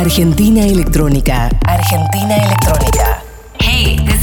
[0.00, 1.50] Argentina Electrónica.
[1.66, 3.19] Argentina Electrónica.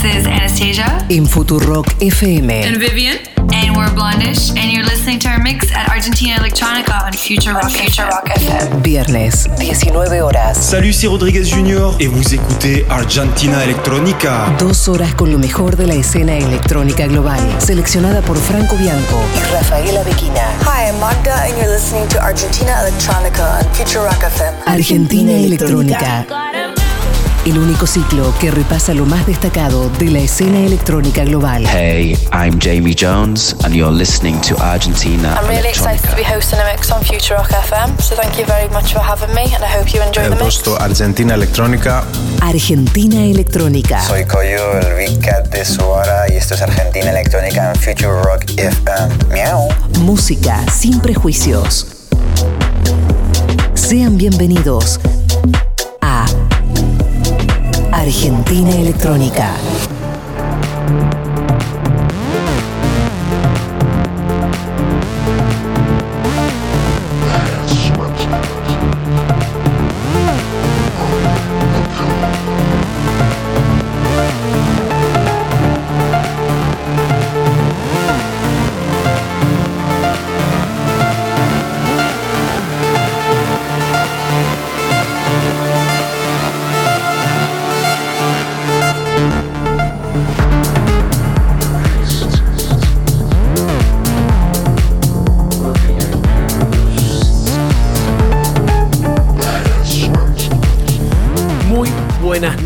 [0.07, 2.49] Is Anastasia En Futurock FM.
[2.65, 3.17] and Vivian,
[3.51, 7.69] and we're Blondish, and you're listening to our mix at Argentina Electronica on Future Rock
[7.69, 8.81] Future Rock FM.
[8.81, 10.57] Viernes, 19 horas.
[10.57, 14.45] Salut, c'est Rodriguez Junior et vous écoutez Argentina Electronica.
[14.59, 17.39] Dos horas con lo mejor de la escena electrónica global.
[17.59, 20.41] Seleccionada por Franco Bianco y Rafaela Bequina.
[20.61, 24.53] Hi, I'm Magda, and you're listening to Argentina Electronica on Future Rock FM.
[24.67, 26.25] Argentina Electrónica.
[27.47, 31.65] El único ciclo que repasa lo más destacado de la escena electrónica global.
[31.65, 36.59] Hey, I'm Jamie Jones, and you're listening to Argentina I'm really excited to be hosting
[36.59, 39.63] a mix on Future Rock FM, so thank you very much for having me, and
[39.63, 40.67] I hope you enjoy He the mix.
[40.67, 42.03] Argentina Electrónica.
[42.41, 44.01] Argentina Electrónica.
[44.01, 48.43] Soy Koyu, el Big Cat de Suara y esto es Argentina Electrónica en Future Rock
[48.57, 49.15] FM.
[49.31, 49.69] Miau.
[50.01, 51.87] Música sin prejuicios.
[53.73, 54.99] Sean bienvenidos
[57.91, 59.96] Argentina Electrónica.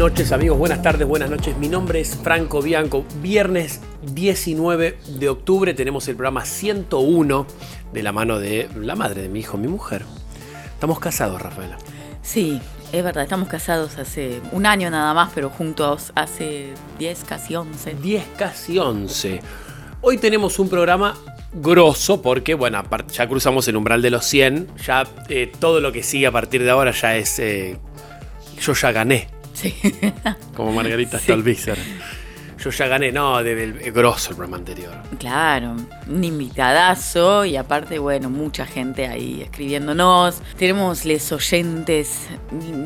[0.01, 1.55] Noches amigos, buenas tardes, buenas noches.
[1.59, 3.05] Mi nombre es Franco Bianco.
[3.21, 7.45] Viernes 19 de octubre tenemos el programa 101
[7.93, 10.01] de la mano de la madre de mi hijo, mi mujer.
[10.73, 11.77] Estamos casados, Rafaela.
[12.23, 12.59] Sí,
[12.91, 17.93] es verdad, estamos casados hace un año nada más, pero juntos hace 10, casi 11.
[17.93, 19.39] 10, casi 11.
[20.01, 21.15] Hoy tenemos un programa
[21.53, 22.83] grosso porque, bueno,
[23.13, 24.67] ya cruzamos el umbral de los 100.
[24.83, 27.37] Ya eh, todo lo que sigue a partir de ahora ya es...
[27.37, 27.77] eh,
[28.59, 29.40] yo ya gané.
[29.61, 29.73] Sí.
[30.55, 31.23] Como Margarita Sí.
[31.25, 31.77] Stolbizer.
[32.63, 34.93] Yo ya gané, no, de, del grosso el programa anterior.
[35.17, 35.75] Claro,
[36.07, 40.43] un invitadazo y aparte, bueno, mucha gente ahí escribiéndonos.
[40.57, 42.27] Tenemos les oyentes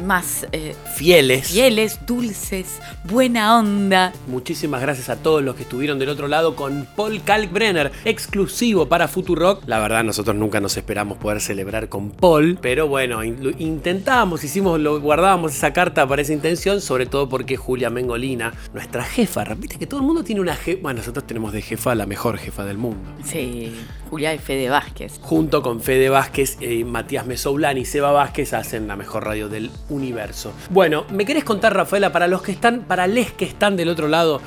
[0.05, 1.47] más eh, Fieles.
[1.49, 4.13] fieles, dulces, buena onda.
[4.27, 9.09] Muchísimas gracias a todos los que estuvieron del otro lado con Paul Kalkbrenner, exclusivo para
[9.09, 9.63] Futurock.
[9.67, 14.79] La verdad, nosotros nunca nos esperamos poder celebrar con Paul, pero bueno, lo intentamos, hicimos,
[14.79, 19.79] lo guardábamos esa carta para esa intención, sobre todo porque Julia Mengolina, nuestra jefa, repite
[19.79, 22.63] que todo el mundo tiene una jefa, bueno, nosotros tenemos de jefa la mejor jefa
[22.65, 22.99] del mundo.
[23.23, 23.73] Sí,
[24.11, 25.19] Julia y Fede Vázquez.
[25.21, 29.71] Junto con Fede Vázquez, eh, Matías Mesoulán y Seba Vázquez hacen la mejor radio del
[29.89, 30.53] universo.
[30.69, 34.07] Bueno, ¿me querés contar, Rafaela, para los que están, para les que están del otro
[34.07, 34.39] lado,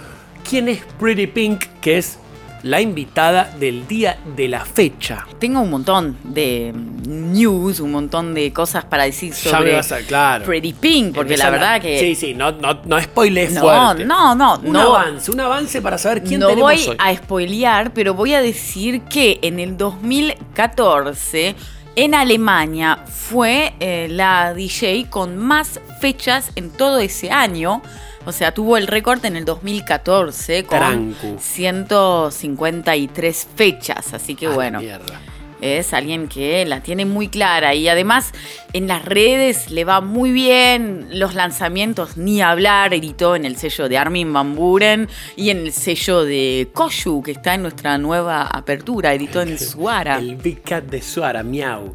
[0.48, 2.18] quién es Pretty Pink, que es
[2.62, 5.26] la invitada del día de la fecha?
[5.38, 9.92] Tengo un montón de news, un montón de cosas para decir Ya sobre me vas
[9.92, 10.44] a, claro.
[10.44, 14.04] Pretty Pink, porque la verdad que Sí, sí, no, no, no spoilees No, fuerte.
[14.04, 14.94] no, no, Un no.
[14.96, 16.96] avance, un avance para saber quién no tenemos voy hoy.
[16.98, 21.54] a spoilear, pero voy a decir que en el 2014
[21.96, 27.82] en Alemania fue eh, la DJ con más fechas en todo ese año.
[28.28, 31.38] O sea, tuvo el récord en el 2014 con Trancu.
[31.40, 34.12] 153 fechas.
[34.12, 35.18] Así que bueno, mierda.
[35.62, 38.32] es alguien que la tiene muy clara y además
[38.74, 43.88] en las redes le va muy bien, los lanzamientos ni hablar, editó en el sello
[43.88, 48.42] de Armin Van Buren y en el sello de Koyu que está en nuestra nueva
[48.42, 50.18] apertura, editó en Suara.
[50.18, 51.94] El Big Cat de Suara, miau.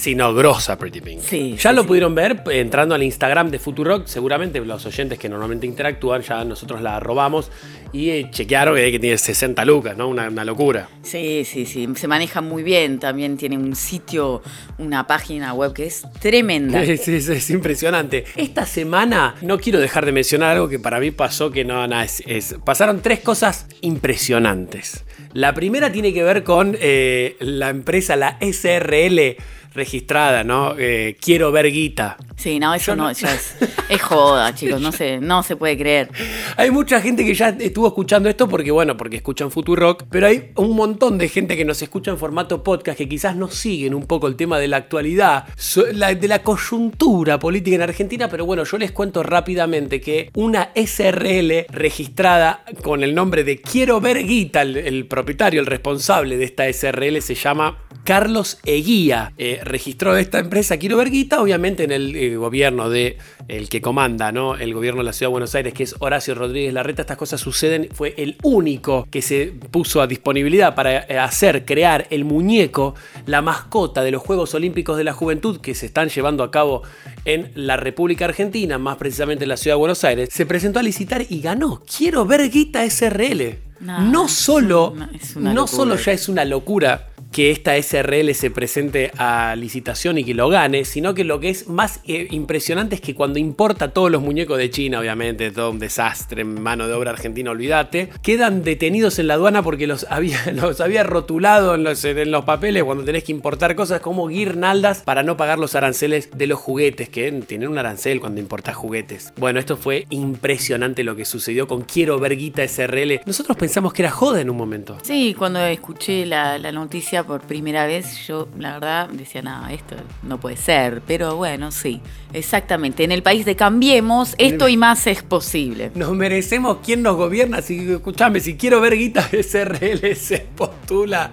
[0.00, 1.20] Sí, no, grosa Pretty Pink.
[1.20, 1.88] Sí, ya sí, lo sí.
[1.88, 4.06] pudieron ver entrando al Instagram de Futurock.
[4.06, 7.50] Seguramente los oyentes que normalmente interactúan, ya nosotros la robamos
[7.92, 10.08] y eh, chequearon que, que tiene 60 lucas, ¿no?
[10.08, 10.88] Una, una locura.
[11.02, 14.40] Sí, sí, sí, se maneja muy bien, también tiene un sitio,
[14.78, 16.82] una página web que es tremenda.
[16.90, 18.24] Es, es- es impresionante.
[18.36, 22.04] Esta semana no quiero dejar de mencionar algo que para mí pasó que no, nada,
[22.04, 25.04] es, es- pasaron tres cosas impresionantes.
[25.32, 29.36] La primera tiene que ver con eh, la empresa, la SRL
[29.72, 30.74] registrada, ¿no?
[30.78, 32.16] Eh, quiero ver guita.
[32.36, 33.54] Sí, no, eso no, no- ya es,
[33.88, 36.10] es joda, chicos, no se, no se puede creer.
[36.56, 40.50] Hay mucha gente que ya estuvo escuchando esto porque, bueno, porque escuchan Futurock, pero hay
[40.56, 44.06] un montón de gente que nos escucha en formato podcast que quizás no siguen un
[44.06, 48.78] poco el tema de la actualidad, de la coyuntura política en Argentina, pero bueno, yo
[48.78, 54.76] les cuento rápidamente que una SRL registrada con el nombre de Quiero ver Guita, el,
[54.76, 60.78] el propietario, el responsable de esta SRL se llama Carlos Eguía eh, registró esta empresa
[60.78, 63.18] Quiero Verguita, obviamente en el eh, gobierno de
[63.48, 64.56] el que comanda, ¿no?
[64.56, 67.40] El gobierno de la Ciudad de Buenos Aires, que es Horacio Rodríguez Larreta, estas cosas
[67.40, 72.94] suceden, fue el único que se puso a disponibilidad para eh, hacer, crear el muñeco,
[73.26, 76.82] la mascota de los Juegos Olímpicos de la Juventud que se están llevando a cabo
[77.24, 80.82] en la República Argentina, más precisamente en la Ciudad de Buenos Aires, se presentó a
[80.82, 81.82] licitar y ganó.
[81.96, 83.58] Quiero Verguita SRL.
[83.80, 85.76] No, No, es solo, una- es una no locura.
[85.76, 90.48] solo ya es una locura que esta SRL se presente a licitación y que lo
[90.48, 94.22] gane, sino que lo que es más eh, impresionante es que cuando importa todos los
[94.22, 99.28] muñecos de China, obviamente, todo un desastre, mano de obra argentina, olvídate, quedan detenidos en
[99.28, 103.24] la aduana porque los había, los había rotulado en los, en los papeles cuando tenés
[103.24, 107.68] que importar cosas como guirnaldas para no pagar los aranceles de los juguetes, que tienen
[107.68, 109.32] un arancel cuando importás juguetes.
[109.36, 113.20] Bueno, esto fue impresionante lo que sucedió con Quiero Verguita SRL.
[113.24, 114.98] Nosotros pensamos que era joda en un momento.
[115.02, 119.96] Sí, cuando escuché la, la noticia por primera vez, yo la verdad decía, no, esto
[120.22, 121.02] no puede ser.
[121.06, 122.00] Pero bueno, sí,
[122.32, 123.04] exactamente.
[123.04, 125.90] En el país de Cambiemos, esto y más es posible.
[125.94, 127.62] Nos merecemos quién nos gobierna.
[127.62, 131.30] Si, escuchame, si quiero ver guita SRL se postula.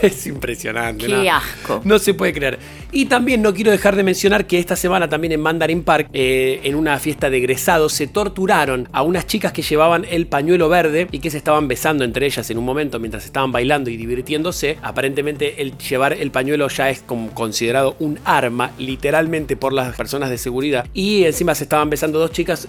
[0.00, 1.06] Es impresionante.
[1.06, 1.32] Qué ¿no?
[1.32, 1.80] asco.
[1.84, 2.58] No se puede creer.
[2.96, 6.60] Y también no quiero dejar de mencionar que esta semana también en Mandarin Park, eh,
[6.62, 11.06] en una fiesta de egresados, se torturaron a unas chicas que llevaban el pañuelo verde
[11.12, 14.78] y que se estaban besando entre ellas en un momento mientras estaban bailando y divirtiéndose.
[14.80, 20.30] Aparentemente el llevar el pañuelo ya es como considerado un arma, literalmente por las personas
[20.30, 20.86] de seguridad.
[20.94, 22.66] Y encima se estaban besando dos chicas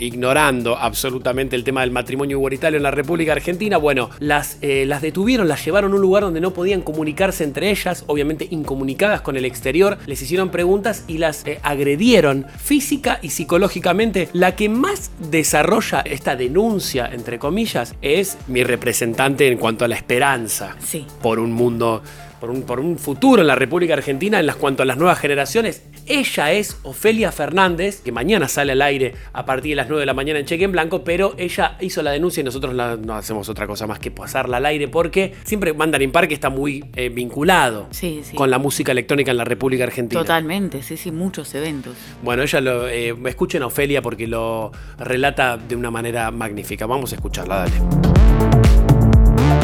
[0.00, 3.76] ignorando absolutamente el tema del matrimonio igualitario en la República Argentina.
[3.76, 7.70] Bueno, las, eh, las detuvieron, las llevaron a un lugar donde no podían comunicarse entre
[7.70, 13.30] ellas, obviamente incomunicadas con el exterior, les hicieron preguntas y las eh, agredieron física y
[13.30, 14.28] psicológicamente.
[14.32, 19.96] La que más desarrolla esta denuncia, entre comillas, es mi representante en cuanto a la
[19.96, 21.06] esperanza Sí.
[21.22, 22.02] por un mundo,
[22.44, 25.18] por un, por un futuro en la República Argentina en las cuanto a las nuevas
[25.18, 25.82] generaciones.
[26.06, 30.04] Ella es Ofelia Fernández, que mañana sale al aire a partir de las 9 de
[30.06, 33.14] la mañana en Cheque en Blanco, pero ella hizo la denuncia y nosotros la- no
[33.14, 37.08] hacemos otra cosa más que pasarla al aire porque siempre Mandarin Park está muy eh,
[37.08, 38.36] vinculado Sí, sí.
[38.36, 40.20] con la música electrónica en la República Argentina.
[40.20, 41.94] Totalmente, sí, sí, muchos eventos.
[42.22, 42.88] Bueno, ella lo.
[42.88, 46.84] eh, escuchen a Ofelia porque lo relata de una manera magnífica.
[46.84, 48.63] Vamos a escucharla, dale.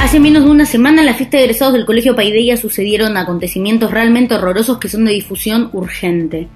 [0.00, 3.91] Hace menos de una semana en la fiesta de egresados del Colegio Paideia sucedieron acontecimientos
[3.91, 6.49] realmente horrorosos que son de difusión urgente.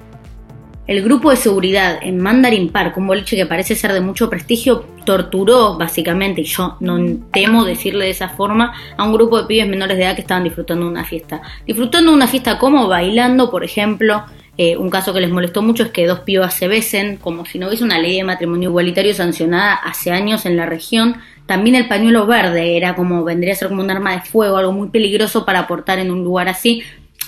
[0.86, 4.86] El grupo de seguridad en Mandarin Park, un boliche que parece ser de mucho prestigio,
[5.04, 6.98] torturó básicamente, y yo no
[7.32, 10.44] temo decirle de esa forma, a un grupo de pibes menores de edad que estaban
[10.44, 11.42] disfrutando de una fiesta.
[11.66, 14.24] Disfrutando de una fiesta como bailando, por ejemplo.
[14.56, 17.58] Eh, un caso que les molestó mucho es que dos pibas se besen, como si
[17.58, 21.16] no hubiese una ley de matrimonio igualitario sancionada hace años en la región.
[21.46, 24.72] También el pañuelo verde era como, vendría a ser como un arma de fuego, algo
[24.72, 26.82] muy peligroso para aportar en un lugar así.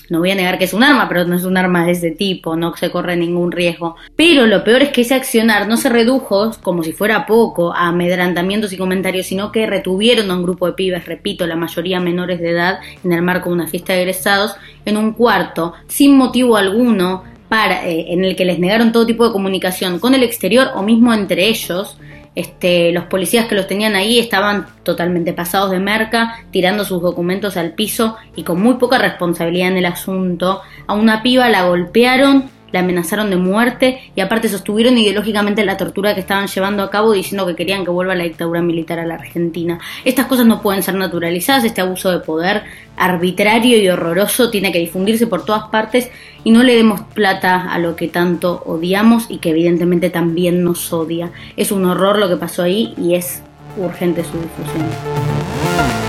[0.08, 2.11] No voy a negar que es un arma, pero no es un arma de ese
[2.11, 3.97] tipo, no se corre ningún riesgo.
[4.14, 7.88] Pero lo peor es que ese accionar no se redujo, como si fuera poco, a
[7.88, 12.41] amedrantamientos y comentarios, sino que retuvieron a un grupo de pibes, repito, la mayoría menores
[12.41, 16.56] de edad, en el marco de una fiesta de egresados, en un cuarto, sin motivo
[16.56, 20.69] alguno, para, eh, en el que les negaron todo tipo de comunicación con el exterior
[20.75, 21.97] o mismo entre ellos.
[22.37, 27.56] Este, los policías que los tenían ahí estaban totalmente pasados de merca, tirando sus documentos
[27.56, 30.61] al piso y con muy poca responsabilidad en el asunto.
[30.87, 36.15] A una piba la golpearon, la amenazaron de muerte y aparte sostuvieron ideológicamente la tortura
[36.15, 39.15] que estaban llevando a cabo diciendo que querían que vuelva la dictadura militar a la
[39.15, 39.79] Argentina.
[40.05, 42.63] Estas cosas no pueden ser naturalizadas, este abuso de poder
[42.96, 46.11] arbitrario y horroroso tiene que difundirse por todas partes
[46.44, 50.93] y no le demos plata a lo que tanto odiamos y que evidentemente también nos
[50.93, 51.31] odia.
[51.56, 53.43] Es un horror lo que pasó ahí y es
[53.77, 56.06] urgente su difusión.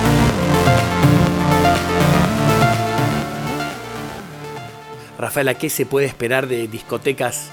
[5.18, 7.50] Rafaela, ¿qué se puede esperar de discotecas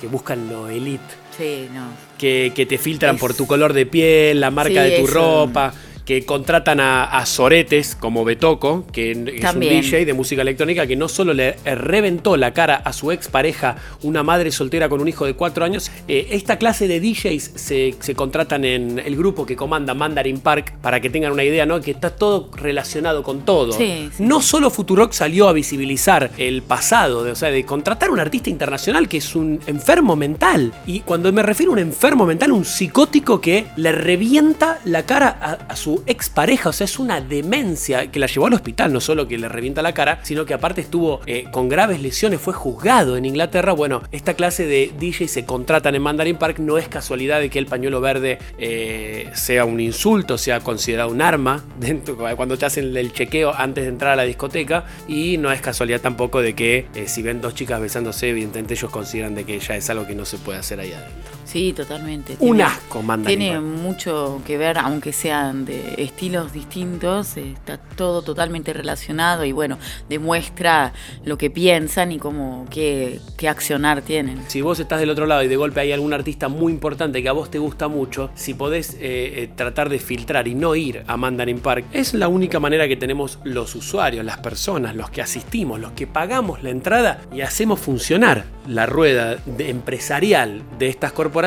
[0.00, 1.02] que buscan lo elite?
[1.36, 1.88] Sí, no.
[2.16, 5.04] Que, que te filtran Es- por tu color de piel, la marca Sí, de tu
[5.04, 5.14] eso.
[5.14, 5.72] ropa,
[6.08, 10.96] que contratan a, a soretes como Betoco, que es un DJ de música electrónica que
[10.96, 15.26] no solo le reventó la cara a su expareja, una madre soltera con un hijo
[15.26, 19.54] de cuatro años, eh, esta clase de DJs se, se contratan en el grupo que
[19.54, 21.78] comanda Mandarin Park, para que tengan una idea, ¿no?
[21.82, 23.74] Que está todo relacionado con todo.
[23.74, 24.22] Sí, sí.
[24.22, 28.20] No solo Futurock salió a visibilizar el pasado, de, o sea, de contratar a un
[28.20, 30.72] artista internacional que es un enfermo mental.
[30.86, 35.36] Y cuando me refiero a un enfermo mental, un psicótico que le revienta la cara
[35.38, 36.70] a, a su su expareja.
[36.70, 38.92] O sea, es una demencia que la llevó al hospital.
[38.92, 42.40] No solo que le revienta la cara, sino que aparte estuvo eh, con graves lesiones.
[42.40, 43.72] Fue juzgado en Inglaterra.
[43.72, 46.58] Bueno, esta clase de DJ se contratan en Mandarin Park.
[46.58, 51.22] No es casualidad de que el pañuelo verde eh, sea un insulto, sea considerado un
[51.22, 54.84] arma dentro, cuando te hacen el chequeo antes de entrar a la discoteca.
[55.06, 58.90] Y no es casualidad tampoco de que eh, si ven dos chicas besándose, evidentemente ellos
[58.90, 61.37] consideran de que ya es algo que no se puede hacer ahí adentro.
[61.48, 62.36] Sí, totalmente.
[62.40, 68.20] Un asco, Mandarin Tiene mucho que ver, aunque sean de estilos distintos, eh, está todo
[68.20, 69.78] totalmente relacionado y bueno,
[70.10, 70.92] demuestra
[71.24, 74.42] lo que piensan y cómo, qué, qué accionar tienen.
[74.48, 77.30] Si vos estás del otro lado y de golpe hay algún artista muy importante que
[77.30, 81.02] a vos te gusta mucho, si podés eh, eh, tratar de filtrar y no ir
[81.06, 85.22] a Mandarin Park, es la única manera que tenemos los usuarios, las personas, los que
[85.22, 91.12] asistimos, los que pagamos la entrada y hacemos funcionar la rueda de- empresarial de estas
[91.12, 91.37] corporaciones.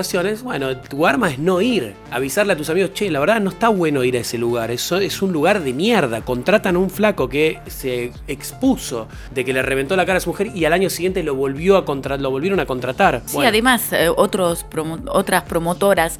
[0.43, 3.69] Bueno, tu arma es no ir, avisarle a tus amigos, che, la verdad no está
[3.69, 7.27] bueno ir a ese lugar, eso es un lugar de mierda, contratan a un flaco
[7.27, 10.89] que se expuso de que le reventó la cara a su mujer y al año
[10.89, 13.21] siguiente lo volvió a contra- lo volvieron a contratar.
[13.25, 16.19] Sí, Bueno, además, eh, otros promo- otras promotoras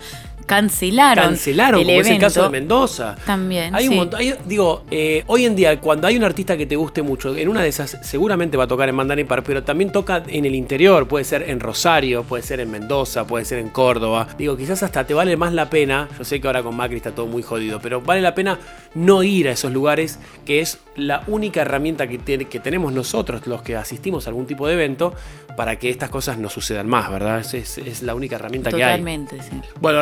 [0.55, 2.25] cancelaron, cancelaron, el como es el evento.
[2.27, 3.15] caso de Mendoza.
[3.25, 3.97] También, Hay un sí.
[3.99, 7.35] montón, hay- digo, eh, hoy en día, cuando hay un artista que te guste mucho,
[7.35, 10.45] en una de esas seguramente va a tocar en Mandarin Park, pero también toca en
[10.45, 14.27] el interior, puede ser en Rosario, puede ser en Mendoza, puede ser en Córdoba.
[14.37, 17.11] Digo, quizás hasta te vale más la pena, yo sé que ahora con Macri está
[17.11, 18.59] todo muy jodido, pero vale la pena
[18.93, 22.17] no ir a esos lugares, que es la única herramienta que,
[22.59, 25.13] tenemos nosotros, los que asistimos a algún tipo de evento,
[25.55, 27.39] para que estas cosas no sucedan más, ¿verdad?
[27.39, 28.91] Es, es- es la única herramienta que hay.
[28.93, 29.61] Totalmente, sí.
[29.79, 30.01] Bueno,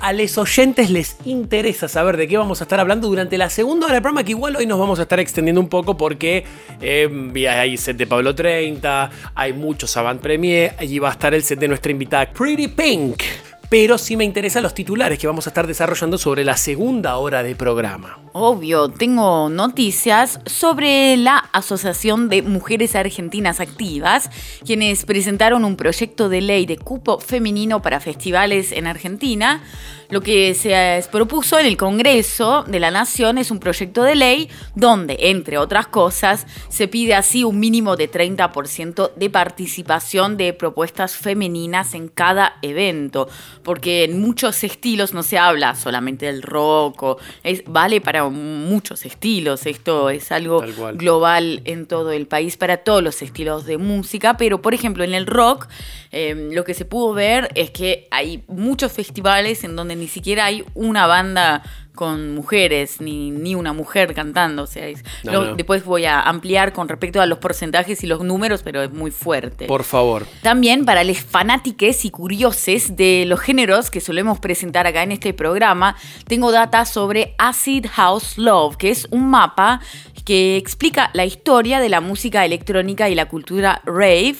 [0.00, 3.86] A los oyentes les interesa saber de qué vamos a estar hablando durante la segunda
[3.86, 6.44] hora del programa, que igual hoy nos vamos a estar extendiendo un poco porque
[6.80, 11.42] eh, hay set de Pablo 30, hay muchos avant premier, allí va a estar el
[11.42, 13.22] set de nuestra invitada Pretty Pink.
[13.70, 17.44] Pero sí me interesan los titulares que vamos a estar desarrollando sobre la segunda hora
[17.44, 18.18] de programa.
[18.32, 24.28] Obvio, tengo noticias sobre la Asociación de Mujeres Argentinas Activas,
[24.64, 29.62] quienes presentaron un proyecto de ley de cupo femenino para festivales en Argentina.
[30.10, 34.48] Lo que se propuso en el Congreso de la Nación es un proyecto de ley
[34.74, 41.16] donde, entre otras cosas, se pide así un mínimo de 30% de participación de propuestas
[41.16, 43.28] femeninas en cada evento,
[43.62, 49.04] porque en muchos estilos no se habla solamente del rock, o es, vale para muchos
[49.04, 50.62] estilos, esto es algo
[50.94, 55.14] global en todo el país para todos los estilos de música, pero por ejemplo en
[55.14, 55.68] el rock
[56.12, 60.46] eh, lo que se pudo ver es que hay muchos festivales en donde ni siquiera
[60.46, 61.62] hay una banda
[62.00, 64.62] con mujeres, ni, ni una mujer cantando.
[64.62, 65.54] O sea, es- No, lo- no.
[65.54, 69.10] después voy a ampliar con respecto a los porcentajes y los números, pero es muy
[69.10, 69.66] fuerte.
[69.66, 70.24] Por favor.
[70.42, 75.34] También para los fanáticos y curiosos de los géneros que solemos presentar acá en este
[75.34, 75.94] programa,
[76.26, 79.80] tengo data sobre Acid House Love, que es un mapa
[80.24, 84.36] que explica la historia de la música electrónica y la cultura rave.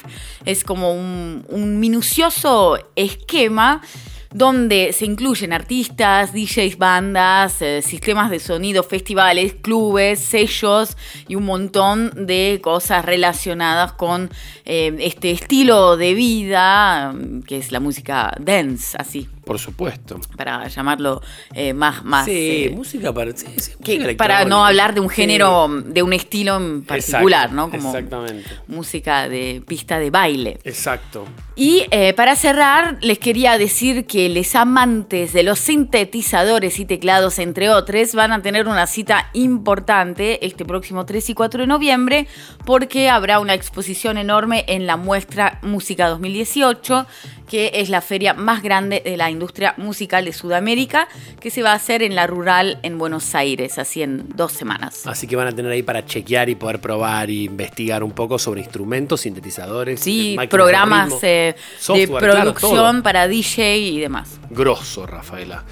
[0.47, 3.83] Es como un, un minucioso esquema
[4.33, 10.97] donde se incluyen artistas, DJs, bandas, eh, sistemas de sonido, festivales, clubes, sellos
[11.27, 14.31] y un montón de cosas relacionadas con
[14.65, 20.21] eh, este estilo de vida mm, que es la música dance, así, Por supuesto.
[20.37, 21.21] para llamarlo
[21.55, 23.33] eh, más, más sí, eh, música para.
[23.37, 25.17] sí, sí, que- música para no hablar de un Sí.
[25.17, 27.71] género, de un estilo en particular, Exacto, ¿no?
[27.71, 28.49] Como Exactamente.
[28.69, 30.61] música de pista de baile.
[30.63, 31.25] Exacto.
[31.57, 37.41] Y eh, para cerrar, les quería decir que los amantes de los sintetizadores y teclados,
[37.41, 42.29] entre otros, van a tener una cita importante este próximo 3 y 4 de noviembre,
[42.65, 47.05] porque habrá una exposición enorme en la muestra Música 2018,
[47.51, 51.09] que es la feria más grande de la industria musical de Sudamérica,
[51.41, 55.05] que se va a hacer en la rural en Buenos Aires, así en dos semanas.
[55.09, 58.39] Así que van a tener ahí para chequear y poder probar y investigar un poco
[58.39, 64.39] sobre instrumentos, sintetizadores, Sí, de programas ritmo, eh, de software, producción para DJ y demás.
[64.51, 65.65] Grosso, Rafaela.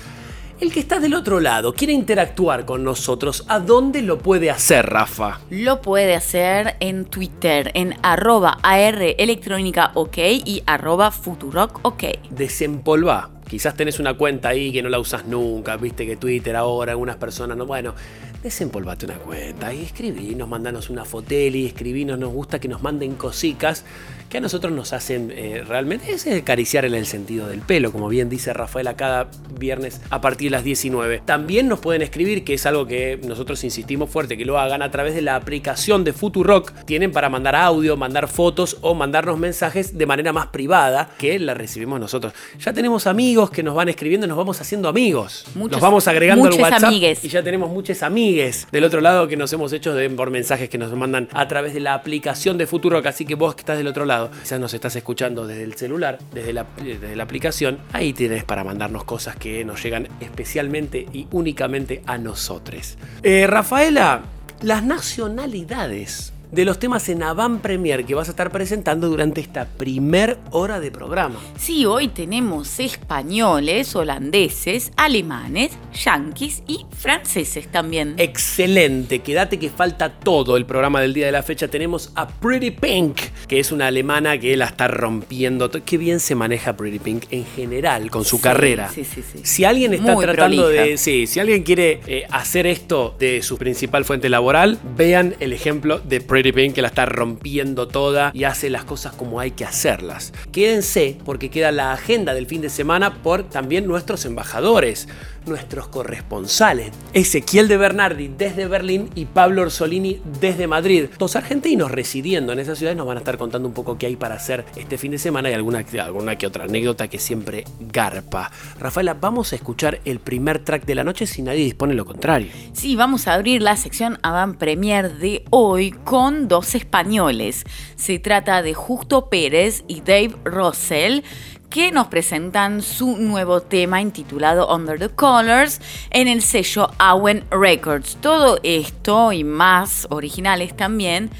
[0.61, 3.45] El que está del otro lado quiere interactuar con nosotros.
[3.47, 5.39] ¿A dónde lo puede hacer, Rafa?
[5.51, 12.05] Lo puede hacer en Twitter, en arroba AR electrónica ok y arroba futurock ok.
[12.31, 13.31] Desempolvá.
[13.49, 17.17] Quizás tenés una cuenta ahí que no la usas nunca, viste que Twitter ahora, algunas
[17.17, 17.65] personas no.
[17.65, 17.95] Bueno,
[18.43, 23.85] desempolvate una cuenta y escribinos, mandanos una foteli, escribinos, nos gusta que nos manden cositas
[24.29, 28.09] que a nosotros nos hacen eh, realmente es acariciar en el sentido del pelo, como
[28.09, 31.23] bien dice Rafaela cada viernes a partir de las 19.
[31.25, 34.91] También nos pueden escribir, que es algo que nosotros insistimos fuerte que lo hagan a
[34.91, 36.73] través de la aplicación de Futurock.
[36.85, 41.55] Tienen para mandar audio, mandar fotos o mandarnos mensajes de manera más privada que la
[41.55, 42.35] recibimos nosotros.
[42.61, 45.47] Ya tenemos amigos que nos van escribiendo, nos vamos haciendo amigos.
[45.55, 48.03] nos vamos agregando al WhatsApp y ya tenemos muchos
[48.35, 51.75] del otro lado que nos hemos hecho de, por mensajes que nos mandan a través
[51.75, 53.07] de la aplicación de Futurock.
[53.07, 56.19] Así que vos que estás del otro lado quizás nos estás escuchando desde el celular,
[56.33, 61.27] desde la, desde la aplicación, ahí tienes para mandarnos cosas que nos llegan especialmente y
[61.31, 62.99] únicamente a nosotros.
[63.23, 64.23] Eh, Rafaela,
[64.63, 69.67] las nacionalidades de los temas en Avant Premier que vas a estar presentando durante esta
[69.67, 71.39] primer hora de programa.
[71.59, 78.15] Sí, hoy tenemos españoles, holandeses, alemanes, yanquis y franceses también.
[78.17, 81.69] Excelente, quédate que falta todo el programa del día de la fecha.
[81.69, 85.71] Tenemos a Pretty Pink, que es una alemana que la está rompiendo.
[85.71, 88.89] Qué bien se maneja Pretty Pink en general con su carrera.
[88.89, 89.41] Sí, sí, sí.
[89.43, 90.97] Si alguien está tratando de...
[90.97, 95.99] Sí, si alguien quiere eh, hacer esto de su principal fuente laboral, vean el ejemplo
[95.99, 99.51] de Pretty Pretty Pink que la está rompiendo toda y hace las cosas como hay
[99.51, 100.33] que hacerlas.
[100.53, 105.09] Quédense porque queda la agenda del fin de semana por también nuestros embajadores
[105.49, 111.07] nuestros corresponsales, Ezequiel de Bernardi desde Berlín y Pablo Orsolini desde Madrid.
[111.19, 114.17] Dos argentinos residiendo en esa ciudad nos van a estar contando un poco qué hay
[114.17, 118.51] para hacer este fin de semana y alguna, alguna que otra anécdota que siempre garpa.
[118.79, 122.49] Rafaela, vamos a escuchar el primer track de la noche si nadie dispone lo contrario.
[122.73, 127.65] Sí, vamos a abrir la sección Avant Premier de hoy con dos españoles.
[127.97, 131.23] Se trata de Justo Pérez y Dave Russell
[131.71, 135.81] que nos presentan su nuevo tema intitulado Under the Colors
[136.11, 138.17] en el sello Awen Records.
[138.21, 141.31] Todo esto y más originales también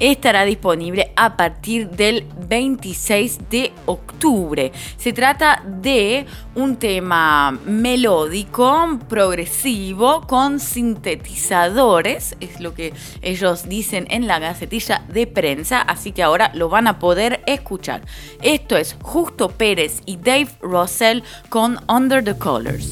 [0.00, 4.72] estará disponible a partir del 26 de octubre.
[4.96, 14.26] Se trata de un tema melódico, progresivo, con sintetizadores, es lo que ellos dicen en
[14.26, 18.02] la gacetilla de prensa, así que ahora lo van a poder escuchar.
[18.42, 22.88] Esto es Justo Pérez y Dave Russell con Under the Colors.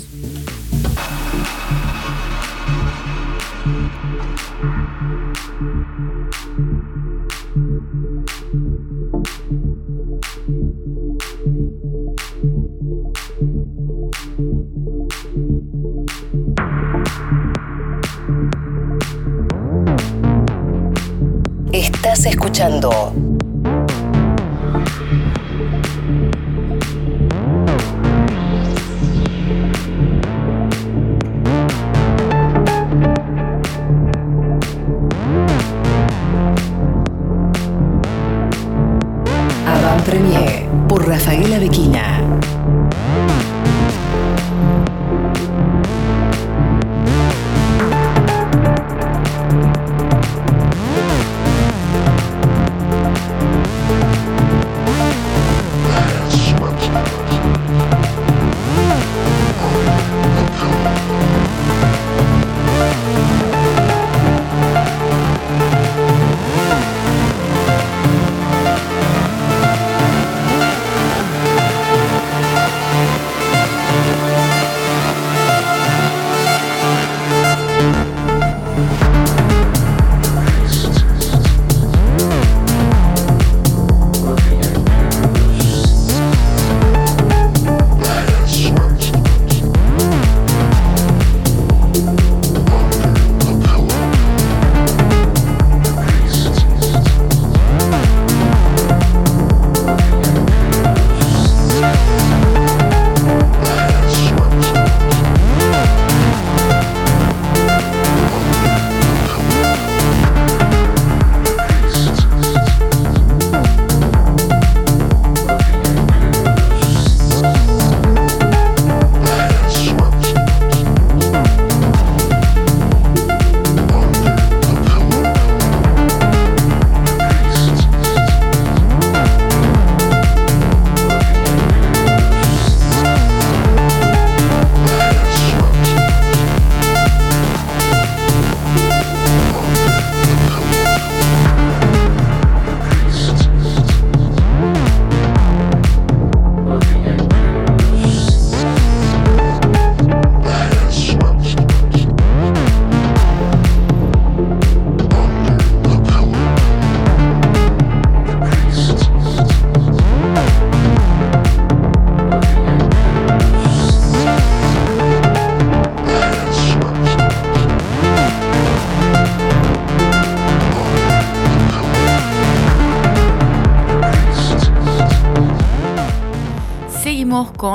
[22.15, 23.34] Estás escuchando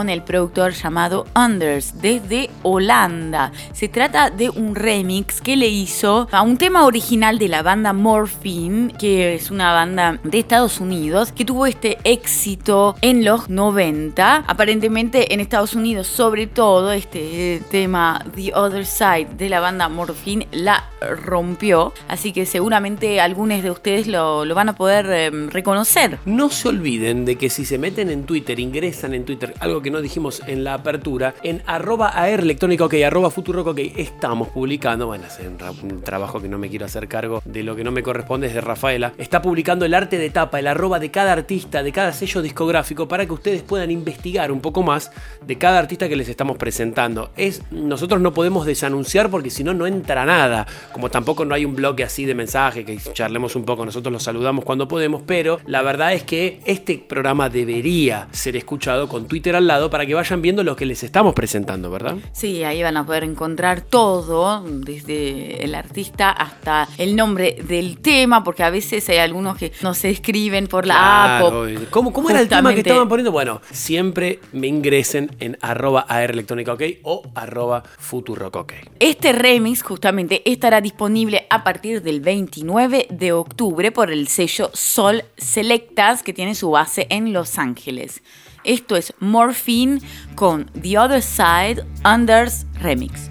[0.07, 3.51] el productor llamado Anders desde Holanda.
[3.73, 7.91] Se trata de un remix que le hizo a un tema original de la banda
[7.91, 14.45] Morphine, que es una banda de Estados Unidos, que tuvo este éxito en los 90.
[14.47, 20.47] Aparentemente en Estados Unidos, sobre todo, este tema The Other Side de la banda Morphine
[20.51, 21.93] la rompió.
[22.07, 26.19] Así que seguramente algunos de ustedes lo, van a poder eh, reconocer.
[26.25, 29.91] No se olviden de que si se meten en Twitter, ingresan en Twitter, algo que
[29.91, 35.25] no dijimos en la apertura, en arroba AR electrónica ok, arroba ok, estamos publicando, bueno,
[35.25, 35.39] es
[35.83, 38.53] un trabajo que no me quiero hacer cargo de lo que no me corresponde, es
[38.53, 42.13] de Rafaela, está publicando el arte de tapa, el arroba de cada artista, de cada
[42.13, 45.12] sello discográfico, para que ustedes puedan investigar un poco más
[45.45, 47.31] de cada artista que les estamos presentando.
[47.38, 51.65] Es, nosotros no podemos desanunciar porque si no, no entra nada, como tampoco no hay
[51.65, 55.60] un bloque así de mensaje que charlemos un poco, nosotros los saludamos cuando podemos, pero
[55.65, 60.13] la verdad es que este programa debería ser escuchado con Twitter al lado para que
[60.13, 62.17] vayan viendo lo que les estamos presentando, ¿verdad?
[62.32, 68.43] Sí, ahí van a poder encontrar todo, desde el artista hasta el nombre del tema,
[68.43, 71.54] porque a veces hay algunos que no se escriben por la app.
[71.89, 73.32] ¿Cómo, ¿Cómo, era el tema que estaban poniendo?
[73.32, 78.73] Bueno, siempre me ingresen en arroba AR Electrónica OK o arroba Futurock OK.
[78.99, 85.23] Este remix justamente estará disponible a partir del 29 de octubre por el sello Sol
[85.37, 88.21] Selectas, que tiene su base en Los Ángeles.
[88.63, 89.99] Esto es Morphine
[90.35, 93.29] con The Other Side Unders Remix.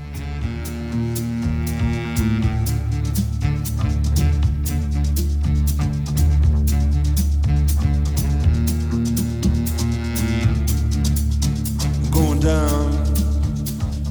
[12.41, 12.93] Down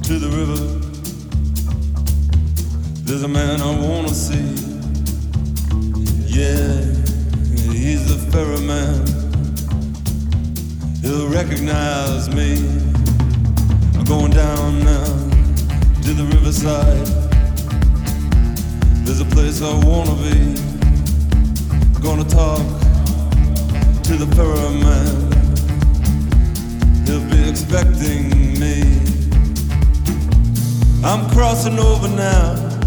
[0.02, 0.67] to the river.
[3.08, 4.36] There's a man I wanna see.
[6.26, 6.84] Yeah,
[7.72, 9.00] he's the ferryman.
[11.00, 12.58] He'll recognize me.
[13.96, 15.06] I'm going down now
[16.02, 17.06] to the riverside.
[19.06, 20.60] There's a place I wanna be.
[21.94, 22.60] I'm gonna talk
[24.02, 25.32] to the ferryman.
[27.06, 28.82] He'll be expecting me.
[31.02, 32.77] I'm crossing over now.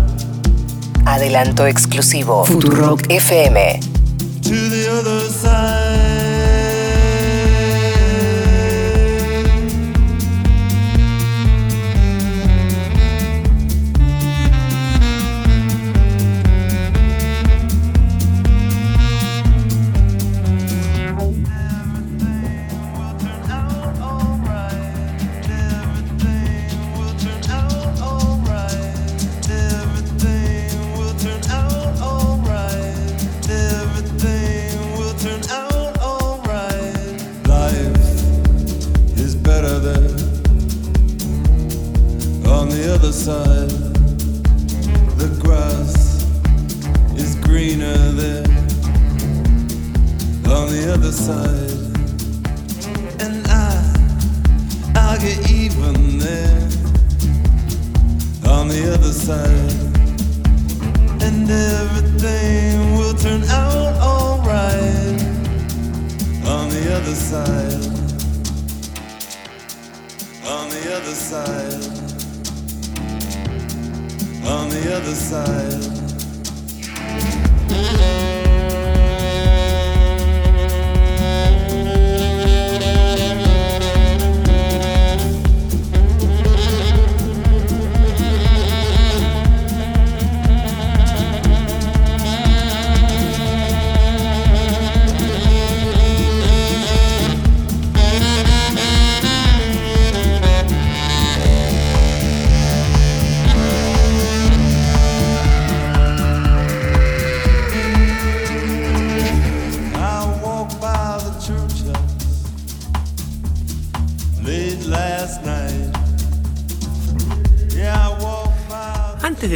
[1.11, 2.45] Adelanto exclusivo.
[2.45, 3.79] Futurock FM.
[4.43, 6.30] To the other side.
[43.11, 43.69] side.
[45.17, 46.23] The grass
[47.19, 48.47] is greener there
[50.49, 51.71] on the other side.
[53.19, 53.83] And I,
[54.95, 56.69] I'll get even there
[58.49, 59.73] on the other side.
[61.21, 65.21] And everything will turn out alright
[66.47, 67.83] on the other side.
[70.47, 72.00] On the other side
[74.45, 76.01] on the other side.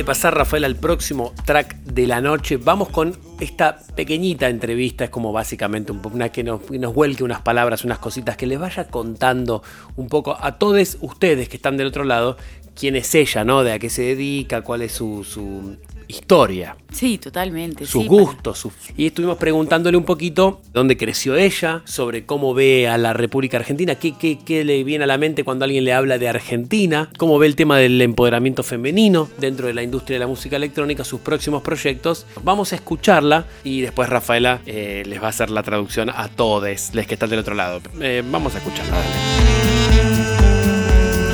[0.04, 5.04] Pasar, Rafael, al próximo track de la noche, vamos con esta pequeñita entrevista.
[5.04, 8.88] Es como básicamente una que nos, nos vuelque unas palabras, unas cositas, que les vaya
[8.88, 9.62] contando
[9.96, 12.36] un poco a todos ustedes que están del otro lado
[12.76, 13.64] quién es ella, ¿no?
[13.64, 16.76] De a qué se dedica, cuál es su, historia.
[16.92, 17.86] Sí, totalmente.
[17.86, 18.58] sus sí, gustos.
[18.60, 23.58] sus- Y estuvimos preguntándole un poquito dónde creció ella, sobre cómo ve a la República
[23.58, 27.10] Argentina, qué, qué- qué le viene a la mente cuando alguien le habla de Argentina,
[27.18, 31.04] cómo ve el tema del empoderamiento femenino dentro de la industria de la música electrónica,
[31.04, 32.26] sus próximos proyectos.
[32.44, 36.66] Vamos a escucharla y después Rafaela eh, les va a hacer la traducción a todos
[36.94, 37.82] los que están del otro lado.
[38.00, 38.92] Eh, vamos a escucharla.
[38.96, 40.16] dale.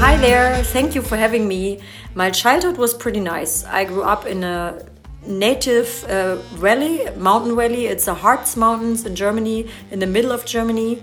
[0.03, 1.77] Hi there, thank you for having me.
[2.13, 3.63] My childhood was pretty nice.
[3.63, 4.85] I grew up in a
[5.25, 7.85] native uh, valley, mountain valley.
[7.85, 11.01] It's the Harz Mountains in Germany, in the middle of Germany.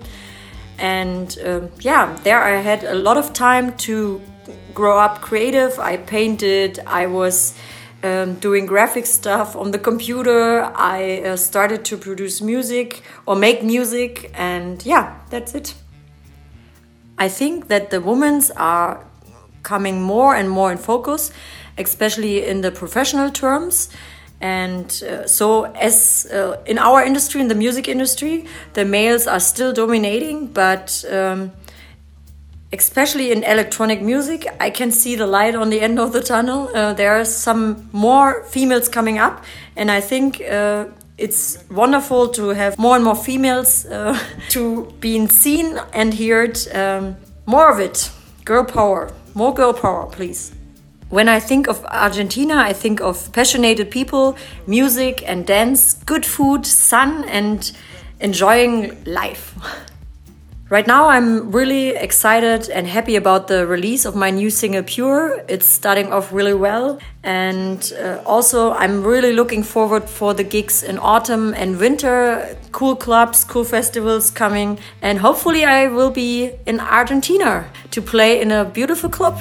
[0.78, 4.20] And um, yeah, there I had a lot of time to
[4.74, 5.78] grow up creative.
[5.78, 7.54] I painted, I was
[8.02, 10.62] um, doing graphic stuff on the computer.
[10.62, 15.74] I uh, started to produce music or make music, and yeah, that's it.
[17.16, 19.07] I think that the women's are
[19.68, 21.30] coming more and more in focus,
[21.76, 23.88] especially in the professional terms.
[24.40, 29.40] And uh, so, as uh, in our industry, in the music industry, the males are
[29.40, 31.50] still dominating, but um,
[32.72, 36.70] especially in electronic music, I can see the light on the end of the tunnel.
[36.74, 39.44] Uh, there are some more females coming up,
[39.76, 40.84] and I think uh,
[41.16, 44.16] it's wonderful to have more and more females uh,
[44.50, 46.56] to being seen and heard.
[46.74, 48.10] Um, more of it,
[48.44, 50.52] girl power, more girl power, please.
[51.10, 54.36] When I think of Argentina, I think of passionate people,
[54.66, 57.72] music and dance, good food, sun, and
[58.20, 59.54] enjoying life.
[60.70, 65.42] Right now, I'm really excited and happy about the release of my new single Pure.
[65.48, 66.98] It's starting off really well.
[67.22, 72.96] And uh, also, I'm really looking forward for the gigs in autumn and winter, cool
[72.96, 74.78] clubs, cool festivals coming.
[75.00, 79.40] And hopefully, I will be in Argentina to play in a beautiful club.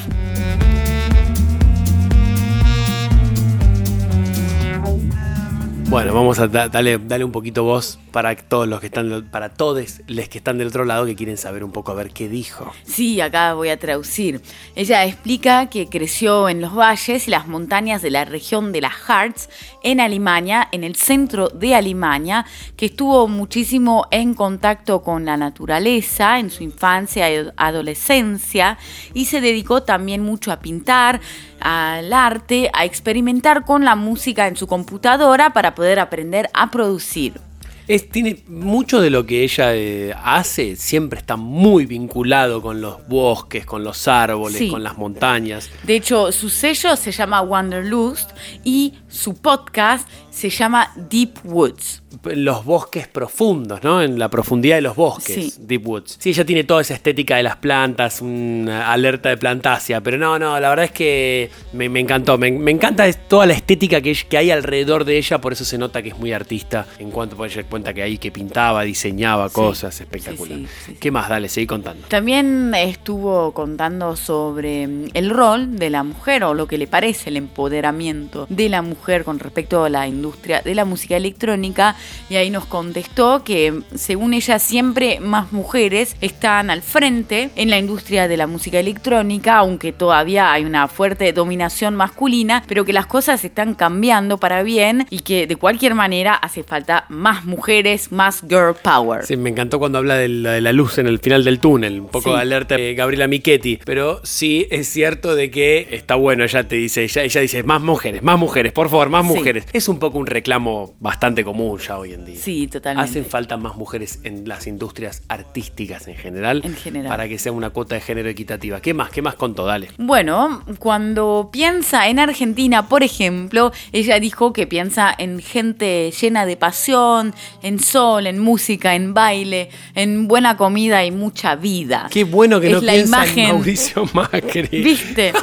[5.89, 9.47] Bueno, vamos a da- darle, darle un poquito voz para todos los que están, para
[9.49, 12.27] todos los que están del otro lado que quieren saber un poco a ver qué
[12.27, 12.73] dijo.
[12.83, 14.41] Sí, acá voy a traducir.
[14.75, 18.93] Ella explica que creció en los valles y las montañas de la región de las
[19.07, 19.47] Harz
[19.81, 22.45] en Alemania, en el centro de Alemania,
[22.75, 28.77] que estuvo muchísimo en contacto con la naturaleza en su infancia y adolescencia
[29.13, 31.21] y se dedicó también mucho a pintar,
[31.59, 37.39] al arte, a experimentar con la música en su computadora para poder aprender a producir.
[37.87, 43.07] Es, tiene mucho de lo que ella eh, hace, siempre está muy vinculado con los
[43.07, 44.69] bosques, con los árboles, Sí.
[44.69, 45.69] con las montañas.
[45.83, 48.31] De hecho, su sello se llama Wanderlust
[48.65, 50.05] y su podcast
[50.37, 52.03] se llama Deep Woods.
[52.23, 54.03] Los bosques profundos, ¿no?
[54.03, 55.53] En la profundidad de los bosques, Sí.
[55.61, 56.17] Deep Woods.
[56.19, 60.37] Sí, ella tiene toda esa estética de las plantas, una alerta de plantasia, pero no,
[60.37, 62.37] no, la verdad es que me, me encantó.
[62.37, 65.79] Me, me encanta toda la estética que, que hay alrededor de ella, por eso se
[65.79, 69.49] nota que es muy artista en cuanto puede dar cuenta que ahí que pintaba, diseñaba
[69.49, 70.59] cosas, espectacular.
[70.99, 71.29] ¿Qué más?
[71.29, 72.07] Dale, seguí contando.
[72.09, 77.31] También estuvo contando sobre mm, el rol de la mujer o lo que le parece
[77.31, 80.26] el empoderamiento de la mujer con respecto a la industria
[80.63, 81.95] de la música electrónica
[82.29, 87.77] y ahí nos contestó que según ella siempre más mujeres están al frente en la
[87.77, 93.05] industria de la música electrónica, aunque todavía hay una fuerte dominación masculina, pero que las
[93.05, 98.41] cosas están cambiando para bien y que de cualquier manera hace falta más mujeres, más
[98.47, 99.25] girl power.
[99.25, 101.99] Sí, me encantó cuando habla de la, de la luz en el final del túnel,
[102.01, 102.35] un poco Sí.
[102.35, 106.75] de alerta de Gabriela Michetti, pero sí es cierto de que está bueno, ella te
[106.75, 109.33] dice, ella, ella dice, más mujeres, más mujeres, por favor, más Sí.
[109.33, 109.65] mujeres.
[109.73, 112.35] Es un poco un reclamo bastante común ya hoy en día.
[112.39, 113.09] Sí, totalmente.
[113.09, 117.07] Hacen falta más mujeres en las industrias artísticas en general, En general.
[117.09, 118.81] para que sea una cuota de género equitativa.
[118.81, 119.09] ¿Qué más?
[119.11, 119.65] ¿Qué más contó?
[119.65, 119.89] Dale.
[119.97, 126.57] Bueno, cuando piensa en Argentina, por ejemplo, ella dijo que piensa en gente llena de
[126.57, 132.07] pasión, en sol, en música, en baile, en buena comida y mucha vida.
[132.11, 134.67] Qué bueno que Es no la piensa imagen- en Mauricio Macri.
[134.83, 135.33] ¿Viste?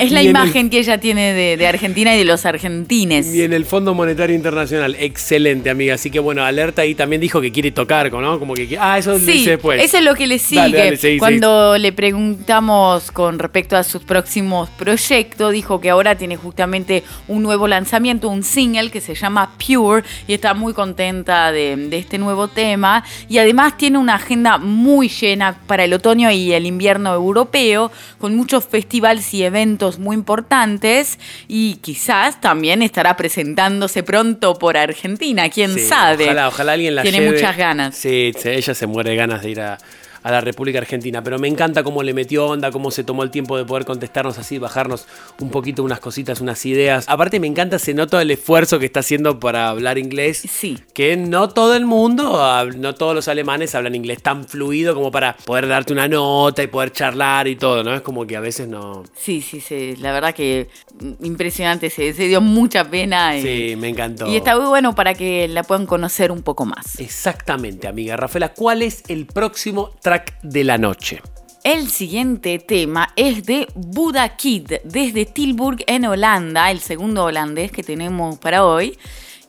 [0.00, 3.32] Es la el- imagen que ella tiene de, de Argentina y de los argentines.
[3.34, 5.94] Y en el Fondo Monetario Internacional, excelente amiga.
[5.94, 8.38] Así que bueno, alerta ahí también dijo que quiere tocar, ¿no?
[8.38, 9.82] Como que, ah, eso lo Sí, dice después.
[9.82, 10.60] eso es lo que le sigue.
[10.62, 16.16] Dale, dale, seguí, Cuando le preguntamos con respecto a sus próximos proyectos, dijo que ahora
[16.16, 21.52] tiene justamente un nuevo lanzamiento, un single que se llama Pure, y está muy contenta
[21.52, 23.04] de, de este nuevo tema.
[23.28, 28.34] Y además tiene una agenda muy llena para el otoño y el invierno europeo, con
[28.36, 35.74] muchos festivales y eventos muy importantes, y quizás también estará presentándose pronto por Argentina, quién
[35.74, 36.24] Sí, sabe.
[36.24, 37.32] Ojalá, ojalá alguien la Tiene lleve.
[37.32, 37.94] muchas ganas.
[37.96, 39.78] Sí, ella se muere de ganas de ir a,
[40.26, 41.22] a la República Argentina.
[41.22, 44.38] Pero me encanta cómo le metió onda, cómo se tomó el tiempo de poder contestarnos
[44.38, 45.06] así, bajarnos
[45.40, 47.04] un poquito unas cositas, unas ideas.
[47.08, 50.38] Aparte me encanta, se nota el esfuerzo que está haciendo para hablar inglés.
[50.38, 50.80] Sí.
[50.94, 52.42] Que no todo el mundo,
[52.76, 56.66] no todos los alemanes hablan inglés tan fluido como para poder darte una nota y
[56.66, 57.94] poder charlar y todo, ¿no?
[57.94, 59.04] Es como que a veces no...
[59.14, 59.94] Sí, sí, sí.
[60.00, 60.68] La verdad que
[61.20, 61.90] impresionante.
[61.90, 63.36] Se, se dio mucha pena.
[63.36, 64.26] y- Sí, me encantó.
[64.28, 66.98] Y está muy bueno para que la puedan conocer un poco más.
[67.00, 68.52] Exactamente, amiga Rafaela.
[68.54, 71.20] ¿Cuál es el próximo track de la noche?
[71.64, 77.82] El siguiente tema es de Buda Kid, desde Tilburg en Holanda, el segundo holandés que
[77.82, 78.96] tenemos para hoy.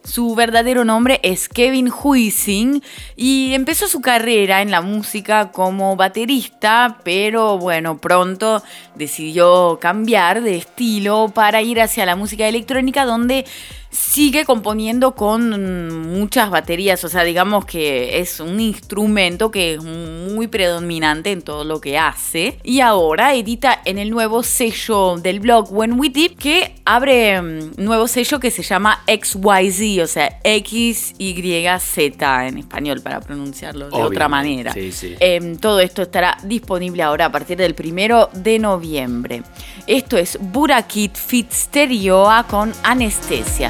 [0.07, 2.81] Su verdadero nombre es Kevin Huizing
[3.17, 8.63] y empezó su carrera en la música como baterista, pero bueno, pronto
[8.95, 13.45] decidió cambiar de estilo para ir hacia la música electrónica donde
[13.97, 20.47] sigue componiendo con muchas baterías, o sea, digamos que es un instrumento que es muy
[20.47, 22.59] predominante en todo lo que hace.
[22.63, 27.73] Y ahora edita en el nuevo sello del blog When We Dip, que abre un
[27.77, 34.27] nuevo sello que se llama XYZ, o sea, XYZ en español para pronunciarlo de otra
[34.27, 34.73] manera.
[34.73, 35.15] sí, sí.
[35.19, 39.43] Em, todo esto estará disponible ahora a partir del primero de noviembre.
[39.87, 43.69] Esto es Burakit Fit Stereoa con anestesia.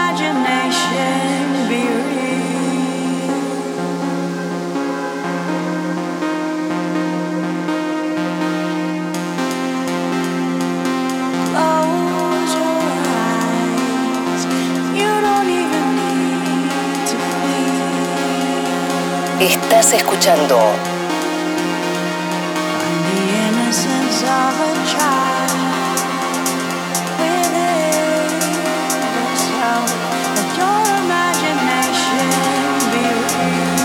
[32.91, 33.79] be real.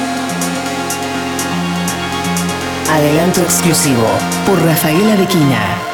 [2.93, 4.07] Adelanto exclusivo
[4.45, 5.86] por Rafaela Bequina.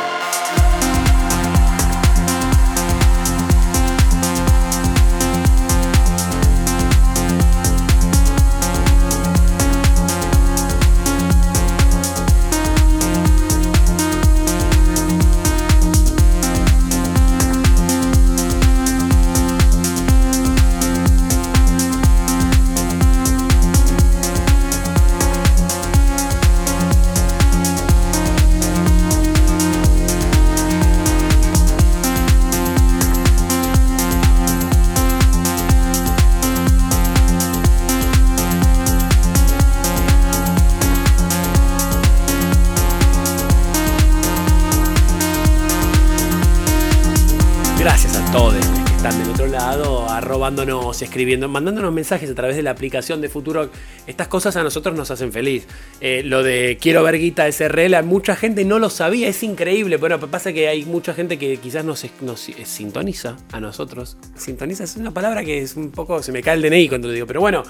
[48.33, 52.71] Todos los que están del otro lado, arrobándonos, escribiendo, mandándonos mensajes a través de la
[52.71, 53.69] aplicación de Futuro.
[54.07, 55.67] Estas cosas a nosotros nos hacen feliz.
[56.01, 59.99] Eh, lo de quiero ver guita SRL, mucha gente no lo sabía, es increíble.
[59.99, 64.17] Bueno, pasa que hay mucha gente que quizás nos, nos eh, sintoniza a nosotros.
[64.35, 67.15] Sintoniza es una palabra que es un poco, se me cae el DNI cuando lo
[67.15, 67.63] digo, pero bueno.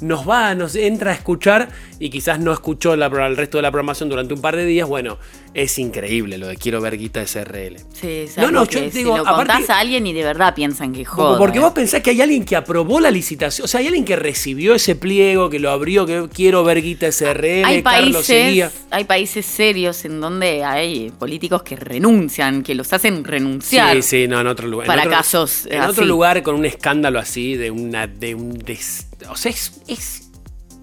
[0.00, 3.70] Nos va, nos entra a escuchar y quizás no escuchó la- el resto de la
[3.70, 4.86] programación durante un par de días.
[4.86, 5.18] Bueno,
[5.54, 7.76] es increíble lo de quiero ver guita SRL.
[7.94, 10.92] Sí, No, no, yo si digo, lo aparte- contás a alguien y de verdad piensan
[10.92, 11.38] que joda.
[11.38, 14.16] porque vos pensás que hay alguien que aprobó la licitación, o sea, hay alguien que
[14.16, 19.04] recibió ese pliego, que lo abrió, que quiero ver guita SRL, hay Carlos países, hay
[19.04, 23.96] países serios en donde hay políticos que renuncian, que los hacen renunciar.
[23.96, 24.86] Sí, sí, no, en otro lugar.
[24.86, 25.90] Para en otro, casos En así.
[25.92, 28.06] otro lugar con un escándalo así, de una.
[28.06, 28.58] de un.
[28.58, 30.28] des- o sea, es, es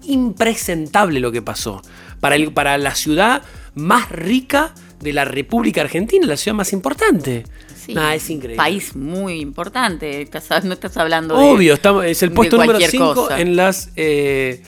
[0.02, 1.82] impresentable lo que pasó.
[2.20, 3.42] Para, el, para la ciudad
[3.74, 7.44] más rica de la República Argentina, la ciudad más importante.
[7.76, 8.56] Sí, Nah, es increíble.
[8.56, 10.22] País muy importante.
[10.22, 11.44] Estás- no estás hablando de.
[11.44, 13.38] Obvio, estamos, es el puesto número cualquier 5 cosa.
[13.40, 14.62] en las eh,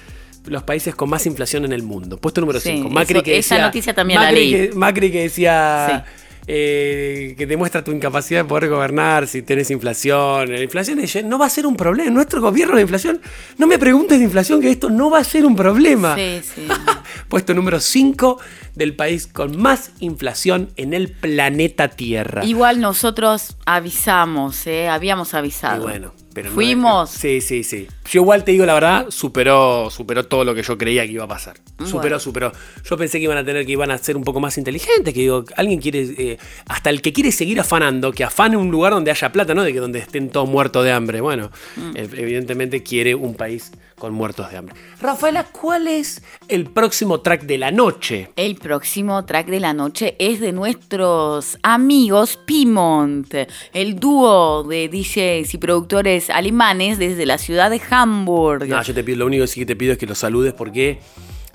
[0.45, 2.19] los países con más inflación en el mundo.
[2.19, 2.91] Puesto número Sí, 5.
[2.91, 4.51] Macri eso- que esa decía, noticia también la leí.
[4.53, 6.05] Que, Macri que decía
[6.49, 10.53] eh, que demuestra tu incapacidad de poder gobernar si tienes inflación.
[10.53, 12.11] La inflación no va a ser un problema.
[12.11, 13.21] Nuestro gobierno de inflación,
[13.59, 16.15] no me preguntes de inflación que esto no va a ser un problema.
[16.15, 16.69] Sí, sí.
[17.29, 18.39] Puesto número 5
[18.75, 22.45] del país con más inflación en el planeta Tierra.
[22.45, 24.89] Igual nosotros avisamos, ¿eh?
[24.89, 25.83] habíamos avisado.
[25.83, 27.09] Y bueno, pero no- Fuimos.
[27.11, 27.89] sí, sí, sí.
[28.11, 31.25] Yo igual te digo la verdad, superó, superó todo lo que yo creía que iba
[31.25, 31.57] a pasar.
[31.79, 32.21] Superó, Bueno.
[32.21, 32.53] superó.
[32.89, 35.21] Yo pensé que iban a tener que iban a ser un poco más inteligentes, que
[35.21, 39.11] digo, alguien quiere, eh, hasta el que quiere seguir afanando, que afane un lugar donde
[39.11, 41.21] haya plata, no de que donde estén todos muertos de hambre.
[41.23, 41.97] Bueno, Mm.
[41.97, 44.75] evidentemente quiere un país con muertos de hambre.
[45.01, 48.29] Rafaela, ¿cuál es el próximo track de la noche?
[48.37, 53.33] El próximo track de la noche es de nuestros amigos Pimont,
[53.73, 58.67] el dúo de DJs y productores alemanes desde la ciudad de Hamburg.
[58.69, 60.53] No, yo te pido, lo único que sí que te pido es que los saludes
[60.55, 60.99] porque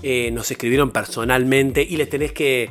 [0.04, 2.70] eh, nos escribieron personalmente y les tenés que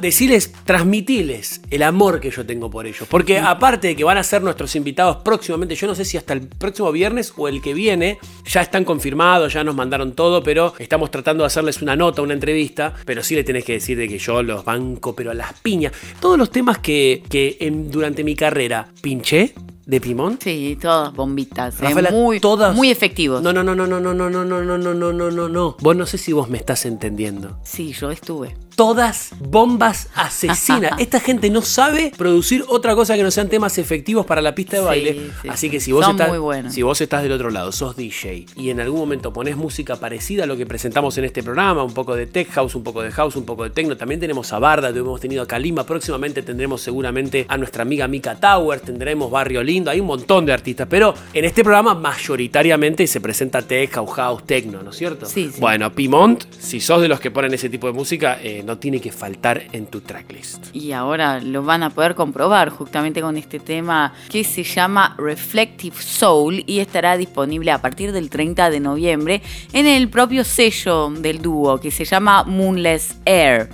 [0.00, 3.08] decirles, transmitirles el amor que yo tengo por ellos.
[3.10, 6.32] Porque aparte de que van a ser nuestros invitados próximamente, yo no sé si hasta
[6.32, 10.74] el próximo viernes o el que viene, ya están confirmados, ya nos mandaron todo, pero
[10.78, 14.08] estamos tratando de hacerles una nota, una entrevista, pero sí le tenés que decir de
[14.08, 15.92] que yo los banco, pero a las piñas.
[16.20, 19.54] Todos los temas que, que en- durante mi carrera pinché
[19.86, 20.38] de Pimón.
[20.40, 23.42] Sí, todas bombitas, eh, Rafaela, muy, todas- muy efectivos.
[23.42, 25.76] No, no, no, no, no, no, no, no, no, no, no, no, no, no, no.
[25.80, 27.58] Vos no sé si vos me estás entendiendo.
[27.64, 28.56] Sí, yo estuve.
[28.76, 30.98] Todas bombas asesinas.
[30.98, 34.76] Esta gente no sabe producir otra cosa que no sean temas efectivos para la pista
[34.76, 35.12] de Sí, baile.
[35.42, 35.70] sí, Así sí.
[35.70, 36.30] que si vos estás,
[36.74, 40.44] si vos estás del otro lado, sos DJ y en algún momento pones música parecida
[40.44, 43.12] a lo que presentamos en este programa, un poco de tech house, un poco de
[43.12, 43.96] house, un poco de techno.
[43.96, 45.84] También tenemos a Barda, hemos tenido a Kalima.
[45.86, 49.90] Próximamente tendremos seguramente a nuestra amiga Mika Tower, tendremos Barrio Lindo.
[49.92, 54.42] Hay un montón de artistas, pero en este programa mayoritariamente se presenta tech house, house,
[54.44, 55.26] techno, ¿no es cierto?
[55.26, 55.60] Sí, sí.
[55.60, 59.00] Bueno, Pimont, si sos de los que ponen ese tipo de música, eh, no tiene
[59.00, 60.74] que faltar en tu tracklist.
[60.74, 65.96] Y ahora lo van a poder comprobar justamente con este tema que se llama Reflective
[66.00, 69.42] Soul y estará disponible a partir del 30 de noviembre
[69.72, 73.68] en el propio sello del dúo que se llama Moonless Air.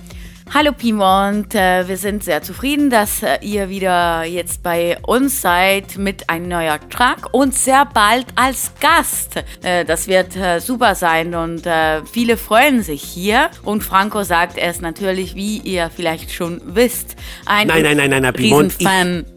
[0.53, 5.97] Hallo Piemont, äh, wir sind sehr zufrieden, dass äh, ihr wieder jetzt bei uns seid
[5.97, 9.37] mit einem neuen Track und sehr bald als Gast.
[9.63, 11.63] Äh, Das wird super sein und
[12.11, 13.49] viele freuen sich hier.
[13.63, 18.09] Und Franco sagt, er ist natürlich, wie ihr vielleicht schon wisst, ein Nein, nein, nein,
[18.09, 18.75] nein, nein, Pimont.
[18.77, 18.87] Ich,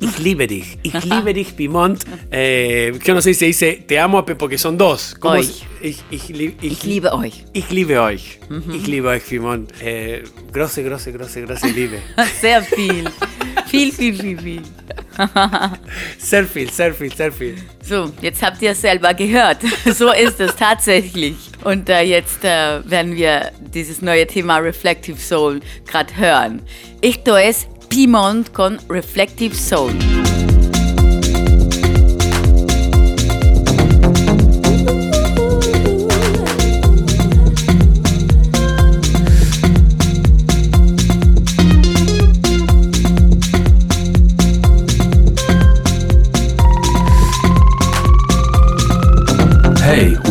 [0.01, 0.79] ich liebe dich.
[0.83, 2.05] Ich liebe dich, Pimont.
[2.33, 5.15] Eh, yo no sé si se dice te amo porque son dos.
[5.21, 5.49] ¿Cómo Euch.
[5.49, 5.74] es?
[5.85, 7.45] Ich, ich, lieb- ich, Ich liebe euch.
[7.53, 8.39] Ich liebe euch.
[8.73, 9.71] Ich liebe euch, Pimont.
[9.83, 11.99] Eh, grosse, grosse, grosse, grosse Liebe.
[12.41, 13.05] Sehr viel.
[13.67, 14.63] viel, viel, viel, viel.
[16.19, 17.57] Sehr viel, sehr viel, sehr viel.
[17.83, 19.59] So, jetzt habt ihr es selber gehört.
[19.95, 21.37] So ist es tatsächlich.
[21.65, 26.63] Und äh, jetzt äh, werden wir dieses neue Thema Reflective Soul gerade hören.
[27.03, 29.93] Esto es Piemont con Reflective Soul.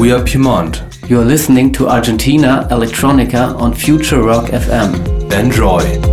[0.03, 0.83] We are Piemont.
[1.07, 5.31] You're listening to Argentina Electronica on Future Rock FM.
[5.31, 6.12] Enjoy.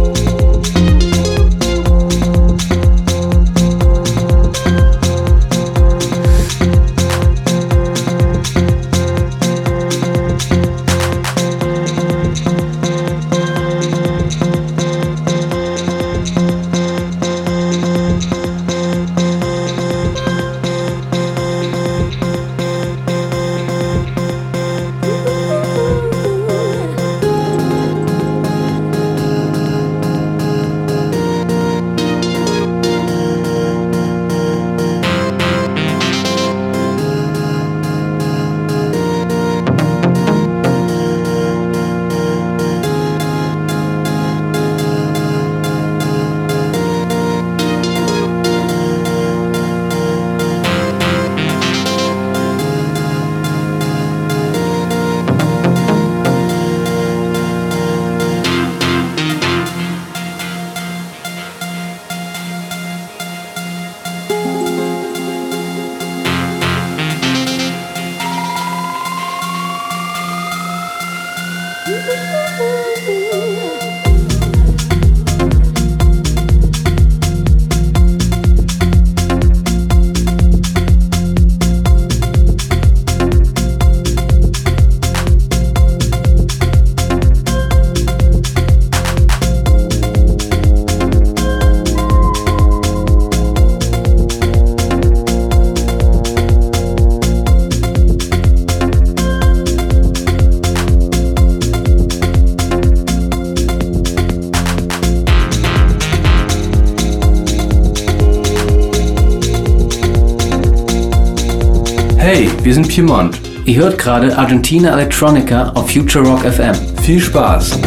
[113.80, 116.74] Hört gerade Argentina Electronica auf Future Rock FM.
[117.02, 117.78] Viel Spaß!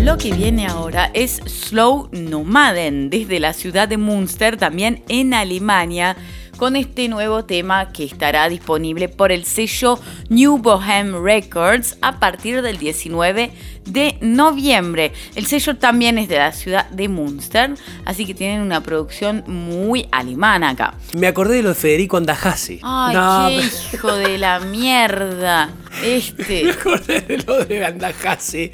[0.00, 2.08] Lo que viene ahora es Slow
[2.46, 6.16] Nomaden desde la ciudad de Münster, también en Alemania,
[6.56, 12.62] con este nuevo tema que estará disponible por el sello New Bohem Records a partir
[12.62, 13.50] del 19
[13.86, 15.12] de noviembre.
[15.34, 17.74] El sello también es de la ciudad de Münster,
[18.04, 20.94] así que tienen una producción muy alemana acá.
[21.16, 22.80] Me acordé de lo de Federico Andajasi.
[22.82, 25.70] Ay, No, qué pero- hijo de la mierda.
[26.02, 26.70] Me Este.
[26.70, 28.70] acordé de lo de Andajasi.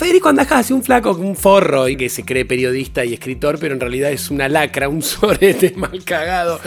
[0.00, 3.80] Federico Andajasi, un flaco, un forro y que se cree periodista y escritor, pero en
[3.80, 6.58] realidad es una lacra, un sorete mal cagado.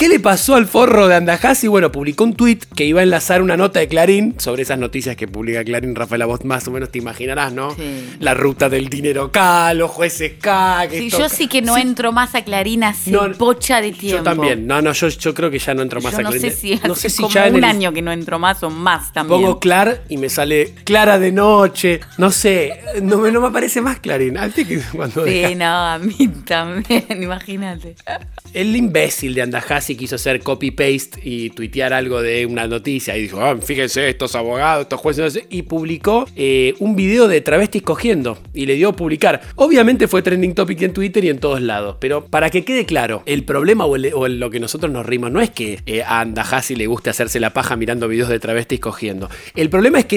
[0.00, 1.68] ¿Qué le pasó al forro de Andajasi?
[1.68, 5.14] Bueno, publicó un tweet que iba a enlazar una nota de Clarín sobre esas noticias
[5.14, 7.74] que publica Clarín, Rafaela, vos más o menos te imaginarás, ¿no?
[7.74, 8.16] Sí.
[8.18, 10.86] La ruta del dinero K, los jueces K.
[10.88, 14.16] que Sí, yo sí que no entro más a Clarín hace No, bocha de tiempo.
[14.16, 14.66] Yo también.
[14.66, 16.50] No, no, yo, yo creo que ya no entro más Yo a no Clarín.
[16.50, 18.62] sé si no sé si como ya en un el- año que no entro más
[18.62, 19.38] o más también.
[19.42, 22.00] Pongo Clar y me sale Clara de noche.
[22.16, 22.72] No sé,
[23.02, 24.38] no me, no me aparece más Clarín.
[24.38, 27.96] Antes que cuando Sí, deja- no, a mí también, imagínate.
[28.54, 33.40] El imbécil de Andajasi quiso hacer copy-paste y tuitear algo de una noticia y dijo,
[33.40, 37.82] "Ah, fíjense, estos abogados, estos jueces, no sé", y publicó eh, un video de travestis
[37.82, 39.40] cogiendo y le dio publicar.
[39.56, 43.22] Obviamente fue trending topic en Twitter y en todos lados, pero para que quede claro,
[43.26, 46.86] el problema o, lo que nosotros nos rimos no es que eh, a Andajasi le
[46.86, 49.28] guste hacerse la paja mirando videos de travestis cogiendo.
[49.54, 50.16] El problema es que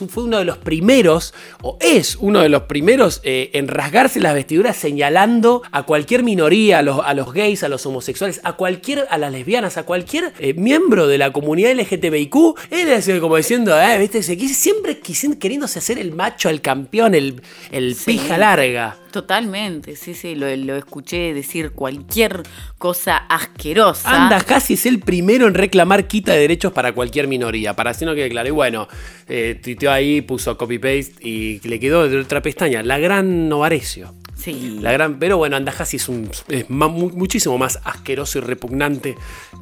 [0.00, 4.20] un- fue uno de los primeros, o es uno de los primeros eh, en rasgarse
[4.20, 8.54] las vestiduras señalando a cualquier minoría, a los, a los gays, a los homosexuales, a
[8.54, 8.79] cualquier,
[9.10, 12.34] a las lesbianas, a cualquier eh, miembro de la comunidad LGTBIQ.
[12.70, 15.00] Él es como diciendo, eh, viste, siempre
[15.38, 18.12] queriéndose hacer el macho, el campeón, el, el Sí.
[18.12, 18.96] pija larga.
[19.10, 22.42] Totalmente, sí, sí, lo, lo escuché decir cualquier
[22.78, 24.24] cosa asquerosa.
[24.24, 28.04] Anda, casi es el primero en reclamar quita de derechos para cualquier minoría, para así
[28.04, 28.48] no quede claro.
[28.48, 28.88] Y bueno,
[29.28, 32.82] eh, tuiteó ahí, puso copy-paste y le quedó de otra pestaña.
[32.82, 34.14] La gran Novarecio.
[34.40, 34.78] Sí.
[34.80, 39.14] La gran, pero bueno, Andajasi es, un, es muchísimo más asqueroso y repugnante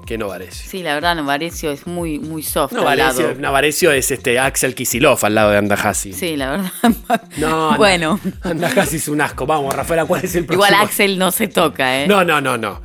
[0.07, 0.71] que Novarecio.
[0.71, 2.73] Sí, la verdad, Novarecio es muy, muy soft.
[2.73, 6.13] Novarecio es este Axel Kisilov al lado de Andajasi.
[6.13, 6.73] Sí, la verdad.
[7.39, 8.19] No, bueno.
[8.43, 9.38] Andajasi es un asco.
[9.47, 10.65] Vamos, Rafaela, ¿cuál es el próximo?
[10.67, 12.07] Igual Axel no se toca, ¿eh?
[12.09, 12.81] No, no, no, no.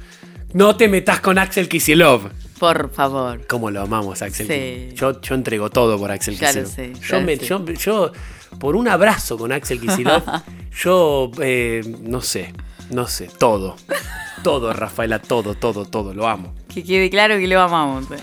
[0.53, 2.29] No te metas con Axel Kisilov.
[2.59, 3.45] Por favor.
[3.47, 4.47] ¿Cómo lo amamos, Axel?
[4.47, 4.95] Sí.
[4.95, 6.75] Yo, yo entrego todo por Axel Ya lo Kicillof.
[6.75, 10.23] sé, yo, me- por un abrazo con Axel Kicillof,
[10.83, 12.53] yo, eh, no sé,
[12.89, 13.75] no sé, todo.
[14.43, 16.53] Todo, Rafaela, todo, todo, todo, lo amo.
[16.73, 18.05] Que quede claro que lo amamos.
[18.11, 18.17] ¿eh?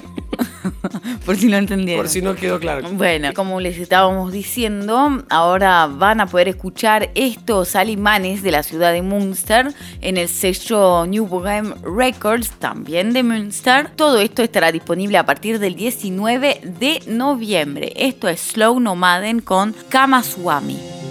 [1.24, 2.04] Por si no entendieron.
[2.04, 2.88] Por si no quedó claro.
[2.92, 8.92] Bueno, como les estábamos diciendo, ahora van a poder escuchar estos alemanes de la ciudad
[8.92, 13.90] de Münster en el sello New Bohem Records, también de Münster.
[13.96, 17.92] Todo esto estará disponible a partir del 19 de noviembre.
[17.96, 21.09] Esto es Slow Nomaden con Kamaswami.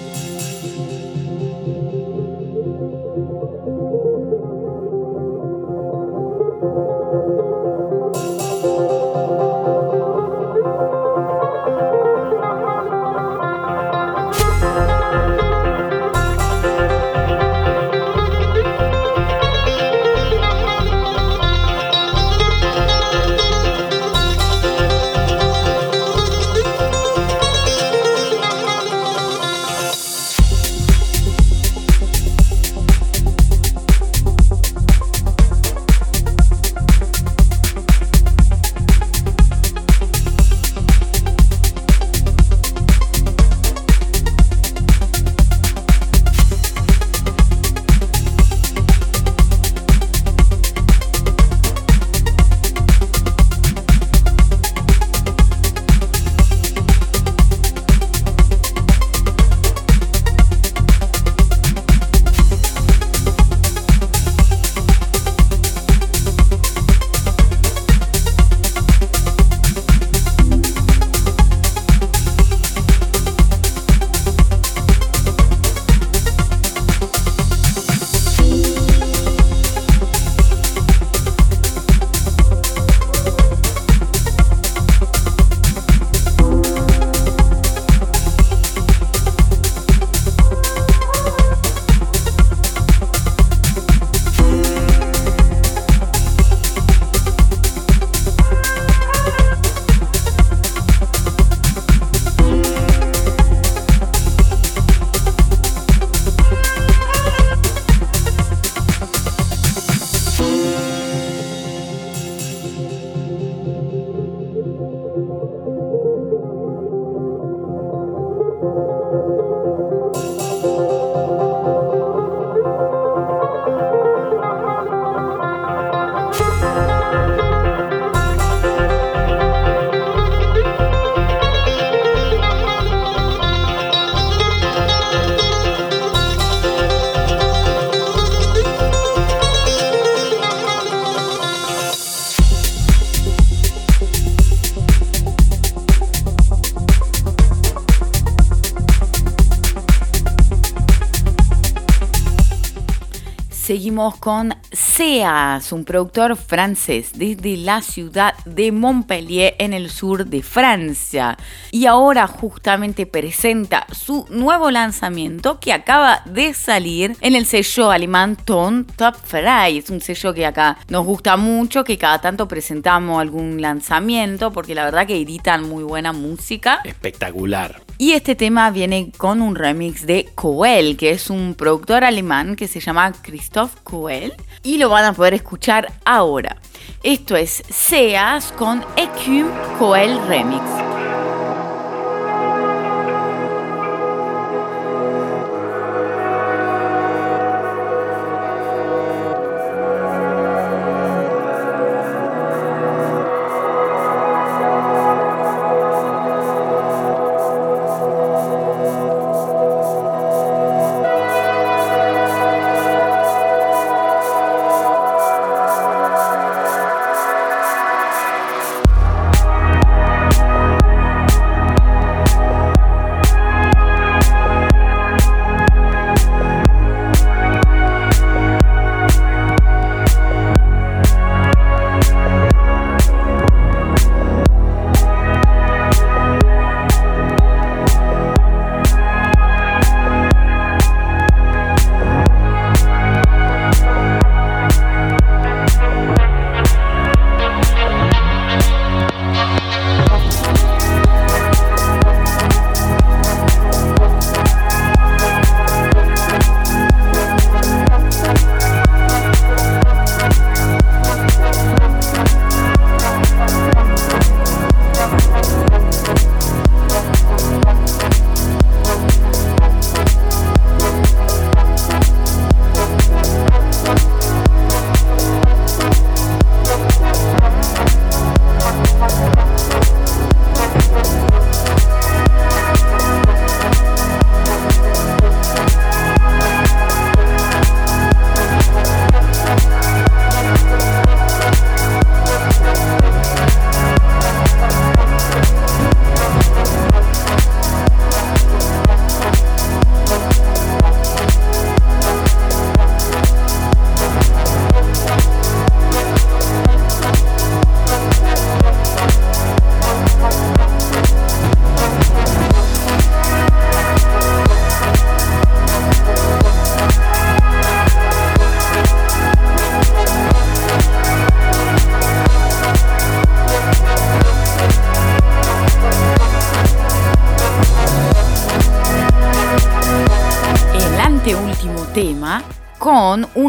[154.17, 161.37] Con Seas, un productor francés desde la ciudad de Montpellier en el sur de Francia.
[161.71, 168.35] Y ahora justamente presenta su nuevo lanzamiento que acaba de salir en el sello alemán
[168.35, 169.77] Ton Top Fry.
[169.77, 174.75] Es un sello que acá nos gusta mucho, que cada tanto presentamos algún lanzamiento porque
[174.75, 176.81] la verdad que editan muy buena música.
[176.83, 177.88] Espectacular.
[178.01, 182.69] Y este tema viene con un remix de Coel, que es un productor alemán que
[182.69, 184.31] se llama Christoph Coel.
[184.63, 186.55] Y lo van a poder escuchar ahora.
[187.03, 190.98] Esto es Seas con Ecume Coel Remix.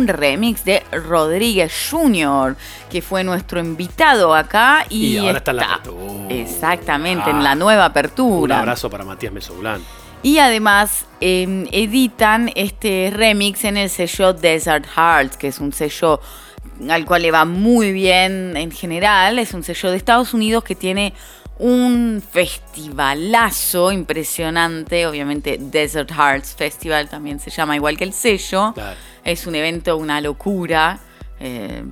[0.00, 2.56] Un remix de Rodríguez Jr.,
[2.90, 6.34] que fue nuestro invitado acá y, Y ahora está en la apertura.
[6.34, 8.58] Exactamente, en Ah, la nueva Un apertura.
[8.58, 9.80] abrazo para Matías Mesoulán.
[10.22, 16.20] Y además eh, editan este remix en el sello Desert Hearts, que es un sello
[16.90, 19.38] al cual le va muy bien en general.
[19.38, 21.14] Es un sello de Estados Unidos que tiene
[21.60, 25.06] un festivalazo impresionante.
[25.06, 28.74] Obviamente Desert Hearts Festival también se llama igual que el sello.
[29.24, 30.98] Es un evento, una locura.
[31.38, 31.84] eh,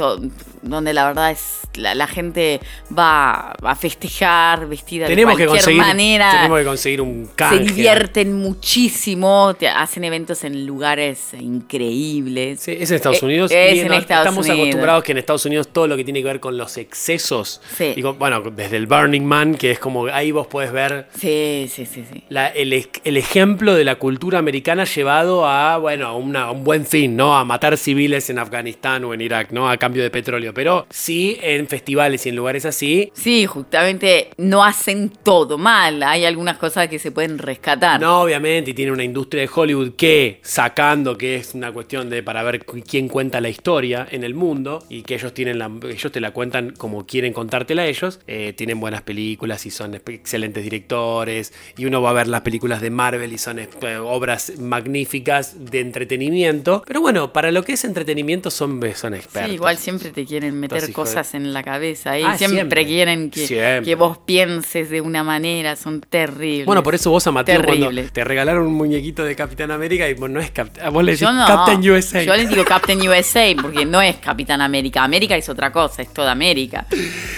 [0.00, 0.20] to-
[0.62, 2.60] donde la verdad es la, la gente
[2.96, 7.34] va a festejar vestida Tenemos de que cualquier conseguir, manera tenemos que conseguir un se
[7.34, 7.58] canje.
[7.64, 12.60] divierten muchísimo, te- hacen eventos en lugares increíbles.
[12.60, 13.50] Sí, es en Estados Eh, Unidos.
[13.52, 14.60] Es y en no- Estados estamos Unidos.
[14.60, 17.60] acostumbrados que en Estados Unidos todo lo que tiene que ver con los excesos.
[17.76, 17.92] Sí.
[17.96, 21.70] y con- bueno, desde el Burning Man, que es como ahí vos podés ver Sí,
[21.72, 22.24] sí, sí, sí.
[22.28, 26.50] la- el, ej- el ejemplo de la cultura americana llevado a, bueno, a, una- a
[26.50, 27.36] un buen fin, ¿no?
[27.36, 29.68] A matar civiles en Afganistán o en Irak, ¿no?
[29.70, 30.54] A cambio de petróleo.
[30.54, 33.10] Pero sí en festivales y en lugares así.
[33.14, 36.02] Sí, justamente no hacen todo mal.
[36.02, 38.00] Hay algunas cosas que se pueden rescatar.
[38.00, 42.22] No, obviamente, y tiene una industria de Hollywood que, sacando que es una cuestión de
[42.22, 46.12] para ver quién cuenta la historia en el mundo y que ellos tienen la, ellos
[46.12, 51.52] te la cuentan como quieren contártela ellos, eh, tienen buenas películas y son excelentes directores
[51.76, 53.68] y uno va a ver las películas de Marvel y son eh,
[54.02, 59.50] obras magníficas de entretenimiento, pero bueno, para lo que es entretenimiento son, son expertos.
[59.50, 62.86] Sí, igual siempre te quieren meter de- cosas en la cabeza y Ah, siempre, siempre.
[62.86, 63.82] quieren que, Siempre.
[63.84, 66.66] que vos pienses de una manera, son terribles.
[66.66, 70.14] Bueno, por eso vos a Mateo cuando te regalaron un muñequito de Capitán América y
[70.14, 71.46] vos no es Capitán, vos le decís no.
[71.46, 72.22] Captain USA.
[72.22, 75.02] Yo les digo Captain USA porque no es Capitán América.
[75.04, 76.86] América es otra cosa, es toda América.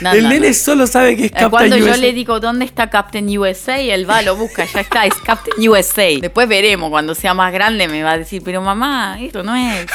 [0.01, 1.91] No, el no, nene solo sabe que es Eh, Captain Cuando USA.
[1.97, 5.69] yo le digo dónde está Captain USA, él va, lo busca, ya está, es Captain
[5.69, 6.19] USA.
[6.21, 9.87] Después veremos, cuando sea más grande me va a decir, pero mamá, esto no es.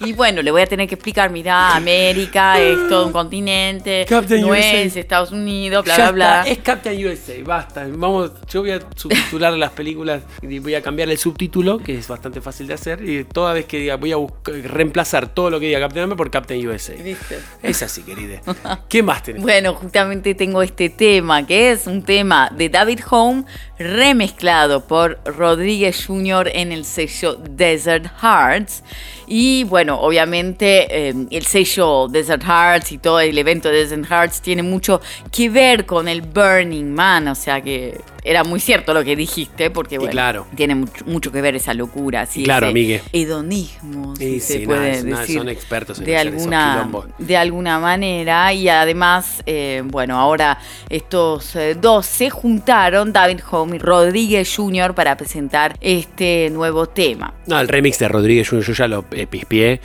[0.00, 4.42] Y bueno, le voy a tener que explicar, mirá, América es todo un continente, Captain
[4.42, 4.80] no USA.
[4.82, 6.50] es Estados Unidos, bla, Ya bla, bla.
[6.50, 7.86] es Captain USA, basta.
[7.88, 12.06] Vamos, yo voy a subtitular las películas y voy a cambiar el subtítulo, que es
[12.08, 13.08] bastante fácil de hacer.
[13.08, 16.16] Y toda vez que diga, voy a buscar- reemplazar todo lo que diga Captain America
[16.18, 16.92] por Captain USA.
[16.94, 17.38] ¿Viste?
[17.62, 18.40] Es así, querida.
[18.88, 19.40] ¿Qué más tenés?
[19.42, 23.44] Bueno, justamente tengo este tema, que es un tema de David Home
[23.78, 26.50] remezclado por Rodríguez Jr.
[26.54, 28.82] en el sello Desert Hearts.
[29.28, 34.62] Y bueno, obviamente eh, el sello Desert Hearts y todo el evento Desert Hearts tiene
[34.62, 39.14] mucho que ver con el Burning Man, o sea que era muy cierto lo que
[39.16, 40.46] dijiste, porque bueno, claro.
[40.56, 43.02] tiene mucho, mucho que ver esa locura, así, claro, ese amigue.
[43.12, 47.78] hedonismo, si Y se sí, puede nada, decir son expertos en de alguna de alguna
[47.78, 50.58] manera y además eh, bueno ahora
[50.88, 54.94] estos eh, dos se juntaron David Home y Rodríguez Jr.
[54.94, 59.26] para presentar este nuevo tema No, el remix de Rodríguez Jr., yo ya lo eh,
[59.26, 59.80] pispié.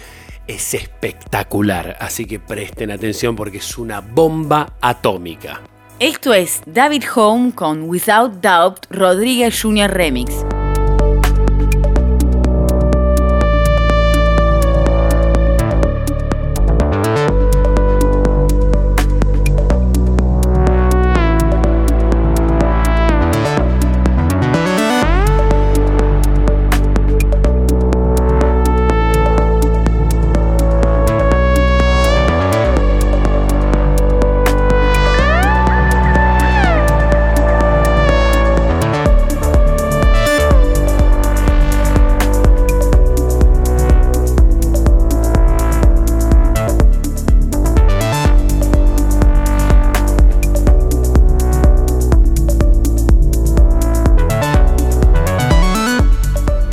[0.47, 5.61] Es espectacular, así que presten atención porque es una bomba atómica.
[6.01, 9.87] Esto es David Home con Without Doubt Rodríguez Jr.
[9.87, 10.33] Remix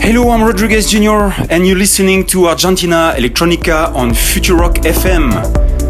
[0.09, 5.88] Hello, I'm Rodriguez Jr., and you're listening to Argentina Electronica on Futurock FM.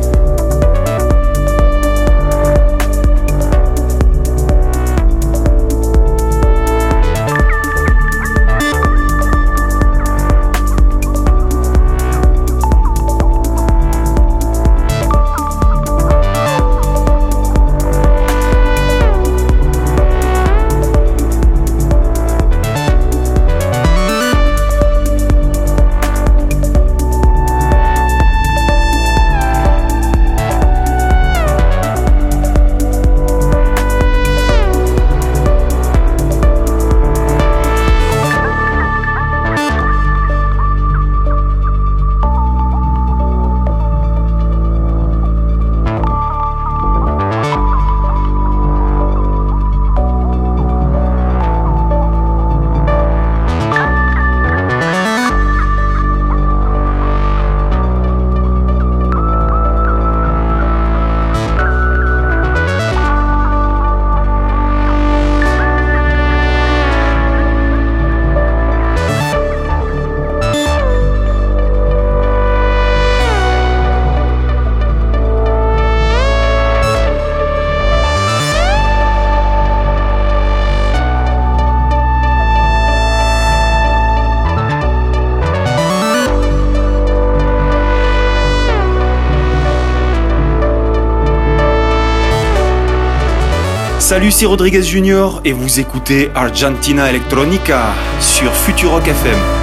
[94.08, 95.42] Salut, c'est Rodriguez Jr.
[95.44, 99.57] et vous écoutez Argentina Electronica sur Futurock FM.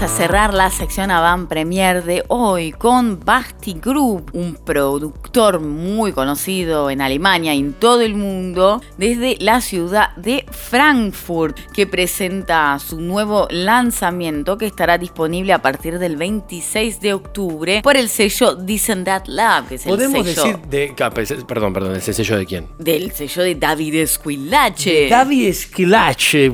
[0.00, 6.12] Vamos a cerrar la sección Avant Premier de hoy con Basti Group, un productor muy
[6.12, 12.78] conocido en Alemania y en todo el mundo, desde la ciudad de Frankfurt, que presenta
[12.78, 18.54] su nuevo lanzamiento que estará disponible a partir del 26 de octubre por el sello
[18.54, 20.94] Decent That Lab, que es el Podemos sello decir de.
[20.98, 22.68] ah, pues, Perdón, perdón, ¿ese sello de quién?
[22.78, 25.08] del sello de David Squillace.
[25.10, 26.48] David Squillace,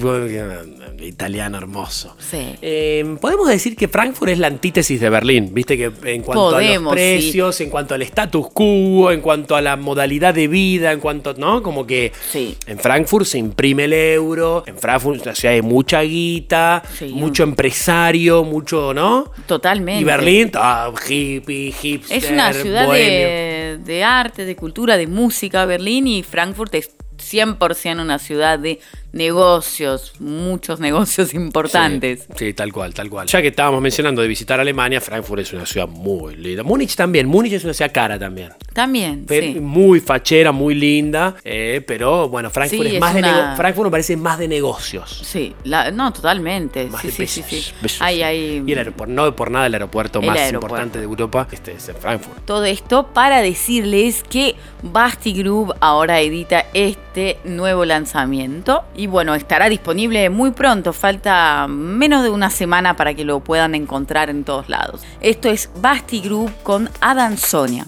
[1.17, 2.15] italiano hermoso.
[2.19, 2.57] Sí.
[2.61, 6.61] Eh, Podemos decir que Frankfurt es la antítesis de Berlín, viste que en cuanto a
[6.61, 11.01] los precios, en cuanto al status quo, en cuanto a la modalidad de vida, en
[11.01, 11.63] cuanto, ¿no?
[11.63, 16.03] Como que en Frankfurt se imprime el euro, en Frankfurt es una ciudad de mucha
[16.03, 19.33] guita, mucho empresario, mucho, ¿no?
[19.47, 20.03] Totalmente.
[20.03, 25.65] Y Berlín, ah, hippie, hipster, Es una ciudad de, de arte, de cultura, de música,
[25.65, 28.81] Berlín y Frankfurt es 100% una ciudad de
[29.17, 32.27] negocios, muchos negocios importantes.
[32.37, 33.27] Sí, tal cual, tal cual.
[33.27, 36.63] Ya que estábamos mencionando de visitar Alemania, Frankfurt es una ciudad muy linda.
[36.63, 38.51] Múnich también, Múnich es una ciudad cara también.
[38.73, 39.61] También, Pero sí.
[39.61, 41.35] Muy fachera, muy linda.
[41.45, 44.49] eh, pero bueno, Frankfurt Sí, es es más de nego- Frankfurt me parece más de
[44.49, 45.23] negocios.
[45.25, 46.87] Sí, la- no, totalmente.
[46.87, 47.97] Más Sí, de sí, sí, sí.
[48.01, 50.67] Hay, hay Y el aeropuerto, no por nada el aeropuerto El más aeropuerto.
[50.77, 52.45] importante de Europa este es en Frankfurt.
[52.45, 59.69] todo esto para decirles que Basti Group ahora edita este nuevo lanzamiento y bueno, estará
[59.69, 64.69] disponible muy pronto, falta menos de una semana para que lo puedan encontrar en todos
[64.69, 65.03] lados.
[65.21, 67.87] Esto es Basti Group con Adam Sonia.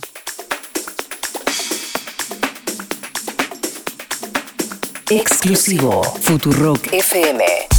[5.11, 7.78] Exclusivo Futurock FM.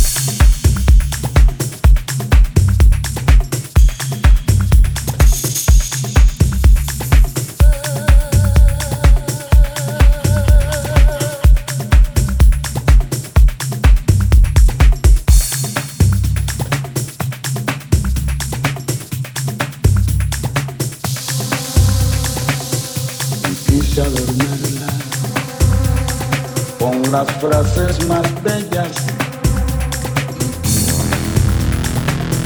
[27.20, 28.92] Las frases más bellas.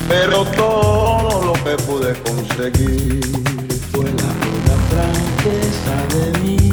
[0.09, 3.21] Pero todo lo que pude conseguir
[3.91, 6.72] fue la pura franqueza de mi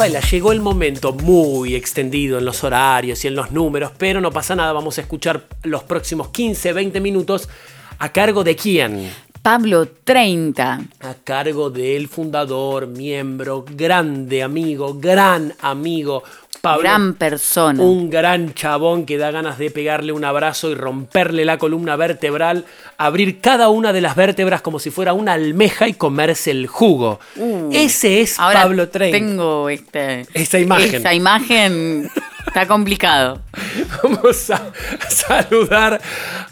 [0.00, 4.30] Rafaela, llegó el momento muy extendido en los horarios y en los números, pero no
[4.30, 7.50] pasa nada, vamos a escuchar los próximos 15, 20 minutos
[7.98, 9.12] a cargo de quién.
[9.42, 10.80] Pablo 30.
[11.00, 16.22] A cargo del fundador, miembro, grande amigo, gran amigo.
[16.60, 17.82] Pablo, Gran persona.
[17.82, 22.66] un gran chabón que da ganas de pegarle un abrazo y romperle la columna vertebral,
[22.98, 27.18] abrir cada una de las vértebras como si fuera una almeja y comerse el jugo.
[27.36, 29.16] Uh, Ese es Ahora Pablo 30.
[29.16, 30.96] Tengo este, Esa imagen.
[30.96, 32.10] Esa imagen
[32.46, 33.42] está complicado.
[34.02, 34.72] Vamos a
[35.08, 36.00] saludar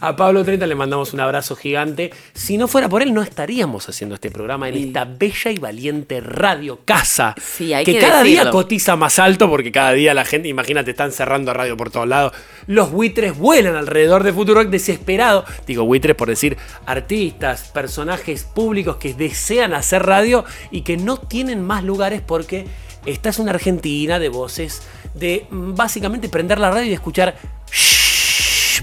[0.00, 2.12] a Pablo 30, le mandamos un abrazo gigante.
[2.34, 6.20] Si no fuera por él, no estaríamos haciendo este programa en esta bella y valiente
[6.20, 7.34] radio casa.
[7.40, 10.90] Sí, hay que, que cada día cotiza más alto porque cada día la gente, imagínate,
[10.90, 12.32] están cerrando radio por todos lados.
[12.66, 15.44] Los buitres vuelan alrededor de Futurock desesperado.
[15.66, 21.62] Digo buitres por decir artistas, personajes públicos que desean hacer radio y que no tienen
[21.62, 22.66] más lugares porque
[23.06, 24.82] esta es una Argentina de voces,
[25.18, 27.36] de mm, básicamente prender la radio y escuchar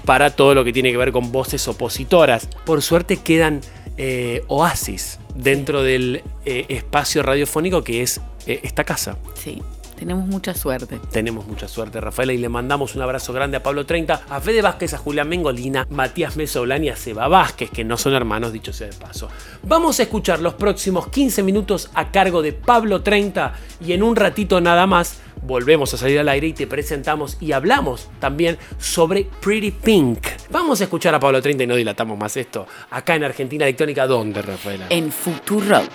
[0.05, 2.47] para todo lo que tiene que ver con voces opositoras.
[2.65, 3.61] Por suerte quedan
[3.97, 9.17] eh, oasis dentro del eh, espacio radiofónico que es eh, esta casa.
[9.33, 9.61] Sí,
[9.97, 10.99] tenemos mucha suerte.
[11.11, 14.61] Tenemos mucha suerte, Rafaela, y le mandamos un abrazo grande a Pablo 30, a Fede
[14.61, 18.73] Vázquez, a Julián Mengolina, Matías Mesoblán y a Seba Vázquez, que no son hermanos, dicho
[18.73, 19.29] sea de paso.
[19.63, 23.53] Vamos a escuchar los próximos 15 minutos a cargo de Pablo 30
[23.85, 27.51] y en un ratito nada más volvemos a salir al aire y te presentamos y
[27.51, 30.19] hablamos también sobre Pretty Pink.
[30.49, 32.67] Vamos a escuchar a Pablo 30 y no dilatamos más esto.
[32.89, 34.87] Acá en Argentina Electrónica, ¿dónde, Rafaela?
[34.89, 35.89] En Futurock.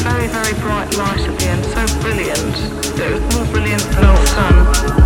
[0.00, 4.26] Very, very bright light at the end, so brilliant it was more brilliant than the
[4.26, 5.01] sun.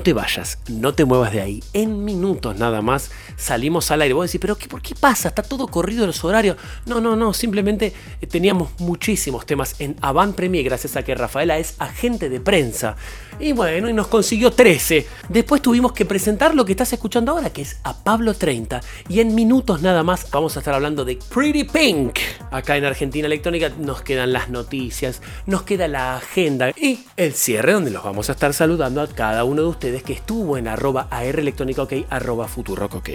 [0.00, 1.62] No te vayas, no te muevas de ahí.
[1.74, 4.14] En minutos nada más salimos al aire.
[4.14, 5.28] Vos decís, pero qué, ¿por qué pasa?
[5.28, 6.56] Está todo corrido los horarios.
[6.86, 11.58] No, no, no, simplemente eh, teníamos muchísimos temas en Avant Premier gracias a que Rafaela
[11.58, 12.96] es agente de prensa.
[13.38, 15.06] Y bueno, y nos consiguió 13.
[15.28, 18.80] Después tuvimos que presentar lo que estás escuchando ahora, que es a Pablo 30.
[19.10, 22.18] Y en minutos nada más vamos a estar hablando de Pretty Pink.
[22.50, 27.72] Acá en Argentina Electrónica nos quedan las noticias, nos queda la agenda y el cierre
[27.72, 31.08] donde los vamos a estar saludando a cada uno de ustedes que estuvo en arroba
[31.22, 33.10] electrónica ok, arroba futurock ok.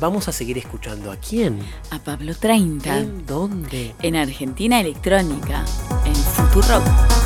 [0.00, 1.60] Vamos a seguir escuchando a quién.
[1.90, 2.98] A Pablo 30.
[2.98, 3.94] ¿En dónde?
[4.00, 5.62] En Argentina Electrónica,
[6.06, 7.19] en Futurock.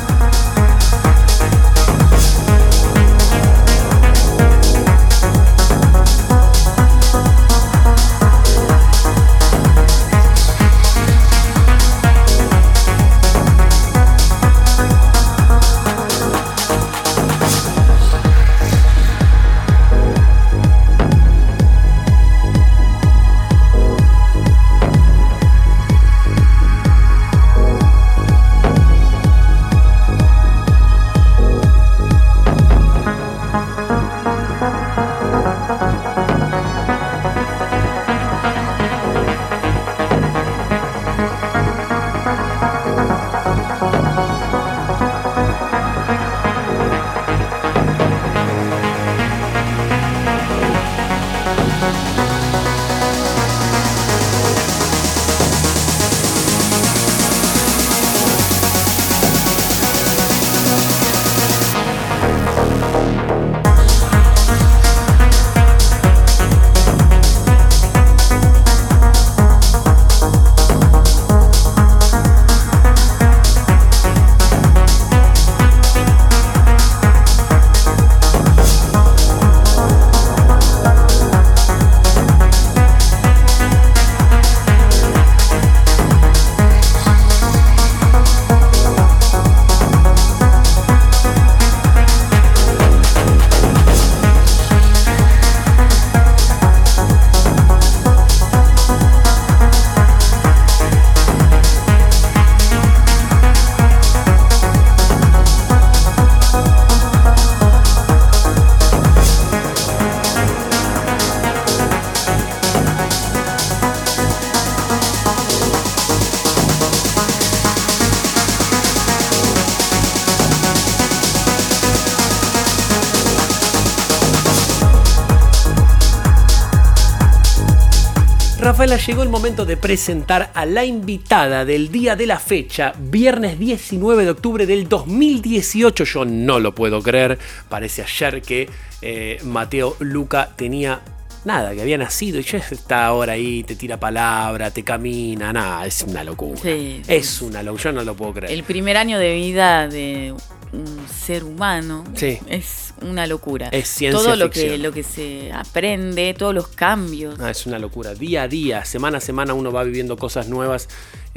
[128.97, 134.23] Llegó el momento de presentar a la invitada del día de la fecha, viernes 19
[134.23, 136.03] de octubre del 2018.
[136.05, 137.37] Yo no lo puedo creer.
[137.69, 138.67] Parece ayer que
[139.01, 141.01] eh, Mateo Luca tenía
[141.43, 145.85] nada, que había nacido y ya está ahora ahí, te tira palabra, te camina, nada,
[145.85, 146.59] es una locura.
[146.61, 147.01] Sí.
[147.07, 148.51] Es una locura, yo no lo puedo creer.
[148.53, 150.33] El primer año de vida de
[150.73, 152.39] un ser humano Sí.
[152.47, 153.69] es una locura.
[153.69, 157.39] Es ciencia Todo lo que, lo que se aprende, todos los cambios.
[157.39, 158.13] Ah, es una locura.
[158.13, 160.87] Día a día, semana a semana uno va viviendo cosas nuevas.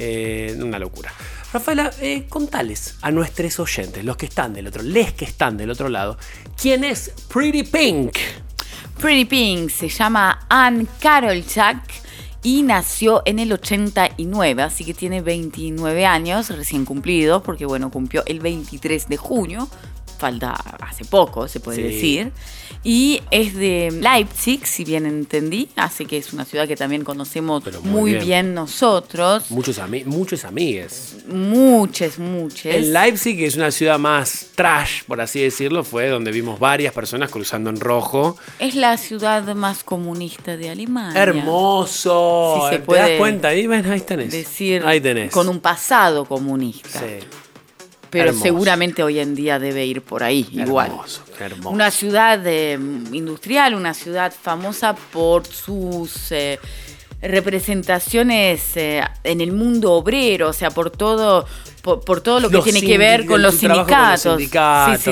[0.00, 1.12] eh, una locura.
[1.52, 5.70] Rafaela, eh, contales a nuestros oyentes, los que están del otro, les que están del
[5.70, 6.16] otro lado,
[6.60, 8.16] quién es Pretty Pink.
[9.00, 11.82] Pretty Pink se llama Ann Carol Jack
[12.42, 18.22] y nació en el 89, así que tiene 29 años recién cumplidos, porque bueno, cumplió
[18.26, 19.68] el 23 de junio,
[20.18, 21.82] falta hace poco, se puede Sí.
[21.94, 22.32] decir.
[22.84, 27.64] Y es de Leipzig, si bien entendí, así que es una ciudad que también conocemos
[27.82, 28.24] muy muy, bien.
[28.24, 28.54] bien.
[28.54, 29.50] nosotros.
[29.50, 31.16] Muchos, ami muchos amigues.
[31.26, 32.66] Muchas, muchas.
[32.74, 36.92] En Leipzig, que es una ciudad más trash, por así decirlo, fue donde vimos varias
[36.92, 38.36] personas cruzando en rojo.
[38.58, 41.20] Es la ciudad más comunista de Alemania.
[41.20, 42.60] Hermoso.
[42.62, 43.48] Si se ¿Te puede das cuenta?
[43.48, 44.30] Ahí, ahí tenés.
[44.30, 45.32] Decir Ahí tenés.
[45.32, 47.00] con un pasado comunista.
[47.00, 47.26] Sí.
[48.10, 48.42] Pero Hermoso.
[48.42, 50.88] seguramente hoy en día debe ir por ahí, igual.
[50.88, 51.70] Hermoso, hermoso.
[51.70, 52.78] Una ciudad eh,
[53.12, 56.58] industrial, una ciudad famosa por sus eh,
[57.20, 61.46] representaciones eh, en el mundo obrero, o sea, por todo,
[61.82, 64.38] por, por todo lo que Los tiene que ver con los con los sindicatos.
[64.40, 64.46] Sí,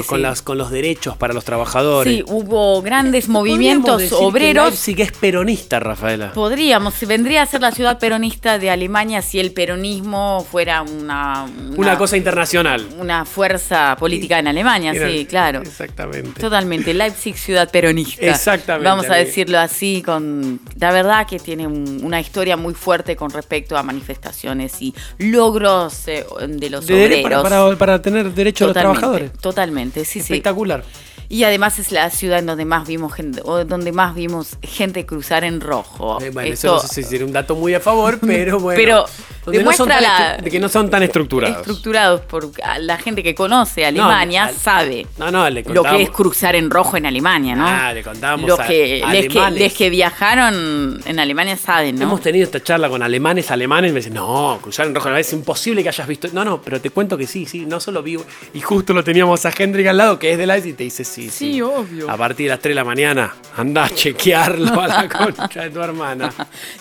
[0.02, 0.22] sí, con, sí.
[0.22, 2.12] Las, con los derechos para los trabajadores.
[2.12, 4.64] Sí, hubo grandes Podríamos movimientos decir que obreros.
[4.66, 6.32] Leipzig es peronista, Rafaela.
[6.32, 11.96] Podríamos, vendría a ser la ciudad peronista de Alemania si el peronismo fuera una, Una
[11.98, 12.86] cosa internacional.
[12.98, 15.62] una fuerza política en Alemania, Era- sí, claro.
[15.62, 16.40] Exactamente.
[16.40, 18.26] Totalmente, Leipzig ciudad peronista.
[18.26, 23.16] Exactamente, Vamos a decirlo así, con la verdad que tiene un- una historia muy fuerte
[23.16, 26.24] con respecto a manifestaciones y logros eh,
[26.58, 27.22] de los De obreros.
[27.22, 29.32] para, para- para tener derecho a los Totalmente, trabajadores.
[29.40, 30.18] Totalmente, sí, sí.
[30.20, 30.84] Espectacular.
[31.28, 35.04] Y además es la ciudad en donde más vimos gente, o donde más vimos gente
[35.06, 36.20] cruzar en rojo.
[36.20, 38.76] Eh, bueno, Esto- eso no sé si sería un dato muy a favor, pero bueno.
[38.76, 39.04] Pero
[39.44, 41.58] donde no son demuestra tan la- estru- de que no son tan estructurados.
[41.58, 46.02] estructurados por a la gente que conoce Alemania al- sabe No, no, le lo que
[46.02, 47.66] es cruzar en rojo en Alemania, ¿no?
[47.66, 49.60] Ah, le contábamos Los a- que, les que, alemanes.
[49.60, 52.02] les que viajaron en Alemania saben, ¿no?
[52.04, 55.32] Hemos tenido esta charla con alemanes, alemanes, y me dicen, no, cruzar en rojo es
[55.32, 56.28] imposible que hayas visto.
[56.32, 58.16] No, no, pero te cuento que sí, sí, no solo vi.
[58.54, 61.04] Y justo lo teníamos a Hendrik al lado, que es de la y te dice,
[61.04, 61.30] sí, sí.
[61.30, 62.10] Sí, obvio.
[62.10, 65.70] A partir de las 3 de la mañana, anda a chequearlo a la concha de
[65.70, 66.32] tu hermana.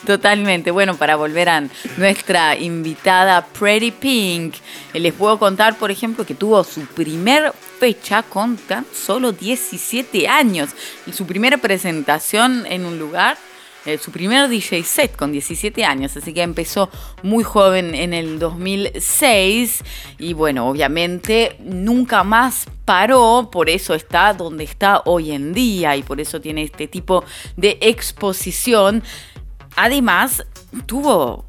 [0.06, 0.72] Totalmente.
[0.72, 1.64] Bueno, para volver a
[1.98, 4.56] nuestra invitada Pretty Pink,
[4.94, 10.28] eh, les puedo contar, por ejemplo, que tuvo su primer fecha con tan solo 17
[10.28, 10.70] años.
[11.06, 13.38] Y su primera presentación en un lugar,
[13.86, 16.18] eh, su primer DJ set con 17 años.
[16.18, 16.90] Así que empezó
[17.24, 19.84] muy joven en el 2006.
[20.20, 26.04] Y bueno, obviamente nunca más paró, por eso está donde está hoy en día y
[26.04, 27.24] por eso tiene este tipo
[27.58, 29.04] de exposición.
[29.76, 30.46] Además,
[30.86, 31.46] tuvo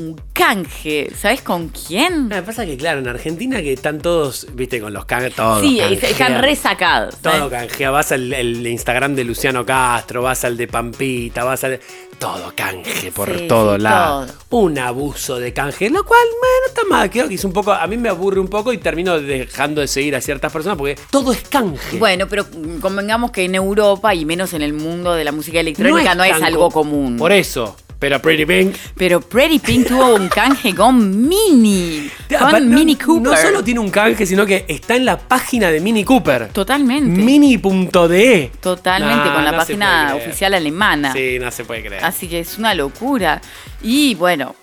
[0.00, 2.28] un canje, ¿sabes con quién?
[2.28, 5.60] Me pasa que, claro, en Argentina que están todos, viste, con los canjes, todos.
[5.60, 6.10] sí, canjean.
[6.12, 7.16] están resacados.
[7.18, 11.78] Todo canjea, vas al el Instagram de Luciano Castro, vas al de Pampita, vas al...
[12.18, 14.26] Todo canje por Sí, todo sí, lado.
[14.50, 17.08] Un abuso de canje, lo cual, bueno, está mal.
[17.10, 19.88] Creo que es un poco, a mí me aburre un poco y termino dejando de
[19.88, 21.96] seguir a ciertas personas porque todo es canje.
[21.98, 22.44] Bueno, pero
[22.82, 26.32] convengamos que en Europa y menos en el mundo de la música electrónica no es,
[26.32, 27.16] tan algo co- común.
[27.16, 27.74] Por eso.
[28.00, 28.74] Pero Pretty Pink.
[28.96, 32.10] Pero Pretty Pink tuvo un canje con Mini.
[32.28, 33.22] Con Aparte, no- Mini Cooper.
[33.22, 36.48] No solo tiene un canje, sino que está en la página de Mini Cooper.
[36.48, 37.20] Totalmente.
[37.20, 38.50] Mini.de.
[38.60, 41.12] Totalmente, con la no página oficial alemana.
[41.12, 42.02] Sí, no se puede creer.
[42.02, 43.42] Así que es una locura.
[43.82, 44.54] Y bueno,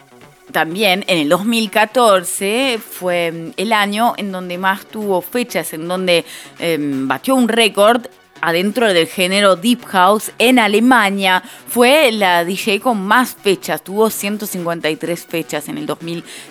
[0.52, 6.26] también en el 2014 fue el año en donde más tuvo fechas, en donde
[6.58, 8.08] em, batió un récord
[8.42, 11.44] adentro del género Deep House en Alemania.
[11.68, 15.86] Fue la DJ con más fechas, tuvo 153 fechas en el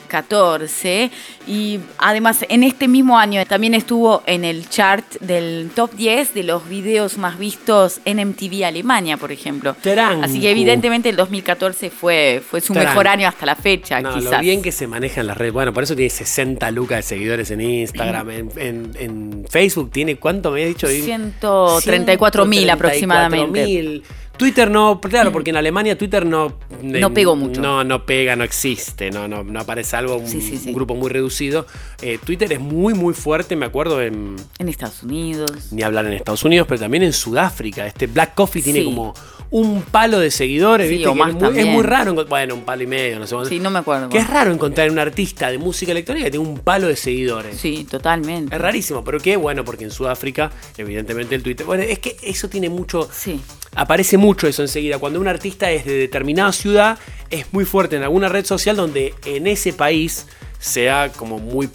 [0.06, 1.10] 2014
[1.46, 6.42] y además en este mismo año también estuvo en el chart del top 10 de
[6.44, 9.76] los videos más vistos en MTV Alemania, por ejemplo.
[10.22, 14.32] Así que evidentemente el 2014 fue, fue su mejor año hasta la fecha, No, quizás.
[14.32, 15.52] lo bien que se maneja en las redes.
[15.52, 18.30] Bueno, por eso tiene 60 lucas de seguidores en Instagram.
[18.30, 20.88] En, en- en Facebook tiene, ¿cuánto me había dicho?
[20.88, 23.64] 134 mil aproximadamente.
[23.66, 24.02] 134.000.
[24.36, 26.54] Twitter no, claro, porque en Alemania Twitter no.
[26.82, 27.60] No pegó mucho.
[27.60, 30.68] No, no pega, no existe, no, no, no aparece algo, un, Sí, sí, sí.
[30.68, 31.66] un grupo muy reducido.
[32.02, 34.36] Eh, Twitter es muy, muy fuerte, me acuerdo en.
[34.58, 35.72] En Estados Unidos.
[35.72, 37.86] Ni hablar en Estados Unidos, pero también en Sudáfrica.
[37.86, 39.14] Este Black Coffee tiene como
[39.50, 41.08] un palo de seguidores, Sí, ¿viste?
[41.08, 42.14] o Que más es, muy, es muy raro.
[42.26, 43.36] Bueno, un palo y medio, no sé.
[43.48, 44.08] Sí, no me acuerdo.
[44.08, 47.56] Que es raro encontrar un artista de música electrónica que tenga un palo de seguidores.
[47.56, 48.54] Sí, totalmente.
[48.54, 51.64] Es rarísimo, pero qué bueno, porque en Sudáfrica, evidentemente el Twitter.
[51.66, 53.08] Bueno, es que eso tiene mucho.
[53.12, 53.40] Sí.
[53.74, 54.98] Aparece mucho eso enseguida.
[54.98, 56.98] Cuando un artista es de determinada ciudad,
[57.30, 60.26] es muy fuerte en alguna red social donde en ese país
[60.58, 61.68] sea como muy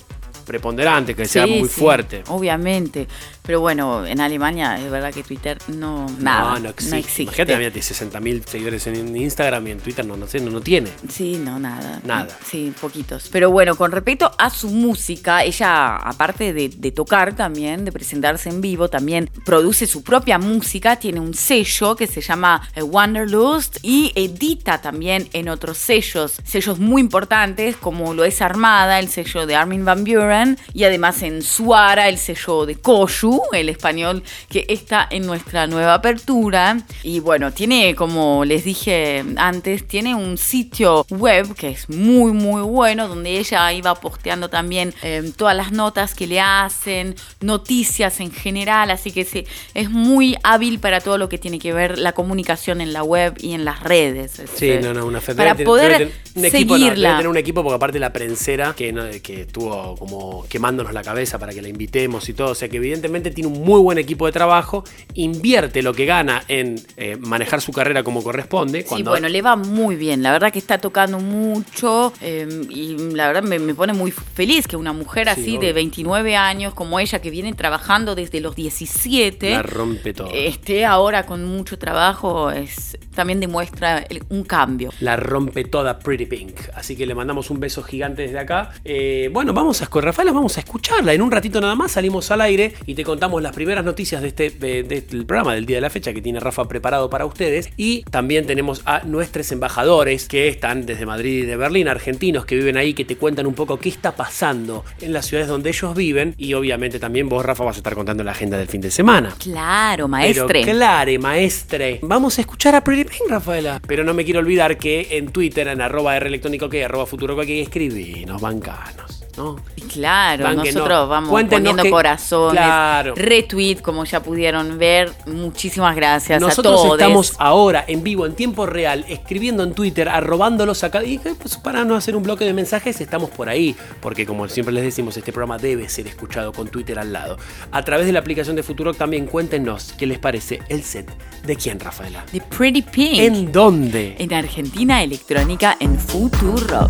[0.46, 2.24] preponderante, que sea Sí, muy sí, fuerte.
[2.28, 3.08] Obviamente.
[3.52, 6.06] Pero bueno, en Alemania es verdad que Twitter no.
[6.20, 6.54] Nada.
[6.54, 6.98] no, no existe.
[7.00, 7.24] existe.
[7.24, 10.62] Imagínate, mira, tiene 60.000 seguidores en Instagram y en Twitter no, no sé, no, no
[10.62, 10.90] tiene.
[11.10, 12.00] Sí, no, nada.
[12.06, 12.30] Nada.
[12.46, 13.28] Sí, poquitos.
[13.30, 18.48] Pero bueno, con respecto a su música, ella, aparte de, de tocar también, de presentarse
[18.48, 23.80] en vivo, también produce su propia música, tiene un sello que se llama eh, Wanderlust
[23.82, 29.46] y edita también en otros sellos, sellos muy importantes como lo es Armada, el sello
[29.46, 34.66] de Armin Van Buren, y además en Suara, el sello de Koyu, el español que
[34.70, 36.78] está en nuestra nueva apertura.
[37.04, 42.62] Y bueno, tiene, como les dije antes, tiene un sitio web que es muy, muy
[42.62, 48.32] bueno, donde ella iba posteando también eh, todas las notas que le hacen, noticias en
[48.32, 52.14] general, así que sí, es muy hábil para todo lo que tiene que ver la
[52.14, 54.42] comunicación en la web y en las redes.
[54.56, 57.10] Sí, no, no, una fe- Para debe poder tener un equipo, no, seguirla.
[57.18, 61.38] tener un equipo porque aparte la prensera que, no- que estuvo como quemándonos la cabeza
[61.38, 64.26] para que la invitemos y todo, o sea que evidentemente tiene un muy buen equipo
[64.26, 64.84] de trabajo,
[65.14, 68.82] invierte lo que gana en eh, manejar su carrera como corresponde.
[68.82, 70.24] Sí, Cuando, bueno, le va muy bien.
[70.24, 74.68] La verdad que está tocando mucho eh, y la verdad me, me pone muy feliz
[74.68, 78.56] que una mujer Sí, así de 29 años como ella, que viene trabajando desde los
[78.56, 80.30] 17, la rompe todo.
[80.34, 84.92] esté ahora con mucho trabajo, es también demuestra el- un cambio.
[85.02, 86.56] La rompe toda Pretty Pink.
[86.76, 88.72] Así que le mandamos un beso gigante desde acá.
[88.86, 91.14] Eh, bueno, vamos a, Rafaela vamos a escucharla.
[91.14, 94.30] En un ratito nada más salimos al aire y te contamos las primeras noticias de
[94.30, 97.70] este, de- programa del día de la fecha que tiene Rafa preparado para ustedes.
[97.78, 102.56] Y también tenemos a nuestros embajadores que están desde Madrid y de Berlín, argentinos que
[102.56, 105.94] viven ahí, que te cuentan un poco qué está pasando en las ciudades donde ellos
[105.96, 106.36] viven.
[106.38, 109.36] Y obviamente también vos, Rafa, vas a estar contando la agenda del fin de semana.
[109.38, 110.62] Claro, maestre.
[110.64, 112.00] Pero clare, maestre.
[112.04, 113.82] Vamos a escuchar a Pretty Pink, Rafaela.
[113.86, 117.36] Pero no me quiero olvidar que en Twitter, en arroba R electrónico que, arroba futuro
[117.46, 119.58] que escribinos, bancanos, ¿no?
[119.92, 123.14] Claro, nosotros vamos Cuéntenos poniendo que- corazones, Claro.
[123.16, 125.12] retweet, como ya pudieron ver.
[125.26, 127.00] Muchísimas gracias Nosotros a todos.
[127.00, 131.04] estamos ahora en vivo, en tiempo real, escribiendo en Twitter, arrobándolos acá.
[131.04, 133.76] Y pues, para no hacer un bloque de mensajes, estamos por ahí.
[134.02, 137.38] Porque como siempre les decimos, este programa debe ser escuchado con Twitter al lado.
[137.72, 141.12] A través de la aplicación de Futurock también cuéntenos qué les parece el set.
[141.46, 142.24] ¿De quién, Rafaela?
[142.32, 143.20] The Pretty Pink.
[143.20, 144.16] ¿En dónde?
[144.20, 146.90] En Argentina Electrónica en Futuro.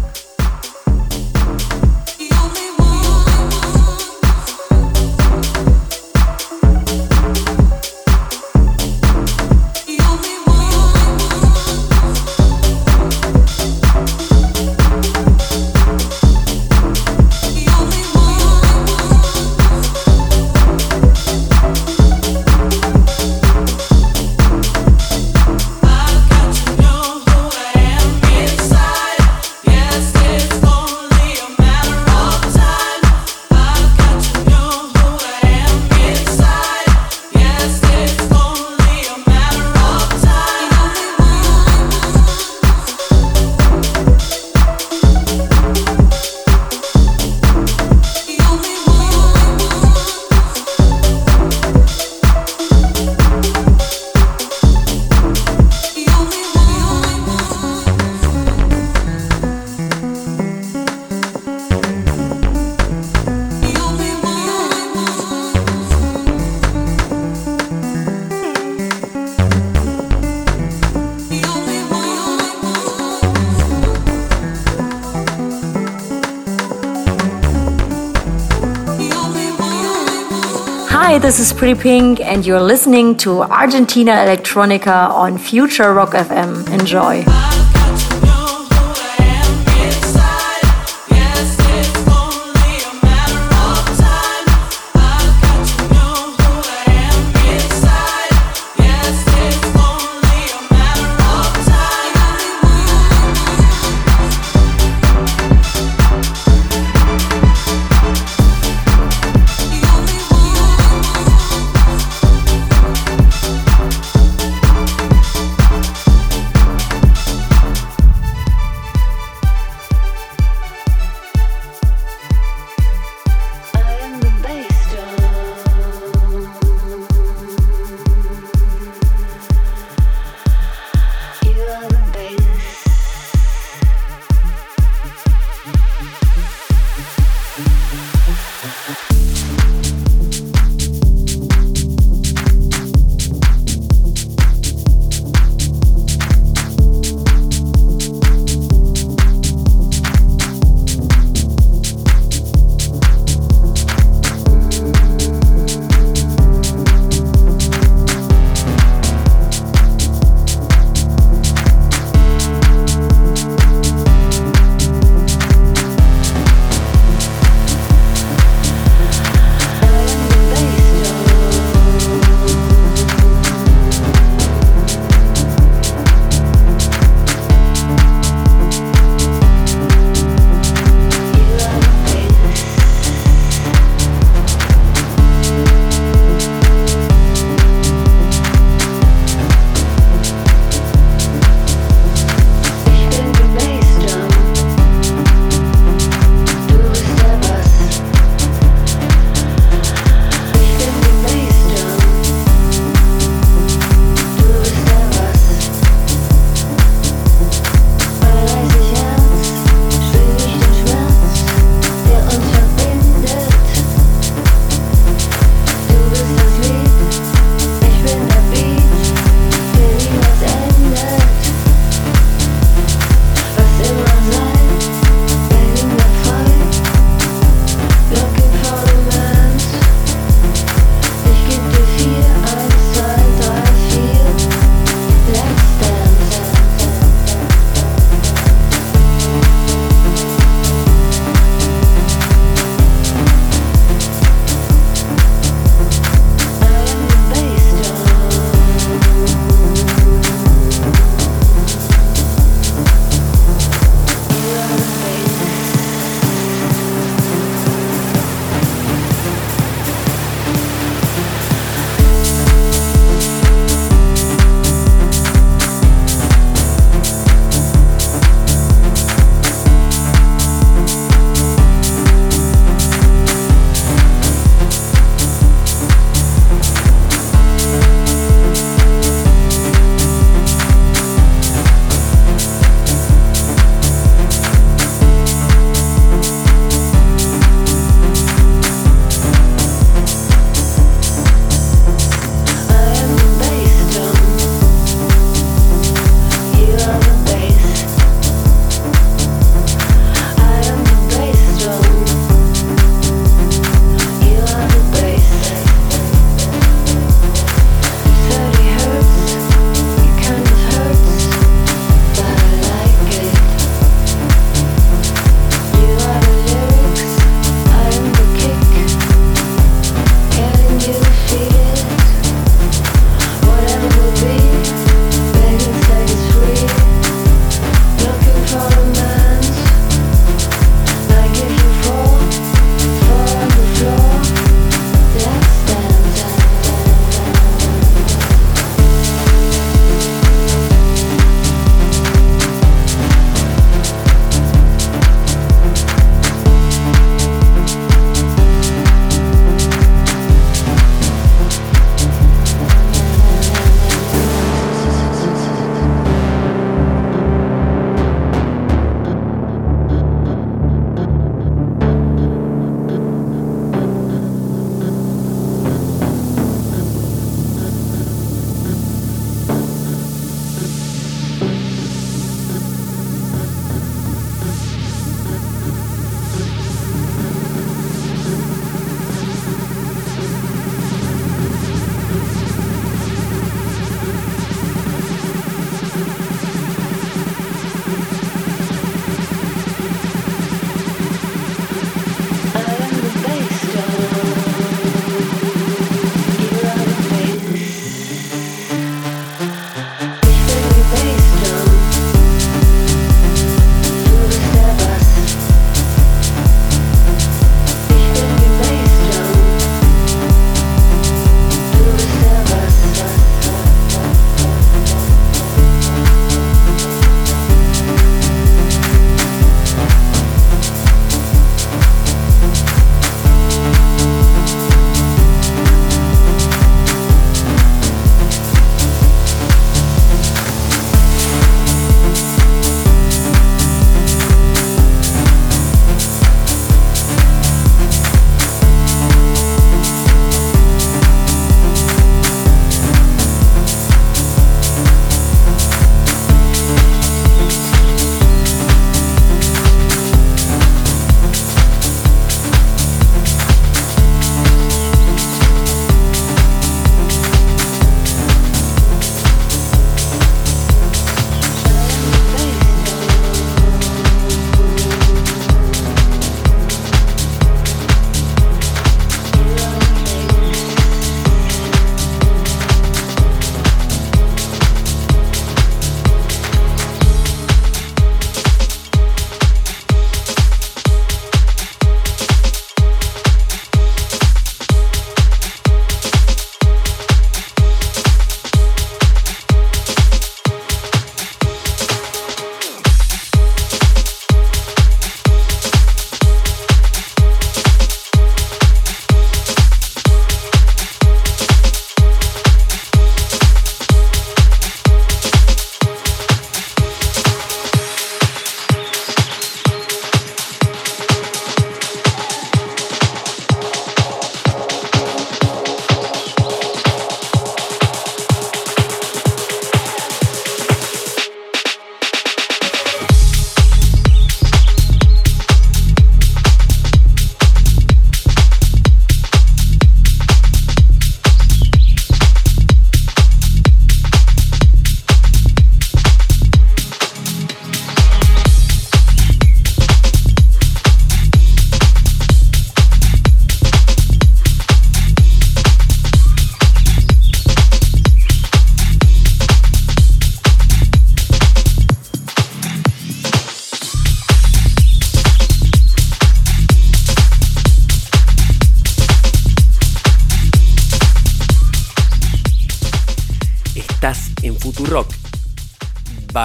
[81.32, 86.70] This is Pretty Pink, and you're listening to Argentina Electronica on Future Rock FM.
[86.78, 87.51] Enjoy.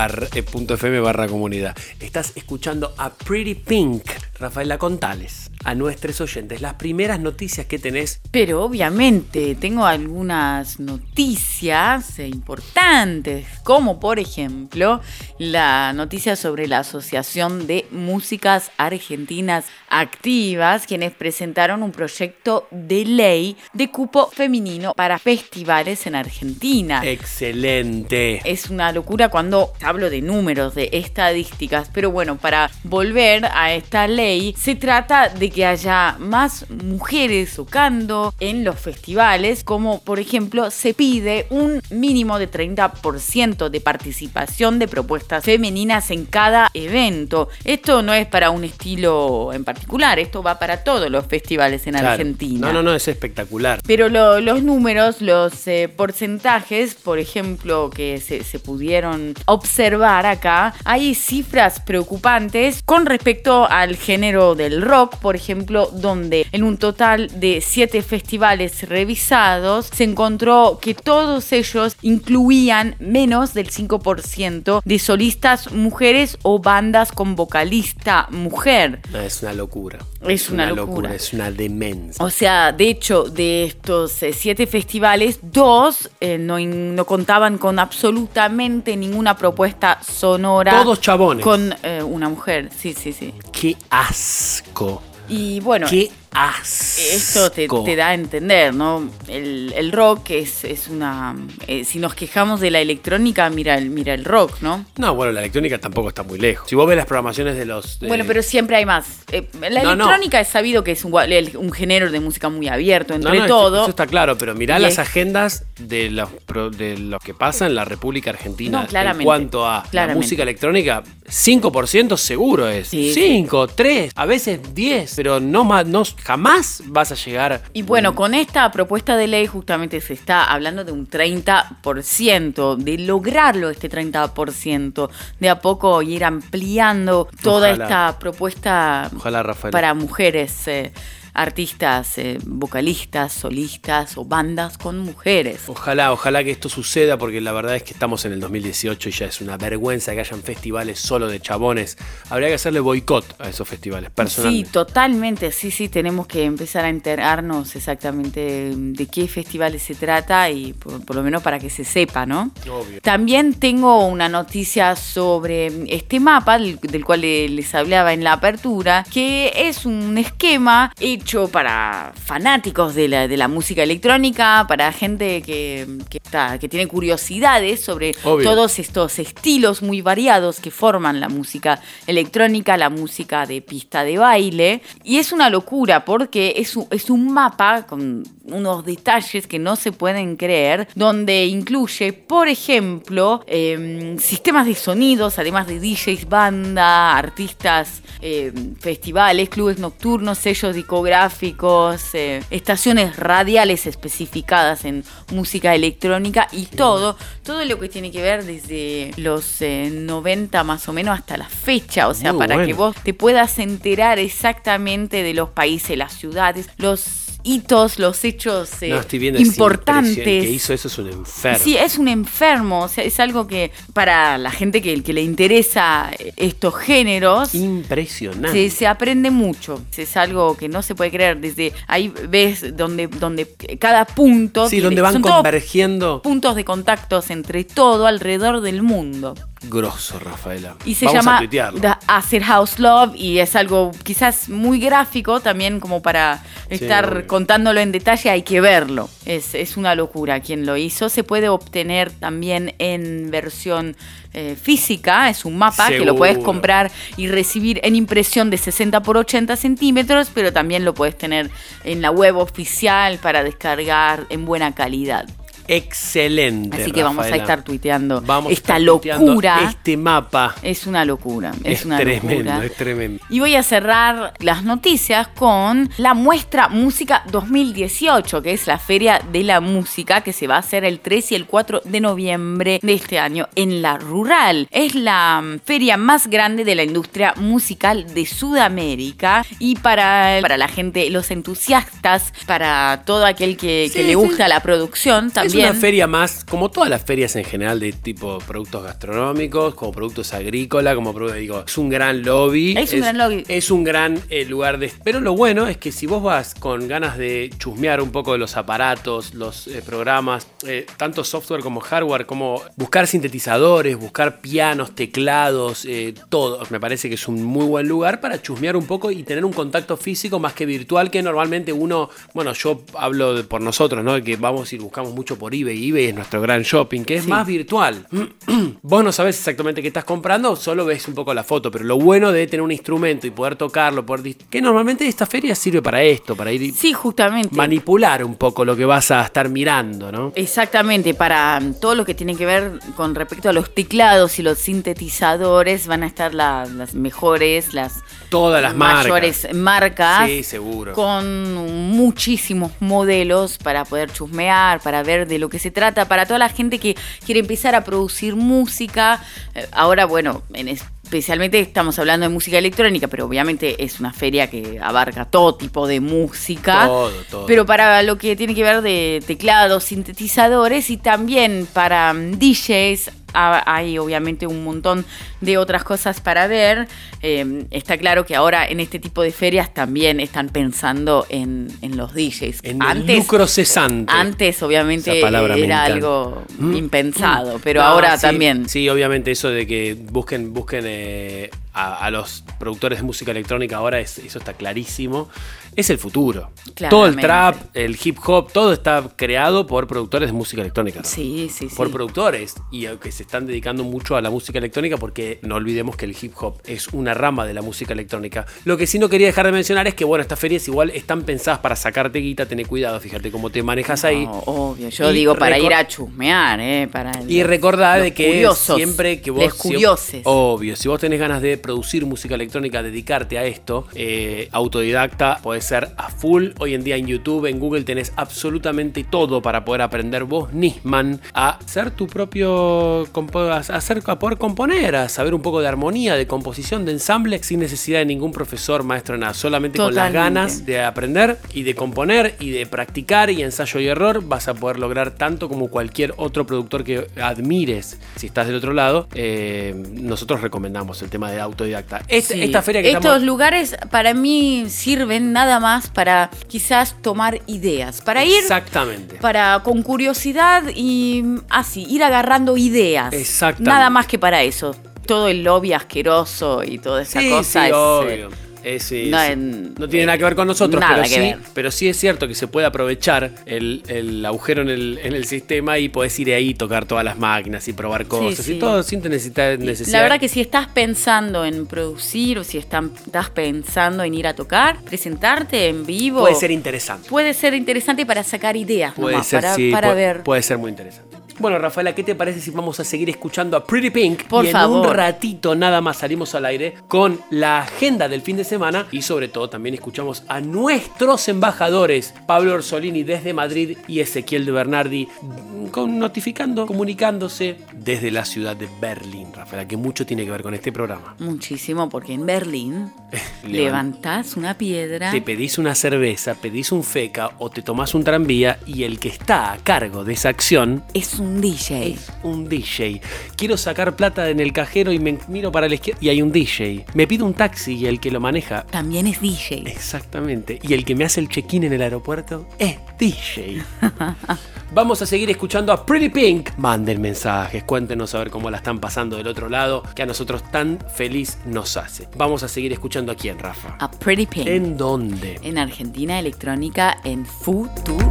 [0.07, 1.77] Bar, eh, barra comunidad.
[2.01, 4.05] Estás escuchando a Pretty Pink.
[4.39, 8.21] Rafaela, contales a nuestros oyentes las primeras noticias que tenés.
[8.31, 15.01] Pero obviamente tengo algunas noticias importantes, como por ejemplo
[15.39, 23.57] la noticia sobre la Asociación de Músicas Argentinas Activas, quienes presentaron un proyecto de ley
[23.73, 27.03] de cupo femenino para festivales en Argentina.
[27.05, 28.41] Excelente.
[28.45, 34.09] Es una locura cuando hablo de números, de estadísticas, pero bueno, para volver a esta
[34.09, 40.71] ley, se trata de que haya más mujeres tocando en los festivales, como por ejemplo
[40.71, 47.49] se pide un mínimo de 30% de participación de propuestas femeninas en cada evento.
[47.65, 51.95] Esto no es para un estilo en particular, esto va para todos los festivales en
[51.95, 52.09] Claro.
[52.11, 52.67] Argentina.
[52.67, 53.81] No, no, no, es espectacular.
[53.87, 60.75] Pero lo- los números, los eh, porcentajes, por ejemplo, que se, se pudieron observar acá,
[60.85, 67.29] hay cifras preocupantes con respecto al género del rock, por ejemplo, donde en un total
[67.41, 75.73] de siete festivales revisados se encontró que todos ellos incluían menos del 5% de solistas
[75.73, 79.01] mujeres o bandas con vocalista mujer.
[79.11, 79.99] No, es una locura.
[80.21, 81.15] Es una locura.
[81.15, 82.23] Es una demencia.
[82.23, 87.79] O sea, de hecho, de estos eh, siete festivales, dos eh, no, no contaban con
[87.79, 90.83] absolutamente ninguna propuesta sonora.
[90.83, 91.43] Todos chabones.
[91.43, 93.33] Con eh, una mujer, sí, sí, sí.
[93.51, 95.03] Qué asco.
[95.31, 97.01] Y bueno, Qué asco.
[97.13, 99.09] esto te, te da a entender, ¿no?
[99.29, 101.35] El, el rock es, es una...
[101.67, 104.85] eh, si nos quejamos de la electrónica, mira el, mira el rock, ¿no?
[104.99, 106.69] No, bueno, la electrónica tampoco está muy lejos.
[106.69, 107.99] Si vos ves las programaciones de los.
[108.01, 109.07] de- Bueno, pero siempre hay más.
[109.33, 110.05] Eh, la No, no.
[110.05, 113.81] electrónica es sabido que es un, género de música muy abierto, entre no, todo.
[113.83, 117.35] Eso está claro, pero mirá Y las es- agendas de lo, pro- de lo que
[117.35, 121.03] pasa en la República Argentina No, claramente, en cuanto a la música electrónica.
[121.29, 122.89] 5% seguro es.
[122.89, 127.63] Sí, 5, 3, a veces 10, pero no más, no, jamás vas a llegar.
[127.73, 132.99] Y bueno, con esta propuesta de ley justamente se está hablando de un 30%, de
[132.99, 135.09] lograrlo este 30%,
[135.39, 137.85] de a poco ir ampliando toda Ojalá.
[137.85, 139.71] esta propuesta Ojalá, Rafael.
[139.73, 140.67] para mujeres.
[140.69, 140.93] eh,
[141.37, 145.61] artistas, eh, vocalistas, solistas o bandas con mujeres.
[145.69, 149.13] Ojalá, ojalá que esto suceda porque la verdad es que estamos en el 2018 y
[149.13, 151.97] ya es una vergüenza que hayan festivales solo de chabones.
[152.31, 154.71] Habría que hacerle boicot a esos festivales, Sí, personalmente.
[154.71, 160.73] totalmente, sí, sí, tenemos que empezar a enterarnos exactamente de qué festivales se trata y
[160.73, 162.51] por, por lo menos para que se sepa, ¿no?
[162.71, 163.01] Obvio.
[163.03, 169.05] También tengo una noticia sobre este mapa del, cual le- les hablaba en la apertura,
[169.13, 175.43] que es un esquema hecho para fanáticos de la, de la música electrónica, para gente
[175.43, 178.49] que, que está, que tiene curiosidades sobre Obvio.
[178.49, 184.19] todos estos estilos muy variados que forman la música electrónica, la música de pista de
[184.19, 184.83] baile.
[185.03, 189.75] Y es una locura porque es un, es un mapa con unos detalles que no
[189.75, 197.17] se pueden creer, donde incluye, por ejemplo, em, sistemas de sonidos, además de DJs, banda,
[197.17, 206.67] artistas, em, festivales, clubes nocturnos, sellos discográficos, eh, estaciones radiales especificadas en música electrónica y
[206.67, 211.37] todo, todo lo que tiene que ver desde los eh, 90 más o menos hasta
[211.37, 215.97] la fecha, o sea, Muy para que vos te puedas enterar exactamente de los países,
[215.97, 220.25] las ciudades, los hitos, los hechos eh, no, estoy viendo, es importantes.
[220.25, 221.59] que hizo eso es un enfermo.
[221.63, 225.23] Sí, es un enfermo, o sea, es algo que para la gente que, que le
[225.23, 228.69] interesa eh, estos géneros, Impresionante.
[228.71, 229.81] se, se aprende mucho.
[229.97, 231.39] Es algo que no se puede creer.
[231.41, 233.47] Desde ahí ves donde, donde
[233.79, 234.65] cada punto.
[234.67, 236.23] Sí, tiene- donde van convergiendo.
[236.23, 239.35] puntos de contactos entre todo alrededor del mundo.
[239.69, 240.77] Grosso, Rafaela.
[240.85, 241.81] Y se Vamos a llama tuitearlo.
[241.81, 247.81] The Acid House Love y es algo quizás muy gráfico también como para estar contándolo
[247.81, 249.09] en detalle, hay que verlo.
[249.25, 251.09] Es, es una locura quien lo hizo.
[251.09, 253.97] Se puede obtener también en versión
[254.39, 259.03] eh, física, es un mapa que lo puedes comprar y recibir en impresión de 60
[259.03, 261.51] por 80 centímetros, pero también lo puedes tener
[261.85, 265.27] en la web oficial para descargar en buena calidad.
[265.69, 266.83] Excelente.
[266.83, 269.61] Así que vamos a estar tuiteando Vamos esta tuiteando locura.
[269.69, 270.55] Este mapa.
[270.63, 272.67] Es una locura, es, Es, una tremendo, locura.
[272.67, 273.25] es tremendo.
[273.29, 279.21] Y voy a cerrar las noticias con la muestra Música 2018, que es la Feria
[279.33, 282.81] de la Música que se va a hacer el 3 y el 4 de noviembre
[282.83, 284.69] de este año en la Rural.
[284.71, 290.57] Es la mm, feria más grande de la industria musical de Sudamérica y para, para
[290.57, 294.15] la gente, los entusiastas, para todo aquel que, le sí.
[294.15, 295.56] gusta la producción, también también.
[295.65, 300.33] Una feria más, como todas las ferias en general, de tipo productos gastronómicos, como productos
[300.35, 302.77] agrícolas, como productos, digo, es un gran lobby.
[302.77, 303.45] Es un gran lobby.
[303.49, 304.93] Es un gran eh, lugar de...
[305.05, 308.39] Pero lo bueno es que si vos vas con ganas de chusmear un poco de
[308.39, 314.95] los aparatos, los eh, programas, eh, tanto software como hardware, como buscar sintetizadores, buscar pianos,
[314.95, 315.87] teclados,
[316.29, 319.45] todo, me parece que es un muy buen lugar para chusmear un poco y tener
[319.45, 324.05] un contacto físico más que virtual que normalmente uno, bueno, yo hablo de- por nosotros,
[324.05, 324.21] ¿no?
[324.23, 325.89] Que vamos y buscamos mucho por eBay.
[325.89, 327.31] eBay es nuestro gran shopping, que es Sí.
[327.31, 328.07] más virtual.
[328.83, 331.97] Vos no sabes exactamente qué estás comprando, solo ves un poco la foto, pero lo
[331.99, 336.03] bueno de tener un instrumento y poder tocarlo, poder que normalmente esta feria sirve para
[336.03, 337.55] esto, para ir y Sí, justamente.
[337.55, 340.33] manipular un poco lo que vas a estar mirando, ¿no?
[340.35, 344.43] Exactamente, para mm, todo lo que tiene que ver con respecto a los teclados y
[344.43, 349.05] los sintetizadores van a estar la- las mejores, las Todas las marcas.
[349.05, 350.29] mayores marcas.
[350.29, 350.93] Sí, seguro.
[350.93, 351.55] Con
[351.91, 356.49] muchísimos modelos para poder chusmear, para ver de lo que se trata, para toda la
[356.49, 359.23] gente que quiere empezar a producir música.
[359.55, 364.51] Eh, Ahora, bueno, en especialmente estamos hablando de música electrónica, pero obviamente es una feria
[364.51, 366.87] que abarca todo tipo de música.
[366.87, 367.47] Todo, todo.
[367.47, 373.11] Pero para lo que tiene que ver de teclados, sintetizadores y también para mm, DJs,
[373.37, 375.05] hay obviamente un montón
[375.41, 376.89] de otras cosas para ver.
[377.23, 381.97] Eh, está claro que ahora en este tipo de ferias también están pensando en, en
[381.97, 382.61] los DJs.
[382.63, 384.13] En el lucro cesante.
[384.13, 386.75] Antes, obviamente, era algo Mm.
[386.77, 388.69] impensado, pero No, ahora sí, también.
[388.69, 393.77] Sí, obviamente eso de que busquen, busquen eh, a, a los productores de música electrónica
[393.77, 395.29] ahora es- eso está clarísimo.
[395.77, 396.53] Es el futuro.
[396.89, 397.23] Todo el Claramente.
[397.23, 401.05] trap, el hip hop, todo está creado por productores de música electrónica.
[401.05, 401.77] Sí, sí, sí.
[401.77, 405.95] Por productores y que se están dedicando mucho a la música electrónica porque no olvidemos
[405.97, 408.47] que el hip hop es una rama de la música electrónica.
[408.65, 411.25] Lo que sí no quería dejar de mencionar es que, bueno, estas ferias igual están
[411.25, 414.25] pensadas para sacarte guita, tener cuidado, fíjate cómo te manejas ahí.
[414.25, 416.89] No, obvio, yo Y digo para ir a chusmear, ¿eh?
[416.91, 419.41] Para y recordad los de que curiosos, siempre que vos.
[419.41, 425.41] les obvio, si vos tenés ganas de producir música electrónica, dedicarte a esto, eh, autodidacta,
[425.43, 426.51] puede ser a full.
[426.61, 431.21] Hoy en día en YouTube, en Google tenés absolutamente todo para poder aprender vos, Nisman,
[431.35, 433.03] a ser tu propio.
[433.03, 437.43] a, hacer, a poder componer, a saber un poco de armonía, de composición, de ensamble,
[437.43, 439.35] sin necesidad de ningún profesor, maestro, nada.
[439.35, 443.89] Solamente con las ganas de aprender y de componer y de practicar y ensayo y
[443.89, 447.99] error vas a poder lograr tanto como cualquier otro productor que admires.
[448.15, 452.03] Si estás del otro lado, eh, nosotros recomendamos el tema de autodidacta.
[452.09, 452.43] Esta, Sí.
[452.43, 453.23] esta feria que Estos estamos...
[453.23, 459.17] lugares para mí sirven nada más para quizás tomar ideas, para ir Exactamente.
[459.17, 463.13] para con curiosidad y así, ir agarrando ideas.
[463.13, 463.71] Exactamente.
[463.71, 464.77] Nada más que para eso.
[465.07, 468.29] Todo el lobby asqueroso y toda esa Sí, cosa sí, es, obvio.
[468.29, 468.31] eh,
[468.75, 469.11] No sí.
[469.13, 471.39] en- No tiene nada que ver con nosotros, pero sí, ver.
[471.55, 475.25] pero sí es cierto que se puede aprovechar el, el agujero en el, en el
[475.25, 478.55] sistema y podés ir ahí, tocar todas las máquinas y probar cosas sí.
[478.55, 479.99] y todo sin necesidad, necesidad.
[479.99, 484.27] La verdad que si estás pensando en producir o si están- estás pensando en ir
[484.27, 486.21] a tocar, presentarte en vivo.
[486.21, 487.09] puede ser interesante.
[487.09, 490.23] puede ser interesante para sacar ideas, Puede nomás, ser, para, para puede, ver.
[490.25, 491.06] puede ser muy interesante.
[491.39, 494.25] Bueno, Rafaela, ¿qué te parece si vamos a seguir escuchando a Pretty Pink?
[494.25, 494.87] Por y en favor.
[494.89, 499.03] un ratito nada más salimos al aire con la agenda del fin de semana y
[499.03, 505.09] sobre todo también escuchamos a nuestros embajadores, Pablo Orsolini desde Madrid y Ezequiel de Bernardi,
[505.23, 510.43] mm, con, notificando, comunicándose desde la ciudad de Berlín, Rafaela, que mucho tiene que ver
[510.43, 511.15] con este programa.
[511.19, 512.91] Muchísimo, porque en Berlín
[513.45, 515.11] Levan- levantás una piedra.
[515.11, 519.09] Te pedís una cerveza, pedís un feca o te tomás un tranvía y el que
[519.09, 521.95] está a cargo de esa acción es un DJ.
[521.95, 523.01] Es un DJ.
[523.37, 526.33] Quiero sacar plata en el cajero y me miro para la izquierda y hay un
[526.33, 526.87] DJ.
[526.95, 528.65] Me pido un taxi y el que lo maneja.
[528.67, 529.65] También es DJ.
[529.67, 530.59] Exactamente.
[530.63, 533.63] Y el que me hace el check-in en el aeropuerto es DJ.
[534.73, 536.51] Vamos a seguir escuchando a Pretty Pink.
[536.59, 540.43] Manden mensajes, cuéntenos a ver cómo la están pasando del otro lado, que a nosotros
[540.51, 542.09] tan feliz nos hace.
[542.17, 543.77] Vamos a seguir escuchando a quién, Rafa.
[543.79, 544.47] A Pretty Pink.
[544.47, 545.39] ¿En dónde?
[545.43, 548.11] En Argentina Electrónica en Futuro.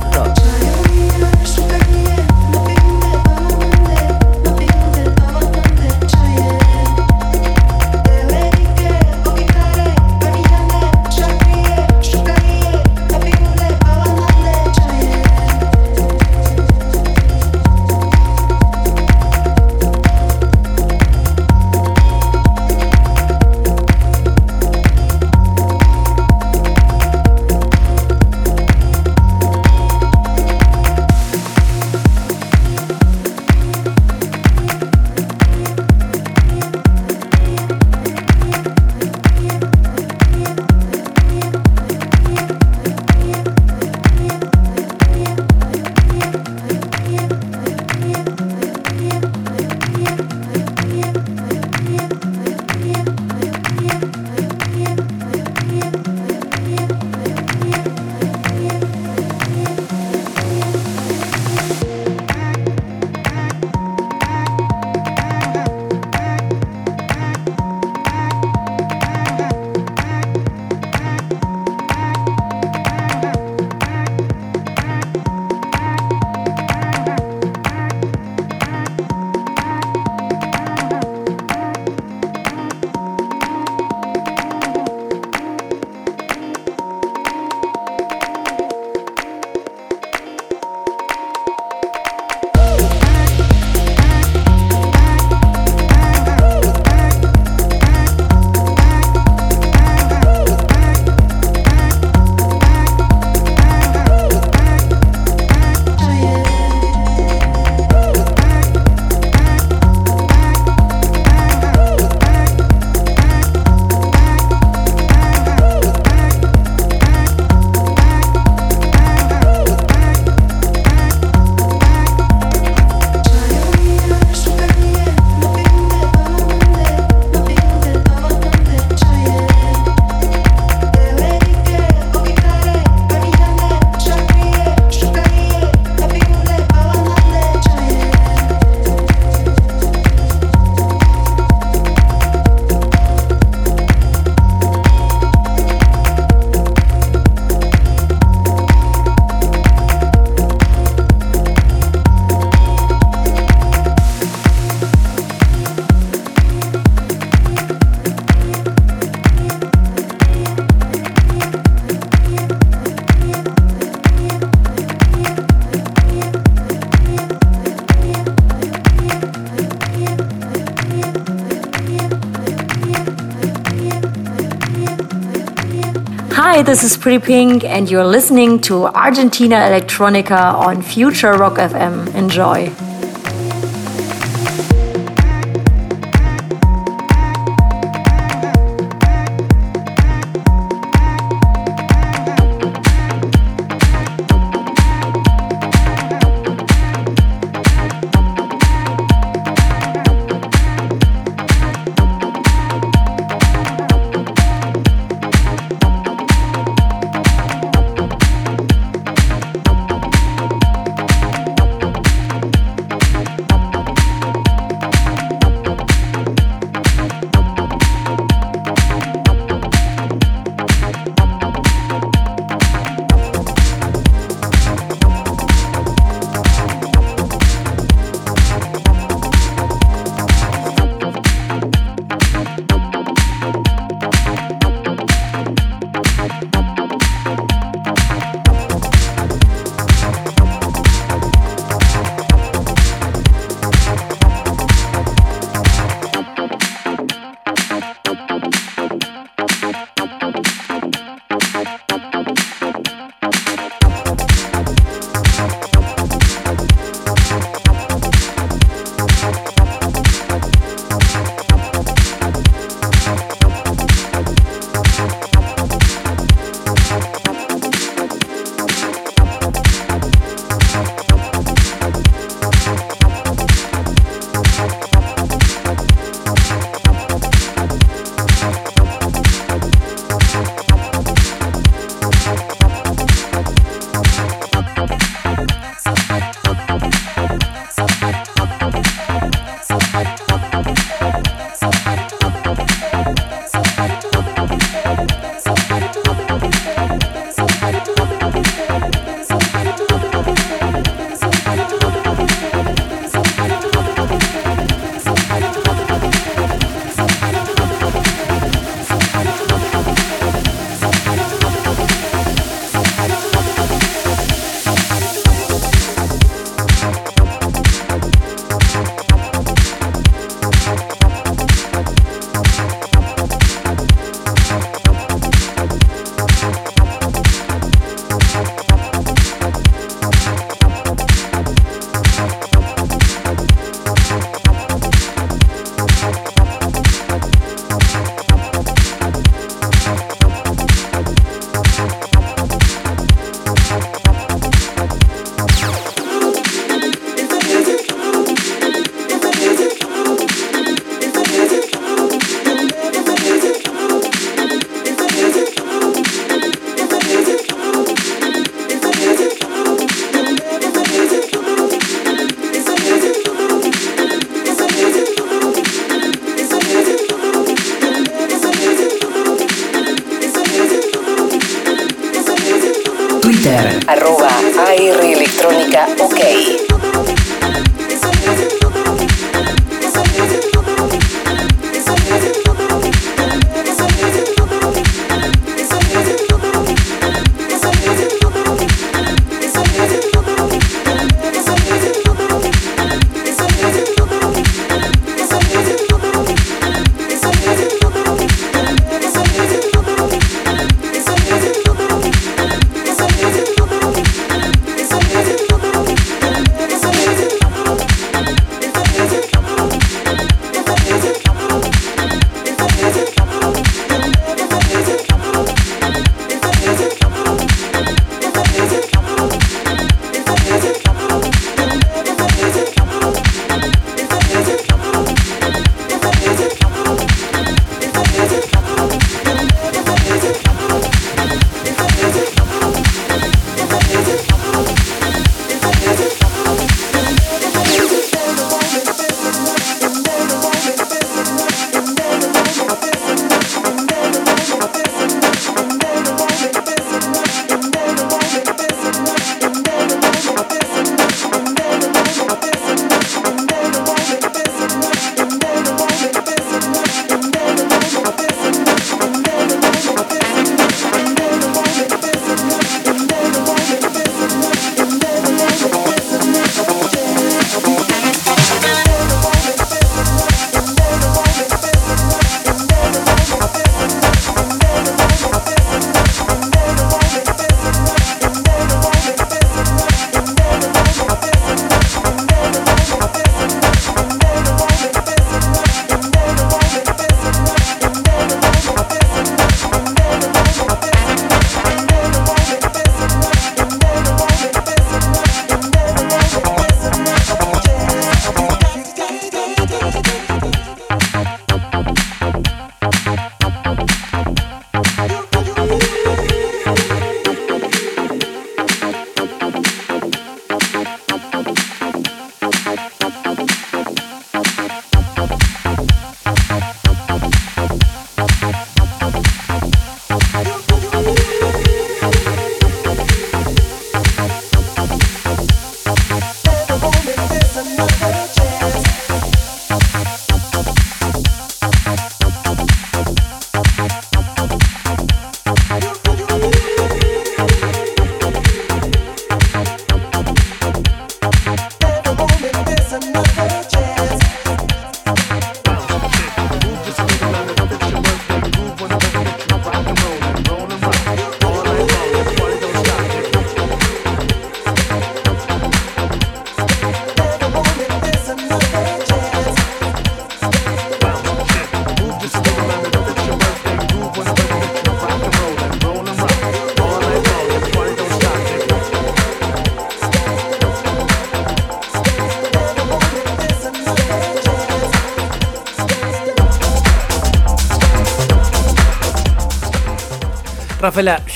[176.85, 182.13] Is Pretty Pink, and you're listening to Argentina Electronica on Future Rock FM.
[182.13, 182.84] Enjoy.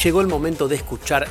[0.03, 1.27] Llegó el momento de escuchar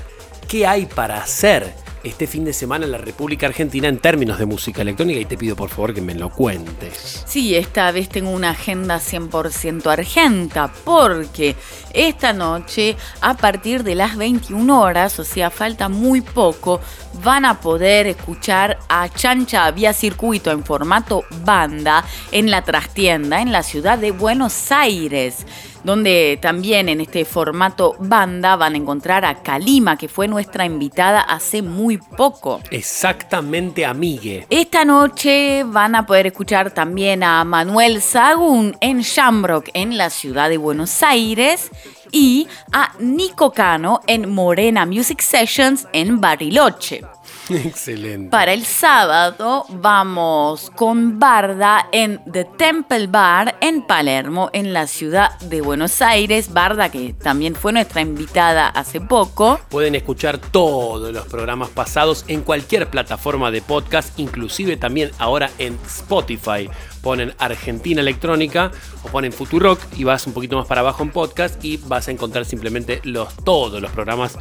[0.46, 1.74] qué hay para hacer
[2.04, 5.36] este fin de semana en la República Argentina en términos de música electrónica y te
[5.36, 7.24] pido por favor que me lo cuentes.
[7.26, 11.56] Sí, esta vez tengo una agenda 100% argenta porque
[11.92, 16.80] esta noche a partir de las 21 horas, o sea, falta muy poco,
[17.22, 23.52] van a poder escuchar a Chancha Vía Circuito en formato banda en la trastienda en
[23.52, 25.46] la ciudad de Buenos Aires
[25.84, 31.20] donde también en este formato banda van a encontrar a Kalima, que fue nuestra invitada
[31.20, 32.60] hace muy poco.
[32.70, 34.46] Exactamente, amigue.
[34.50, 40.48] Esta noche van a poder escuchar también a Manuel Sagún en Shamrock, en la ciudad
[40.48, 41.70] de Buenos Aires,
[42.10, 47.02] y a Nico Cano en Morena Music Sessions en Bariloche.
[47.64, 48.30] Excelente.
[48.30, 55.38] Para el sábado vamos con Barda en The Temple Bar en Palermo, en la ciudad
[55.40, 56.52] de Buenos Aires.
[56.52, 59.60] Barda que también fue nuestra invitada hace poco.
[59.70, 65.78] Pueden escuchar todos los programas pasados en cualquier plataforma de podcast, inclusive también ahora en
[65.86, 66.68] Spotify.
[67.02, 68.72] Ponen Argentina Electrónica
[69.04, 72.10] o ponen Futurock y vas un poquito más para abajo en podcast y vas a
[72.10, 74.36] encontrar simplemente los, todos los programas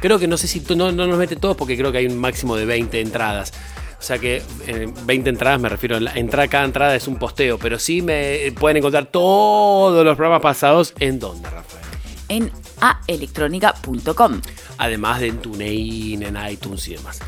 [0.00, 2.18] Creo que no sé si no, no nos mete todos porque creo que hay un
[2.18, 3.52] máximo de 20 entradas.
[3.98, 7.58] O sea que eh, 20 entradas me refiero, la entrada cada entrada es un posteo,
[7.58, 11.84] pero sí me pueden encontrar todos los programas pasados en dónde, Rafael.
[12.28, 14.40] En aelectronica.com.
[14.76, 17.18] Además de en TuneIn, en iTunes y demás.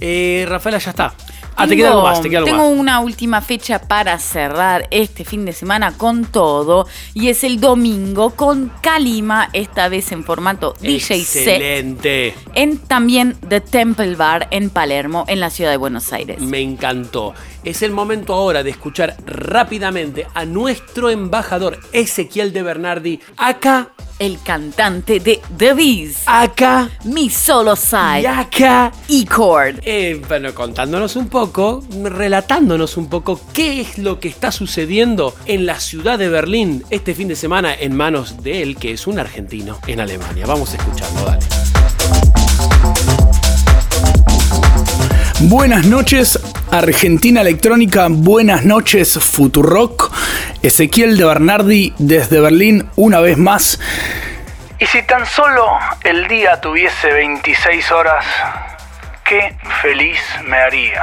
[0.00, 1.14] Eh, Rafaela, ya está.
[1.60, 2.78] Ah, te queda algo más, te queda algo tengo más.
[2.80, 8.30] una última fecha para cerrar este fin de semana con todo y es el domingo
[8.30, 12.34] con Kalima, esta vez en formato DJ set Excelente.
[12.54, 16.40] en también The Temple Bar en Palermo, en la ciudad de Buenos Aires.
[16.40, 17.34] Me encantó.
[17.64, 23.90] Es el momento ahora de escuchar rápidamente a nuestro embajador Ezequiel de Bernardi acá.
[24.18, 26.22] El cantante de The Bees.
[26.26, 26.90] Acá.
[27.04, 28.22] Mi solo side.
[28.22, 28.90] Y acá.
[29.08, 29.80] E-Chord.
[29.82, 35.66] Eh, bueno, contándonos un poco, relatándonos un poco qué es lo que está sucediendo en
[35.66, 39.20] la ciudad de Berlín este fin de semana en manos de él, que es un
[39.20, 40.46] argentino en Alemania.
[40.46, 41.46] Vamos a escucharlo, dale.
[45.42, 46.36] Buenas noches,
[46.72, 48.08] Argentina Electrónica.
[48.10, 50.10] Buenas noches, Futurock.
[50.62, 53.80] Ezequiel de Bernardi desde Berlín una vez más.
[54.78, 55.66] Y si tan solo
[56.04, 58.24] el día tuviese 26 horas,
[59.28, 61.02] qué feliz me haría.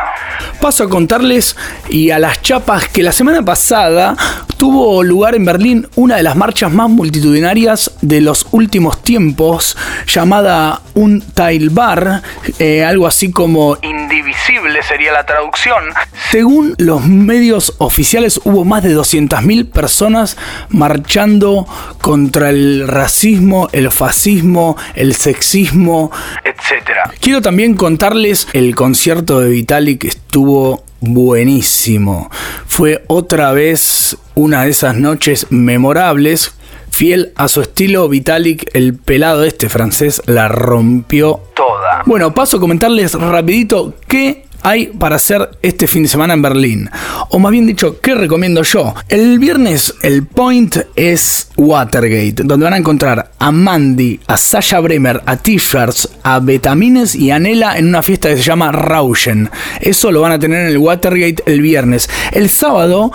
[0.60, 1.56] Paso a contarles
[1.90, 4.16] y a las chapas que la semana pasada
[4.58, 9.78] tuvo lugar en Berlín una de las marchas más multitudinarias de los últimos tiempos,
[10.08, 12.24] llamada un Teilbar,
[12.58, 15.84] eh, algo así como Indivisible sería la traducción.
[16.32, 20.38] Según los medios oficiales, hubo más de 200.000 personas
[20.70, 21.68] marchando
[22.02, 26.12] contra el racismo, el fascismo, el sexismo,
[26.44, 27.12] etcétera.
[27.20, 27.76] Quiero también
[28.16, 32.30] contarles el concierto de Vitalik que estuvo buenísimo.
[32.66, 36.56] Fue otra vez una de esas noches memorables.
[36.90, 42.04] Fiel a su estilo, Vitalik, el pelado este francés, la rompió toda.
[42.06, 46.90] Bueno, paso a comentarles rapidito qué hay para hacer este fin de semana en Berlín.
[47.30, 48.96] O más bien dicho, ¿qué recomiendo yo?
[49.08, 55.22] El viernes el point es Watergate, donde van a encontrar a Mandy, a Sasha Bremer,
[55.28, 59.52] a T-Shirts, a Betamines y a Nela en una fiesta que se llama Rauschen.
[59.80, 62.10] Eso lo van a tener en el Watergate el viernes.
[62.32, 63.12] El sábado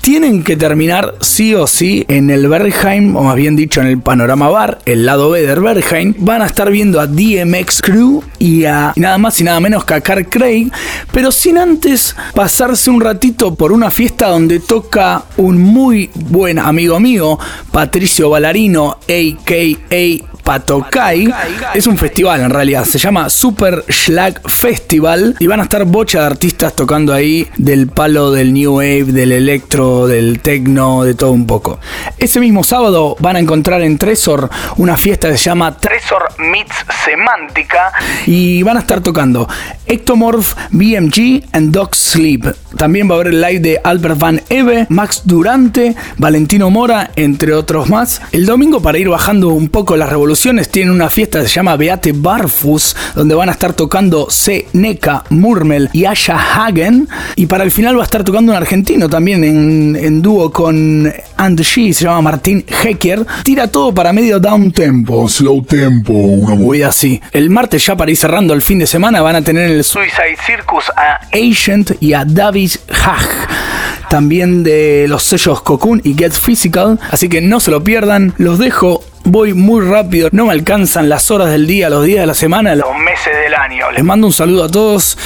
[0.00, 3.98] tienen que terminar sí o sí en el Bergheim, o más bien dicho en el
[3.98, 6.14] Panorama Bar, el lado B del Bergheim.
[6.18, 9.94] Van a estar viendo a DMX Crew y a nada más y nada menos que
[9.94, 10.70] a Craig,
[11.12, 17.00] pero sin antes pasarse un ratito por una fiesta donde toca un muy buen amigo
[17.00, 17.38] mío,
[17.70, 20.34] Patricio Ballarino, a.k.a.
[20.44, 21.32] Patokai.
[21.72, 26.20] Es un festival en realidad, se llama Super Schlag Festival y van a estar bocha
[26.20, 31.32] de artistas tocando ahí del palo del New Wave, del electro, del techno, de todo
[31.32, 31.80] un poco.
[32.18, 36.84] Ese mismo sábado van a encontrar en Tresor una fiesta que se llama Tresor Meets
[37.04, 37.92] Semántica
[38.26, 39.48] y van a estar tocando
[39.86, 42.44] Ectomorph, BMG and Dog Sleep.
[42.76, 47.54] También va a haber el live de Albert Van Eve, Max Durante, Valentino Mora, entre
[47.54, 48.20] otros más.
[48.32, 50.33] El domingo para ir bajando un poco las revoluciones
[50.70, 54.66] tienen una fiesta que se llama Beate Barfus, donde van a estar tocando C.
[54.72, 57.08] Neka, Murmel y Asha Hagen.
[57.36, 61.12] Y para el final va a estar tocando un argentino también en, en dúo con
[61.36, 63.24] And She, se llama Martín Hecker.
[63.42, 65.28] Tira todo para medio down tempo.
[65.28, 67.20] Slow tempo, una así.
[67.32, 70.36] El martes ya para ir cerrando el fin de semana van a tener el Suicide
[70.44, 74.08] Circus a Agent y a Davis Hag.
[74.10, 76.98] También de los sellos Cocoon y Get Physical.
[77.10, 78.34] Así que no se lo pierdan.
[78.36, 82.26] Los dejo voy muy rápido, no me alcanzan las horas del día, los días de
[82.26, 83.90] la semana, Los meses del año.
[83.90, 85.18] Les mando un saludo a todos.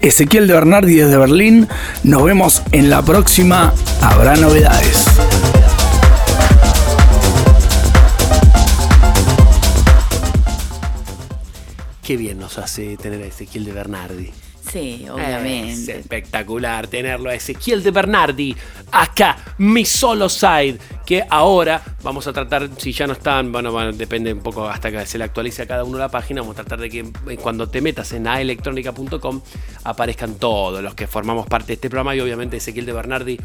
[0.00, 1.68] Ezequiel de Bernardi desde Berlín.
[2.02, 3.72] Nos vemos en la próxima.
[4.02, 5.06] Habrá novedades.
[12.02, 14.30] Qué bien nos hace tener a Ezequiel de Bernardi.
[14.74, 15.98] Sí, Es obviamente.
[16.00, 18.56] espectacular tenerlo a Ezequiel de Bernardi
[18.90, 23.92] acá, mi solo side, que ahora vamos a tratar, si ya no están, bueno, bueno,
[23.92, 26.64] depende un poco hasta que se le actualice a cada uno la página, vamos a
[26.64, 29.42] tratar de que eh, cuando te metas en aelectronica.com
[29.84, 33.38] aparezcan todos los que formamos parte de este programa y obviamente Ezequiel de Bernardi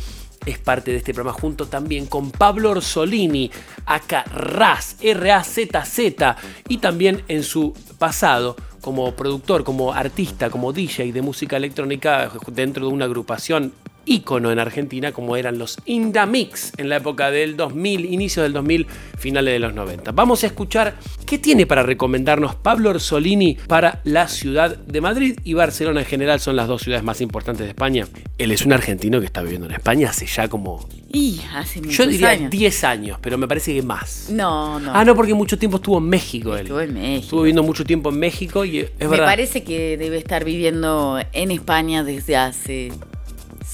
[0.47, 3.51] es parte de este programa junto también con Pablo Orsolini,
[3.85, 6.37] acá RAZ, R-A-Z-Z,
[6.69, 12.87] y también en su pasado como productor, como artista, como DJ de música electrónica dentro
[12.87, 13.73] de una agrupación
[14.09, 18.87] ícono en Argentina como eran los Indamix en la época del 2000, inicio del 2000,
[19.17, 20.11] finales de los 90.
[20.13, 20.95] Vamos a escuchar
[21.25, 26.39] qué tiene para recomendarnos Pablo Orsolini para la ciudad de Madrid y Barcelona en general,
[26.39, 28.07] son las dos ciudades más importantes de España.
[28.37, 32.07] Él es un argentino que está viviendo en España hace ya como, Y hace yo
[32.07, 32.49] diría años.
[32.49, 34.27] 10 años, pero me parece que más.
[34.31, 34.91] No, no.
[34.93, 36.61] Ah, no, porque mucho tiempo estuvo en México él.
[36.61, 37.23] Estuvo en México.
[37.23, 39.25] Estuvo viviendo mucho tiempo en México y es Me verdad.
[39.25, 42.91] parece que debe estar viviendo en España desde hace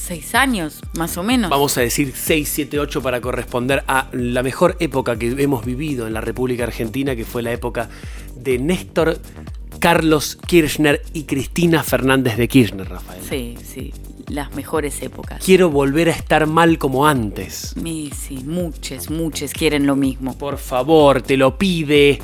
[0.06, 1.50] seis años, más o menos.
[1.50, 6.06] Vamos a decir 6, 7, 8 para corresponder a la mejor época que hemos vivido
[6.06, 7.90] en la República Argentina, que fue la época
[8.36, 9.20] de Néstor
[9.80, 13.22] Carlos Kirchner y Cristina Fernández de Kirchner, Rafael.
[13.28, 13.94] Sí, sí.
[14.28, 15.44] Las mejores épocas.
[15.44, 17.76] Quiero volver a estar mal como antes.
[17.82, 20.38] Sí, sí, muchos, muchos quieren lo mismo.
[20.38, 22.20] Por favor, te lo pide.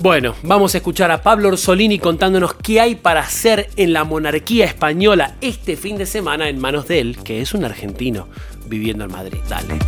[0.00, 4.66] Bueno, vamos a escuchar a Pablo Orsolini contándonos qué hay para hacer en la monarquía
[4.66, 8.28] española este fin de semana en manos de él, que es un argentino
[8.66, 9.38] viviendo en Madrid.
[9.48, 9.78] Dale.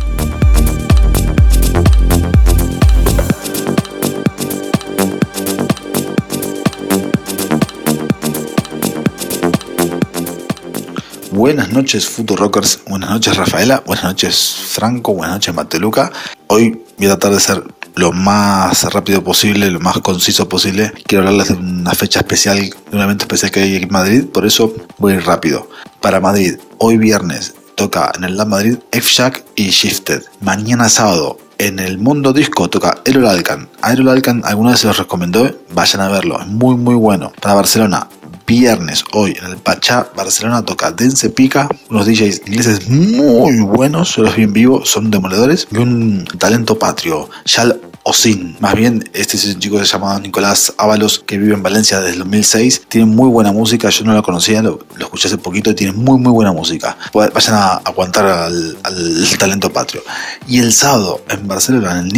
[11.37, 12.79] Buenas noches, Futurockers.
[12.87, 13.83] Buenas noches, Rafaela.
[13.85, 15.13] Buenas noches, Franco.
[15.13, 16.11] Buenas noches, Mateluca.
[16.47, 17.63] Hoy voy a tratar de ser
[17.97, 20.93] lo más rápido posible, lo más conciso posible.
[21.05, 24.45] Quiero hablarles de una fecha especial, de un evento especial que hay en Madrid, por
[24.45, 25.67] eso voy a rápido.
[25.99, 30.23] Para Madrid, hoy viernes toca en el Lab Madrid F-Shack y Shifted.
[30.41, 33.67] Mañana sábado en el Mundo Disco toca Aerol Alcan.
[33.81, 37.31] Aerol Alcan alguna vez se los recomendó, vayan a verlo, es muy muy bueno.
[37.41, 38.07] Para Barcelona,
[38.47, 44.23] viernes, hoy en el Pachá, Barcelona toca Dense Pica, unos DJs ingleses muy buenos, yo
[44.23, 48.55] los vi en vivo, son demoledores, y un talento patrio, Shal Osin.
[48.61, 51.99] Más bien, este es un chico que se llama Nicolás Ábalos, que vive en Valencia
[51.99, 52.83] desde el 2006.
[52.87, 55.91] Tiene muy buena música, yo no lo conocía, lo, lo escuché hace poquito y tiene
[55.91, 56.97] muy, muy buena música.
[57.13, 60.03] Vayan a aguantar al, al talento patrio.
[60.47, 62.13] Y el sábado en Barcelona, en el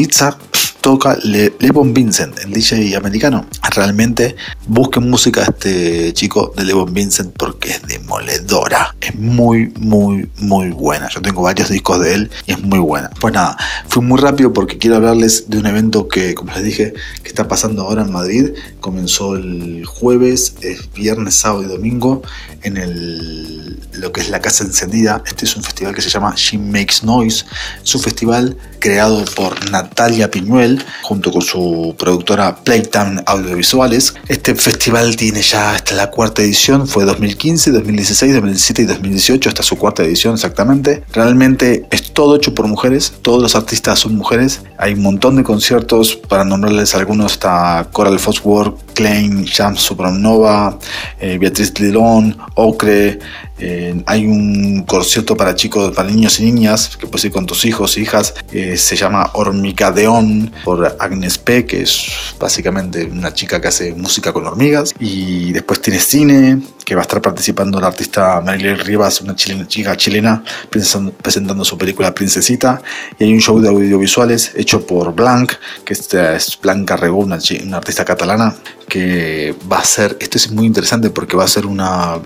[0.82, 3.46] toca Le, Levon Vincent, el DJ americano.
[3.76, 4.36] Realmente
[4.68, 8.96] busquen música de este chico de Levon Vincent porque es demoledora.
[9.02, 11.10] Es muy, muy, muy buena.
[11.10, 13.10] Yo tengo varios discos de él y es muy buena.
[13.20, 13.58] Pues nada,
[13.88, 16.94] fui muy rápido porque quiero hablarles de un evento que, como les dije,
[17.24, 18.50] que está pasando ahora en Madrid.
[18.80, 22.22] Comenzó el jueves, es viernes, sábado y domingo
[22.64, 25.24] en el, lo que es la Casa Encendida.
[25.26, 27.46] Este es un festival que se llama She Makes Noise.
[27.84, 30.69] Es un festival creado por Natalia Piñuel
[31.02, 34.14] junto con su productora Playtime Audiovisuales.
[34.28, 39.62] Este festival tiene ya hasta la cuarta edición, fue 2015, 2016, 2017 y 2018, esta
[39.62, 41.04] es su cuarta edición exactamente.
[41.14, 44.62] Realmente es todo hecho por mujeres, todos los artistas son mujeres.
[44.78, 50.78] Hay un montón de conciertos, para nombrarles algunos está Coral Fosworth, Klein, Jam Supernova,
[51.22, 53.18] eh, Beatriz Lilón, Ocre,
[53.62, 57.66] eh, hay un concierto para chicos, para niños y niñas, que puedes ir con tus
[57.66, 58.34] hijos e hijas.
[58.52, 62.08] Eh, se llama Hormigadeón por Agnes P, que es
[62.40, 64.94] básicamente una chica que hace música con hormigas.
[65.00, 69.68] Y después tiene cine, que va a estar participando la artista Marilyn Rivas, una chilena,
[69.68, 72.82] chica chilena, presentando, su película Princesita.
[73.20, 75.52] Y hay un show de audiovisuales hecho por Blanc,
[75.84, 78.56] que es Blanca Regó, una, una artista catalana,
[78.90, 82.20] que va a ser, esto es muy interesante porque va a ser una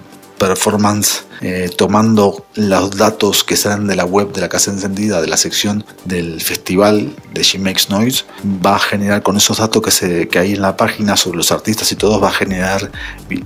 [0.47, 5.27] performance eh, tomando los datos que salen de la web de la Casa Encendida, de
[5.27, 8.23] la sección del festival de She Makes Noise,
[8.65, 11.51] va a generar con esos datos que, se, que hay en la página sobre los
[11.51, 12.91] artistas y todo, va a generar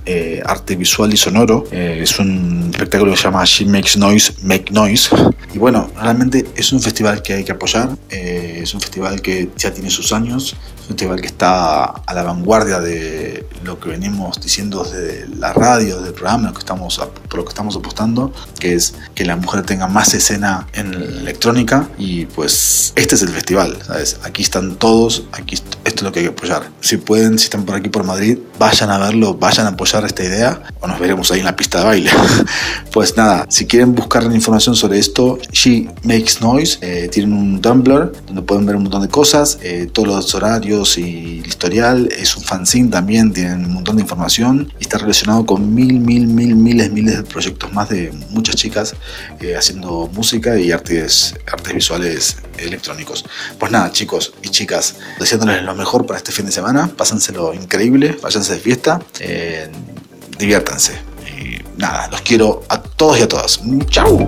[0.06, 1.64] eh, arte visual y sonoro.
[1.70, 5.10] Eh, es un espectáculo que se llama She Makes Noise, Make Noise.
[5.54, 9.50] Y bueno, realmente es un festival que hay que apoyar, eh, es un festival que
[9.56, 13.88] ya tiene sus años, es un festival que está a la vanguardia de lo que
[13.90, 17.76] venimos diciendo desde la radio, del programa, lo que estamos estamos, por lo que estamos
[17.76, 23.22] apostando, que es que la mujer tenga más escena en electrónica y pues este es
[23.22, 24.18] el festival, ¿sabes?
[24.24, 26.70] Aquí están todos, aquí esto es lo que hay que apoyar.
[26.80, 30.24] Si pueden, si están por aquí por Madrid, vayan a verlo, vayan a apoyar esta
[30.24, 32.10] idea o nos veremos ahí en la pista de baile.
[32.92, 38.12] pues nada, si quieren buscar información sobre esto, She Makes Noise, eh, tienen un Tumblr
[38.26, 42.36] donde pueden ver un montón de cosas, eh, todos los horarios y el historial, es
[42.36, 46.56] un fanzine también, tienen un montón de información y está relacionado con mil, mil, mil,
[46.68, 48.94] miles, miles de proyectos más de muchas chicas
[49.40, 53.24] eh, haciendo música y artes, artes visuales electrónicos.
[53.58, 58.18] Pues nada, chicos y chicas, deseándoles lo mejor para este fin de semana, pásenselo increíble,
[58.22, 59.68] váyanse de fiesta, eh,
[60.38, 60.92] diviértanse.
[61.40, 63.60] Y nada, los quiero a todos y a todas.
[63.88, 64.26] ¡Chao!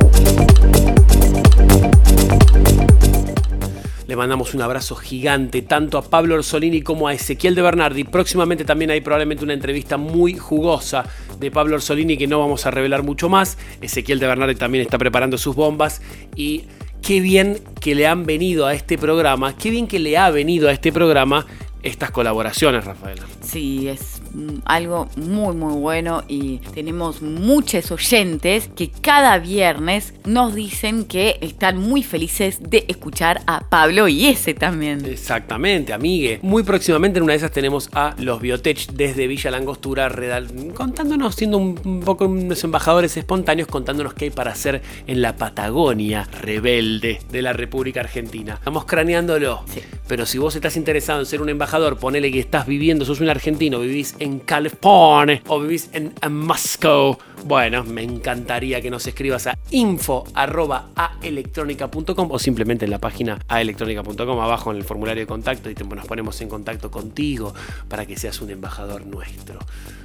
[4.11, 8.03] Le mandamos un abrazo gigante tanto a Pablo Orsolini como a Ezequiel de Bernardi.
[8.03, 11.05] Próximamente también hay probablemente una entrevista muy jugosa
[11.39, 13.57] de Pablo Orsolini que no vamos a revelar mucho más.
[13.81, 16.03] Ezequiel de Bernardi también está preparando sus bombas
[16.35, 16.65] y
[17.03, 20.69] qué bien que le han venido a este programa, qué bien que le ha venido
[20.69, 21.47] a este programa
[21.85, 23.23] estas colaboraciones, Rafaela.
[23.43, 24.20] Sí, es
[24.65, 31.79] algo muy muy bueno y tenemos muchos oyentes que cada viernes nos dicen que están
[31.79, 35.05] muy felices de escuchar a Pablo y ese también.
[35.05, 36.39] Exactamente, amigue.
[36.43, 41.35] Muy próximamente en una de esas tenemos a los Biotech desde Villa Langostura redal- contándonos,
[41.35, 47.21] siendo un, poco unos embajadores espontáneos, contándonos qué hay para hacer en la Patagonia rebelde
[47.31, 48.55] de la República Argentina.
[48.55, 49.65] Estamos craneándolo.
[50.09, 53.29] Pero si vos estás interesado en ser un embajador, ponele que estás viviendo, sos un
[53.29, 57.19] argentino, vivís en California o vivís en, en Moscow.
[57.45, 64.71] Bueno, me encantaría que nos escribas a info.aelectronica.com o simplemente en la página aelectronica.com abajo
[64.71, 67.55] en el formulario de contacto y te- nos ponemos en contacto contigo
[67.89, 69.59] para que seas un embajador nuestro.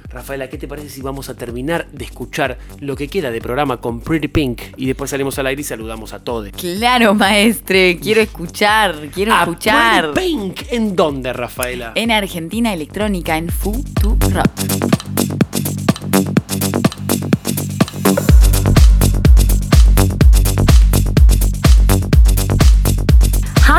[0.08, 3.78] Rafaela, ¿qué te parece si vamos a terminar de escuchar lo que queda de programa
[3.80, 6.48] con Pretty Pink y después salimos al aire y saludamos a todos?
[6.52, 10.12] Claro, maestre, quiero escuchar, quiero A escuchar.
[10.12, 11.92] Pretty Pink, ¿en dónde, Rafaela?
[11.96, 14.46] En Argentina Electrónica, en Futurock.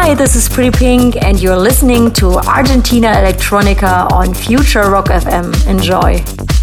[0.08, 5.68] Hi, this is Pretty Pink, and you're listening to Argentina Electronica on Future Rock FM.
[5.68, 6.57] Enjoy.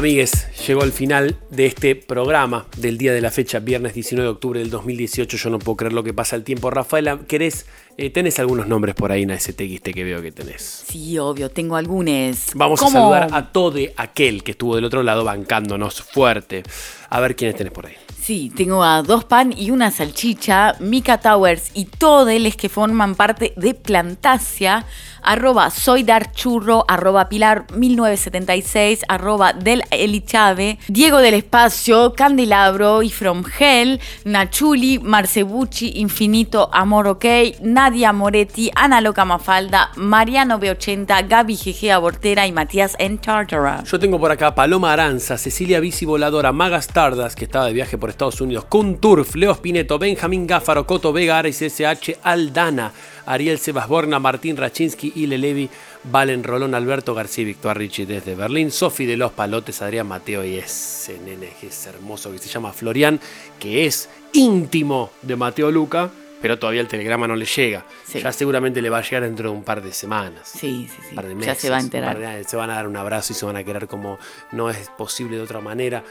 [0.00, 4.32] Amigues, llegó el final de este programa del día de la fecha, viernes 19 de
[4.32, 5.36] octubre del 2018.
[5.36, 6.70] Yo no puedo creer lo que pasa el tiempo.
[6.70, 7.66] Rafaela, ¿querés?
[8.00, 10.84] eh, tenés algunos nombres por ahí en ese TXT que veo que tenés.
[10.88, 12.52] Sí, obvio, tengo algunos.
[12.54, 16.62] Vamos a saludar a todo aquel que estuvo del otro lado bancándonos fuerte.
[17.10, 17.96] A ver quiénes tenés por ahí.
[18.18, 23.14] Sí, tengo a dos pan y una salchicha, Mika Towers y todos los que forman
[23.16, 24.86] parte de Plantasia,
[25.22, 33.44] arroba soy Darchurro, arroba Pilar 1976, arroba del Elichave, Diego del Espacio, Candelabro y From
[33.58, 37.24] Hell, Nachuli, Marcebucci, Infinito, Amor OK,
[37.60, 43.84] Nadia Moretti, Ana Loca Mafalda, Mariano B80, Gaby GG Abortera y Matías en Tartara.
[43.84, 47.98] Yo tengo por acá Paloma Aranza, Cecilia Bici Voladora, Maga Stardas, que estaba de viaje
[47.98, 52.92] por Estados Unidos, Kun Turf, Leo Spineto, Benjamín Gáfaro, Coto Vega, Ares SH, Aldana,
[53.26, 55.68] Ariel Sebas Borna, Martín Rachinsky, Ile Levi,
[56.04, 60.56] Valen Rolón, Alberto García, Victor Ricci desde Berlín, Sofi de los Palotes, Adrián Mateo y
[60.56, 63.20] ese nene que es hermoso que se llama Florian,
[63.58, 66.10] que es íntimo de Mateo Luca,
[66.40, 67.84] pero todavía el telegrama no le llega.
[68.14, 70.48] Ya seguramente le va a llegar dentro de un par de semanas.
[70.48, 71.08] Sí, sí, sí.
[71.10, 72.18] Un par de Ya meses, se va a enterar.
[72.18, 74.18] de- se van a dar un abrazo y se van a querer como
[74.52, 76.02] no es posible de otra manera.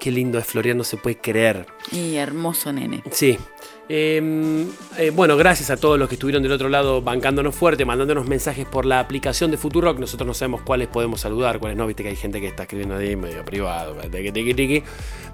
[0.00, 1.66] Qué lindo es Florian, no se puede creer.
[1.92, 3.02] Y hermoso nene.
[3.12, 3.38] Sí.
[3.88, 4.66] Eh,
[4.98, 8.66] eh, bueno, gracias a todos los que estuvieron del otro lado bancándonos fuerte, mandándonos mensajes
[8.66, 9.98] por la aplicación de Futurock.
[9.98, 11.86] Nosotros no sabemos cuáles podemos saludar, cuáles no.
[11.86, 13.94] Viste que hay gente que está escribiendo ahí medio privado.
[14.10, 14.82] tiqui, tiqui, tiqui.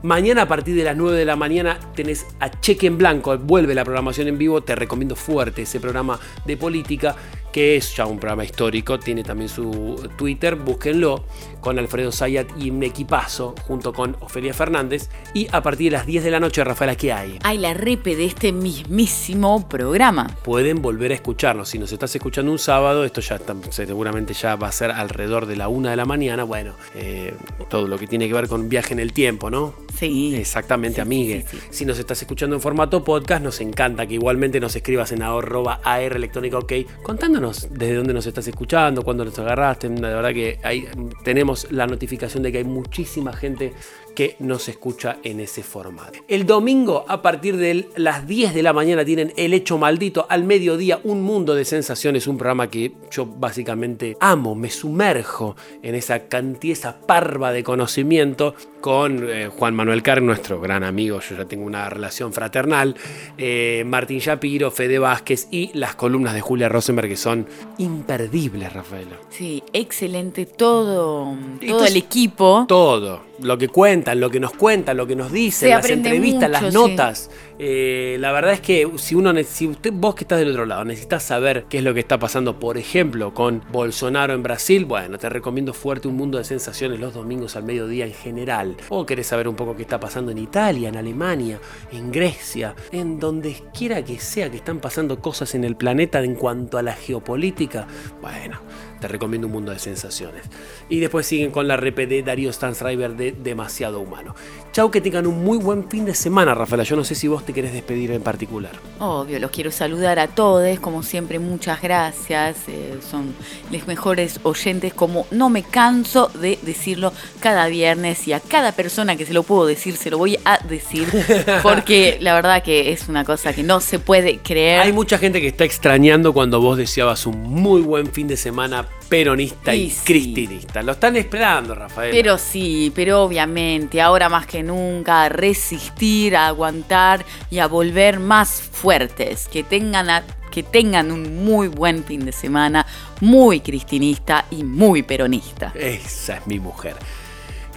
[0.02, 3.36] Mañana a partir de las 9 de la mañana tenés a Cheque en Blanco.
[3.38, 4.60] Vuelve la programación en vivo.
[4.60, 7.16] Te recomiendo fuerte ese programa de política
[7.52, 8.98] que es ya un programa histórico.
[8.98, 10.56] Tiene también su Twitter.
[10.56, 11.24] Búsquenlo
[11.60, 15.10] con Alfredo Zayat y un equipazo junto con Ofelia Fernández.
[15.34, 17.38] Y a partir de las 10 de la noche, Rafaela, ¿qué hay?
[17.44, 20.28] Hay la repe de este mismísimo programa.
[20.44, 21.68] pueden volver a escucharnos.
[21.68, 25.46] Si nos estás escuchando un sábado, esto ya está- seguramente ya va a ser alrededor
[25.46, 26.44] de la una de la mañana.
[26.44, 27.34] Bueno, eh,
[27.68, 29.74] todo lo que tiene que ver con viaje en el tiempo, ¿no?
[29.96, 30.34] Sí.
[30.36, 31.44] Exactamente, amigue.
[31.70, 35.80] Si nos estás escuchando en formato podcast, nos encanta que igualmente nos escribas en arroba
[35.84, 39.88] AR electrónica OK, contándonos desde dónde nos estás escuchando, cuándo nos agarraste.
[39.88, 40.86] La verdad que ahí
[41.24, 43.72] tenemos la notificación de que hay muchísima gente
[44.14, 46.18] que nos escucha en ese formato.
[46.28, 50.26] El domingo, a partir de las 10 de la mañana, tienen El Hecho Maldito.
[50.28, 55.94] Al mediodía, Un Mundo de Sensaciones, un programa que yo básicamente amo, me sumerjo en
[55.94, 61.36] esa cantidad, esa parva de conocimiento con eh, Juan Manuel Carr, nuestro gran amigo, yo
[61.36, 62.94] ya tengo una relación fraternal,
[63.38, 67.46] eh, Martín Shapiro, Fede Vázquez y las columnas de Julia Rosenberg que son
[67.78, 69.16] imperdibles, Rafaela.
[69.30, 72.66] Sí, excelente todo, el equipo.
[72.68, 76.50] Todo, lo que cuentan, lo que nos cuentan, lo que nos dicen, Se las entrevistas,
[76.50, 77.30] mucho, las sí.
[77.58, 81.66] Eh, la verdad es que si usted, vos que estás del otro lado, necesitas saber
[81.68, 85.72] qué es lo que está pasando, por ejemplo, con Bolsonaro en Brasil, bueno, te recomiendo
[85.72, 88.76] fuerte un mundo de sensaciones los domingos al mediodía en general.
[88.88, 91.60] O querés saber un poco qué está pasando en Italia, en Alemania,
[91.92, 96.34] en Grecia, en donde quiera que sea que están pasando cosas en el planeta en
[96.34, 97.86] cuanto a la geopolítica,
[98.20, 98.60] bueno,
[99.00, 100.44] te recomiendo un mundo de sensaciones.
[100.88, 104.34] Y después siguen con la rep de Darío Stansriver de Demasiado Humano.
[104.72, 106.82] Chau, que tengan un muy buen fin de semana, Rafaela.
[106.82, 108.72] Yo no sé si vos te querés despedir en particular.
[109.00, 112.56] Obvio, los quiero saludar a todos, como siempre, muchas gracias.
[112.68, 113.34] eh, son
[113.70, 119.14] los mejores oyentes, como no me canso de decirlo cada viernes y a cada persona
[119.14, 121.06] que se lo puedo decir, se lo voy a decir,
[121.62, 124.80] porque la verdad que es una cosa que no se puede creer.
[124.80, 128.86] Hay mucha gente que está extrañando cuando vos deseabas un muy buen fin de semana
[129.12, 130.00] peronista y, Y sí.
[130.06, 130.82] cristinista.
[130.82, 132.10] Lo están esperando, Rafael.
[132.12, 138.18] Pero sí, pero obviamente, ahora más que nunca, a resistir, a aguantar y a volver
[138.20, 139.48] más fuertes.
[139.52, 142.86] Que tengan, a- que tengan un muy buen fin de semana,
[143.20, 145.72] muy cristinista y muy peronista.
[145.74, 146.96] Esa es mi mujer.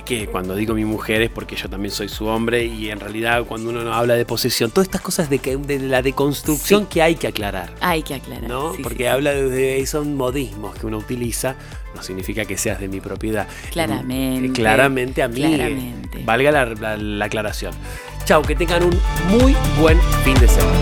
[0.05, 3.43] Que cuando digo mi mujer es porque yo también soy su hombre y en realidad
[3.45, 7.15] cuando uno habla de posesión, todas estas cosas de, que, de la deconstrucción que hay
[7.15, 7.73] que aclarar.
[7.81, 8.47] Hay que aclarar.
[8.47, 8.75] ¿no?
[8.75, 11.55] sí, Porque sí, habla de, de esos modismos que uno utiliza,
[11.95, 13.47] no significa que seas de mi propiedad.
[13.71, 15.41] Claramente, Claramente a mí.
[15.41, 16.21] claramente.
[16.23, 17.73] Valga la, la- la aclaración.
[18.25, 18.99] Chau, que tengan un
[19.39, 20.81] muy buen fin de semana.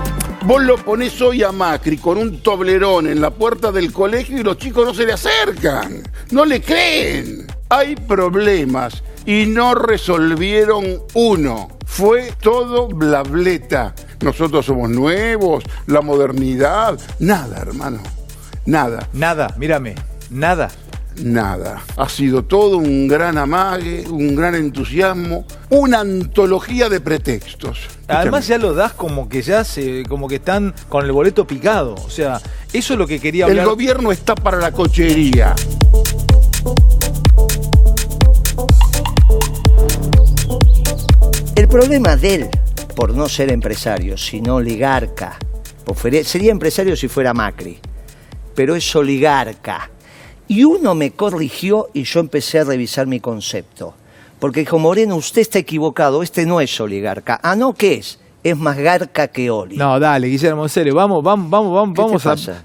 [0.00, 4.38] Que vos lo ponés hoy a Macri con un toblerón en la puerta del colegio
[4.38, 7.46] y los chicos no se le acercan, no le creen.
[7.68, 11.68] Hay problemas y no resolvieron uno.
[11.86, 13.94] Fue todo blableta.
[14.20, 16.98] Nosotros somos nuevos, la modernidad.
[17.18, 18.00] Nada, hermano.
[18.64, 19.08] Nada.
[19.12, 19.94] Nada, mírame,
[20.30, 20.70] nada.
[21.22, 21.82] Nada.
[21.96, 27.88] Ha sido todo un gran amague, un gran entusiasmo, una antología de pretextos.
[28.08, 31.94] Además ya lo das como que ya se, como que están con el boleto picado.
[31.94, 32.40] O sea,
[32.72, 33.64] eso es lo que quería hablar.
[33.64, 35.54] El gobierno está para la cochería.
[41.54, 42.48] El problema de él,
[42.96, 45.38] por no ser empresario, sino oligarca,
[45.84, 47.78] pues sería empresario si fuera Macri,
[48.54, 49.90] pero es oligarca.
[50.52, 53.94] Y uno me corrigió y yo empecé a revisar mi concepto.
[54.38, 57.40] Porque dijo, Moreno, usted está equivocado, este no es oligarca.
[57.42, 58.18] Ah, no, ¿qué es?
[58.44, 59.78] Es más garca que oli.
[59.78, 62.30] No, dale, Guillermo, en serio, vamos, vamos, vamos, vamos, ¿Qué te vamos a.
[62.32, 62.64] pasa?